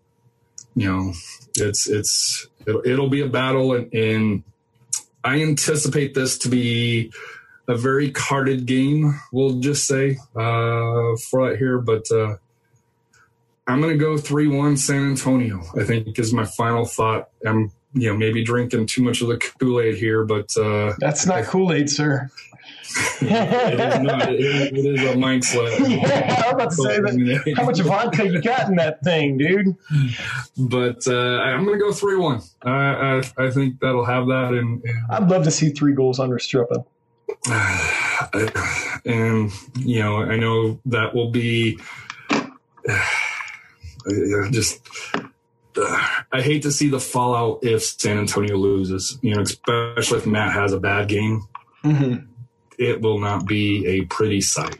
you 0.76 0.92
know, 0.92 1.14
it's 1.56 1.90
it's 1.90 2.48
it'll, 2.68 2.86
it'll 2.86 3.10
be 3.10 3.22
a 3.22 3.28
battle, 3.28 3.74
and, 3.74 3.94
and 3.94 4.44
I 5.24 5.42
anticipate 5.42 6.14
this 6.14 6.38
to 6.40 6.50
be 6.50 7.12
a 7.68 7.76
very 7.76 8.12
carded 8.12 8.66
game. 8.66 9.20
We'll 9.32 9.60
just 9.60 9.88
say 9.88 10.18
uh, 10.36 11.16
for 11.30 11.42
right 11.42 11.58
here, 11.58 11.80
but. 11.80 12.12
Uh, 12.12 12.38
I'm 13.70 13.82
going 13.82 13.92
to 13.92 14.00
go 14.00 14.18
3 14.18 14.48
1 14.48 14.78
San 14.78 15.10
Antonio, 15.10 15.62
I 15.78 15.84
think 15.84 16.18
is 16.18 16.34
my 16.34 16.46
final 16.46 16.86
thought. 16.86 17.28
I'm, 17.46 17.70
you 17.94 18.10
know, 18.10 18.16
maybe 18.16 18.42
drinking 18.42 18.86
too 18.86 19.04
much 19.04 19.22
of 19.22 19.28
the 19.28 19.38
Kool 19.38 19.82
Aid 19.82 19.98
here, 19.98 20.24
but. 20.24 20.56
Uh, 20.56 20.94
That's 21.00 21.26
not 21.26 21.44
Kool 21.44 21.74
Aid, 21.74 21.90
sir. 21.90 22.30
It, 23.22 23.80
is 23.80 24.00
not, 24.02 24.34
it, 24.34 24.40
is, 24.40 24.72
it 24.72 24.86
is 24.86 25.04
a 25.04 25.18
mind 25.18 25.44
Yeah, 25.54 26.44
I'm 26.46 26.56
about 26.56 26.70
to 26.72 26.76
say 26.76 27.00
that. 27.00 27.54
How 27.58 27.66
much 27.66 27.80
vodka 27.80 28.28
you 28.28 28.42
got 28.42 28.70
in 28.70 28.76
that 28.76 29.04
thing, 29.04 29.38
dude? 29.38 29.76
But 30.58 31.08
uh, 31.08 31.40
I'm 31.40 31.66
going 31.66 31.80
to 31.80 31.86
go 31.86 31.92
3 31.92 32.18
1. 32.18 32.42
I, 32.64 32.70
I, 32.72 33.24
I, 33.38 33.52
think 33.52 33.80
that'll 33.80 34.06
have 34.06 34.28
that. 34.28 34.54
And, 34.54 34.84
and 34.84 35.12
I'd 35.12 35.30
love 35.30 35.44
to 35.44 35.52
see 35.52 35.70
three 35.72 35.94
goals 35.94 36.20
under 36.20 36.38
Restrepo. 36.38 36.86
and, 39.06 39.52
you 39.78 40.00
know, 40.00 40.18
I 40.22 40.38
know 40.38 40.80
that 40.86 41.14
will 41.14 41.32
be 41.32 41.80
just 44.52 44.80
I 46.32 46.42
hate 46.42 46.64
to 46.64 46.72
see 46.72 46.90
the 46.90 47.00
fallout 47.00 47.60
if 47.64 47.84
San 47.84 48.18
Antonio 48.18 48.58
loses. 48.58 49.18
You 49.22 49.36
know, 49.36 49.42
especially 49.42 50.20
if 50.20 50.26
Matt 50.26 50.54
has 50.54 50.74
a 50.74 50.80
bad 50.80 51.08
game. 51.08 51.48
Mm-hmm. 51.84 52.26
It 52.78 53.02
will 53.02 53.20
not 53.20 53.46
be 53.46 53.86
a 53.86 54.06
pretty 54.06 54.42
sight. 54.42 54.80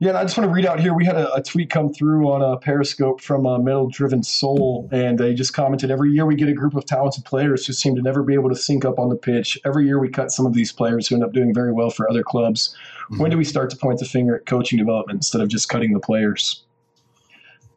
Yeah, 0.00 0.10
and 0.10 0.18
I 0.18 0.24
just 0.24 0.36
want 0.36 0.50
to 0.50 0.52
read 0.52 0.66
out 0.66 0.80
here. 0.80 0.92
We 0.92 1.04
had 1.04 1.16
a, 1.16 1.32
a 1.34 1.42
tweet 1.42 1.70
come 1.70 1.92
through 1.92 2.28
on 2.28 2.42
a 2.42 2.58
Periscope 2.58 3.20
from 3.20 3.46
a 3.46 3.58
Metal 3.60 3.88
Driven 3.88 4.22
Soul, 4.24 4.88
and 4.90 5.18
they 5.18 5.34
just 5.34 5.54
commented 5.54 5.90
every 5.90 6.10
year 6.10 6.26
we 6.26 6.34
get 6.34 6.48
a 6.48 6.52
group 6.52 6.74
of 6.74 6.84
talented 6.84 7.24
players 7.24 7.64
who 7.64 7.72
seem 7.72 7.94
to 7.94 8.02
never 8.02 8.22
be 8.22 8.34
able 8.34 8.48
to 8.48 8.56
sync 8.56 8.84
up 8.84 8.98
on 8.98 9.08
the 9.08 9.16
pitch. 9.16 9.58
Every 9.64 9.86
year 9.86 10.00
we 10.00 10.08
cut 10.08 10.32
some 10.32 10.46
of 10.46 10.52
these 10.52 10.72
players 10.72 11.06
who 11.06 11.14
end 11.14 11.24
up 11.24 11.32
doing 11.32 11.54
very 11.54 11.72
well 11.72 11.90
for 11.90 12.10
other 12.10 12.24
clubs. 12.24 12.76
Mm-hmm. 13.04 13.22
When 13.22 13.30
do 13.30 13.38
we 13.38 13.44
start 13.44 13.70
to 13.70 13.76
point 13.76 14.00
the 14.00 14.04
finger 14.04 14.34
at 14.36 14.46
coaching 14.46 14.78
development 14.78 15.18
instead 15.18 15.40
of 15.40 15.48
just 15.48 15.68
cutting 15.68 15.92
the 15.92 16.00
players? 16.00 16.64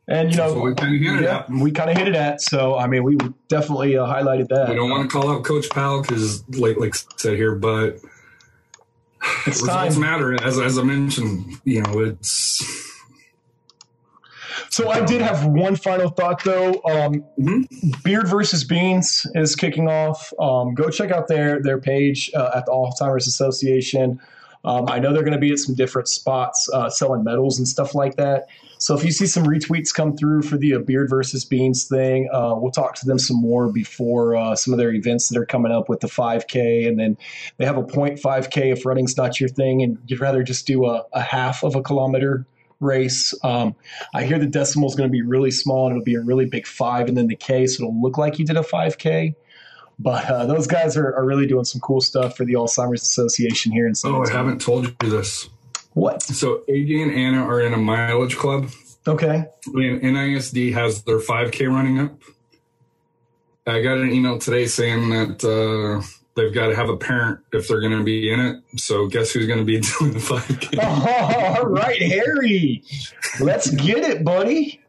And 0.10 0.32
you 0.32 0.38
know, 0.38 0.60
we 0.60 0.74
kind 0.74 0.96
of 0.96 1.02
yeah, 1.02 1.38
at. 1.40 1.50
We 1.50 1.72
kind 1.72 1.90
of 1.90 1.98
hinted 1.98 2.16
at. 2.16 2.42
So 2.42 2.78
I 2.78 2.88
mean, 2.88 3.04
we 3.04 3.18
definitely 3.48 3.96
uh, 3.96 4.06
highlighted 4.06 4.48
that. 4.50 4.70
We 4.70 4.76
don't 4.76 4.90
want 4.90 5.10
to 5.10 5.16
call 5.16 5.30
out 5.30 5.44
Coach 5.44 5.70
Powell 5.70 6.02
because, 6.02 6.48
like, 6.58 6.78
like 6.78 6.96
said 6.96 7.36
here, 7.36 7.56
but 7.56 8.00
it's 9.46 9.62
results 9.62 9.96
time. 9.96 10.02
matter. 10.02 10.44
As 10.44 10.60
as 10.60 10.78
I 10.78 10.84
mentioned, 10.84 11.60
you 11.64 11.82
know, 11.82 12.00
it's. 12.00 12.64
So 14.70 14.90
I 14.90 15.04
did 15.06 15.22
have 15.22 15.46
one 15.46 15.76
final 15.76 16.10
thought 16.10 16.44
though. 16.44 16.74
Um, 16.86 17.24
mm-hmm. 17.40 17.90
Beard 18.04 18.28
versus 18.28 18.64
Beans 18.64 19.26
is 19.34 19.56
kicking 19.56 19.88
off. 19.88 20.32
Um, 20.40 20.76
go 20.76 20.90
check 20.90 21.12
out 21.12 21.28
their 21.28 21.62
their 21.62 21.80
page 21.80 22.30
uh, 22.36 22.52
at 22.56 22.66
the 22.66 22.72
Alzheimer's 22.72 23.28
Association. 23.28 24.20
Um, 24.68 24.90
I 24.90 25.00
know 25.00 25.14
they're 25.14 25.24
going 25.24 25.32
to 25.32 25.40
be 25.40 25.52
at 25.54 25.60
some 25.60 25.76
different 25.76 26.10
spots 26.10 26.70
uh, 26.74 26.90
selling 26.90 27.24
medals 27.24 27.58
and 27.58 27.66
stuff 27.66 27.96
like 27.96 28.18
that. 28.18 28.48
So 28.80 28.96
if 28.96 29.04
you 29.04 29.12
see 29.12 29.26
some 29.26 29.46
retweets 29.46 29.94
come 29.94 30.16
through 30.18 30.44
for 30.44 30.58
the 30.58 30.76
uh, 30.76 30.80
Beard 30.80 31.10
versus 31.10 31.46
Beans 31.46 31.86
thing, 31.86 32.30
uh, 32.34 32.54
we'll 32.56 32.72
talk 32.72 32.94
to 32.96 33.06
them 33.06 33.18
some 33.18 33.38
more 33.38 33.72
before 33.72 34.36
uh, 34.36 34.56
some 34.56 34.74
of 34.74 34.78
their 34.78 34.92
events 34.92 35.30
that 35.30 35.40
are 35.40 35.46
coming 35.46 35.72
up 35.72 35.88
with 35.88 36.02
the 36.02 36.08
5K. 36.08 36.86
And 36.86 37.00
then 37.00 37.18
they 37.56 37.66
have 37.66 37.78
a 37.78 37.84
0.5K 37.84 38.74
if 38.74 38.86
running's 38.86 39.16
not 39.16 39.40
your 39.40 39.50
thing 39.50 39.82
and 39.82 39.98
you'd 40.06 40.20
rather 40.20 40.44
just 40.44 40.68
do 40.68 40.86
a, 40.86 41.06
a 41.14 41.22
half 41.22 41.64
of 41.64 41.76
a 41.76 41.82
kilometer 41.82 42.46
race. 42.82 43.34
Um, 43.44 43.74
I 44.14 44.26
hear 44.26 44.38
the 44.38 44.46
decimal 44.46 44.90
is 44.90 44.96
going 44.96 45.10
to 45.10 45.12
be 45.12 45.22
really 45.22 45.50
small 45.50 45.88
and 45.88 45.96
it'll 45.96 46.04
be 46.04 46.16
a 46.16 46.22
really 46.22 46.46
big 46.46 46.68
five 46.68 47.08
and 47.08 47.18
then 47.18 47.28
the 47.28 47.38
K, 47.38 47.66
so 47.68 47.84
it'll 47.84 48.02
look 48.02 48.18
like 48.18 48.38
you 48.38 48.46
did 48.46 48.58
a 48.58 48.62
5K. 48.62 49.34
But 50.00 50.30
uh, 50.30 50.46
those 50.46 50.68
guys 50.68 50.96
are, 50.96 51.16
are, 51.16 51.26
really 51.26 51.48
doing 51.48 51.66
some 51.66 51.82
cool 51.82 52.02
stuff 52.02 52.38
for 52.38 52.46
the 52.46 52.54
Alzheimer's 52.54 53.02
Association 53.02 53.72
here 53.72 53.88
in 53.88 53.96
San 53.96 54.12
Oh, 54.12 54.24
I 54.24 54.30
haven't 54.30 54.62
told 54.62 54.86
you 54.86 55.10
this. 55.10 55.50
What? 55.94 56.22
So 56.22 56.64
AJ 56.70 57.02
and 57.02 57.12
Anna 57.12 57.44
are 57.44 57.62
in 57.62 57.74
a 57.74 57.78
mileage 57.78 58.38
club. 58.38 58.70
Okay. 59.08 59.46
And 59.66 60.02
NISD 60.02 60.74
has 60.74 61.02
their 61.04 61.18
5K 61.18 61.68
running 61.68 62.00
up. 62.00 62.22
I 63.66 63.82
got 63.82 63.98
an 63.98 64.14
email 64.14 64.38
today 64.38 64.68
saying 64.68 65.10
that 65.10 65.44
uh, 65.44 66.06
they've 66.36 66.54
got 66.54 66.68
to 66.68 66.76
have 66.76 66.90
a 66.90 66.98
parent 66.98 67.40
if 67.52 67.68
they're 67.68 67.82
going 67.82 67.98
to 67.98 68.04
be 68.04 68.32
in 68.32 68.40
it. 68.40 68.64
So 68.78 69.08
guess 69.08 69.32
who's 69.32 69.48
going 69.48 69.60
to 69.60 69.66
be 69.66 69.80
doing 70.00 70.14
the 70.14 70.20
5K? 70.20 70.80
Oh, 70.82 71.56
all 71.58 71.66
right, 71.66 72.02
Harry. 72.02 72.84
Let's 73.40 73.72
get 73.72 74.00
it, 74.00 74.24
buddy. 74.24 74.82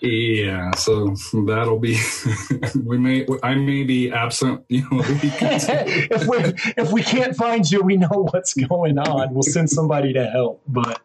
Yeah, 0.00 0.74
so 0.76 1.14
that'll 1.46 1.78
be 1.78 1.98
we 2.84 2.96
may 2.98 3.26
I 3.42 3.54
may 3.54 3.82
be 3.82 4.10
absent, 4.10 4.64
you 4.68 4.80
know. 4.82 5.02
if 5.02 6.26
we 6.26 6.72
if 6.82 6.90
we 6.90 7.02
can't 7.02 7.36
find 7.36 7.70
you, 7.70 7.82
we 7.82 7.96
know 7.96 8.28
what's 8.30 8.54
going 8.54 8.98
on. 8.98 9.34
We'll 9.34 9.42
send 9.42 9.68
somebody 9.68 10.12
to 10.14 10.26
help. 10.26 10.62
But 10.66 11.02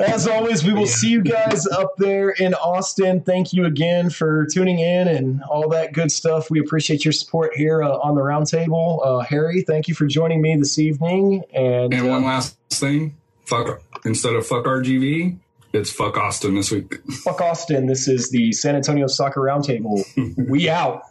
as 0.00 0.26
always, 0.26 0.64
we 0.64 0.72
will 0.72 0.80
yeah. 0.80 0.86
see 0.86 1.10
you 1.10 1.22
guys 1.22 1.66
up 1.66 1.96
there 1.98 2.30
in 2.30 2.54
Austin. 2.54 3.20
Thank 3.20 3.52
you 3.52 3.66
again 3.66 4.08
for 4.08 4.46
tuning 4.46 4.78
in 4.78 5.08
and 5.08 5.42
all 5.44 5.68
that 5.68 5.92
good 5.92 6.10
stuff. 6.10 6.50
We 6.50 6.60
appreciate 6.60 7.04
your 7.04 7.12
support 7.12 7.54
here 7.54 7.82
uh, 7.82 7.98
on 7.98 8.14
the 8.14 8.22
roundtable. 8.22 9.04
Uh, 9.04 9.20
Harry, 9.20 9.62
thank 9.62 9.88
you 9.88 9.94
for 9.94 10.06
joining 10.06 10.40
me 10.40 10.56
this 10.56 10.78
evening. 10.78 11.44
And, 11.52 11.92
and 11.92 12.08
one 12.08 12.18
um, 12.18 12.24
last 12.24 12.56
thing, 12.70 13.16
fuck 13.44 13.82
instead 14.04 14.34
of 14.34 14.46
fuck 14.46 14.64
RGV, 14.64 15.36
it's 15.74 15.90
fuck 15.90 16.16
Austin 16.16 16.54
this 16.54 16.70
week. 16.70 17.00
Fuck 17.24 17.40
Austin. 17.40 17.86
This 17.86 18.08
is 18.08 18.30
the 18.30 18.52
San 18.52 18.76
Antonio 18.76 19.06
Soccer 19.06 19.40
Roundtable. 19.40 20.04
we 20.48 20.68
out. 20.68 21.02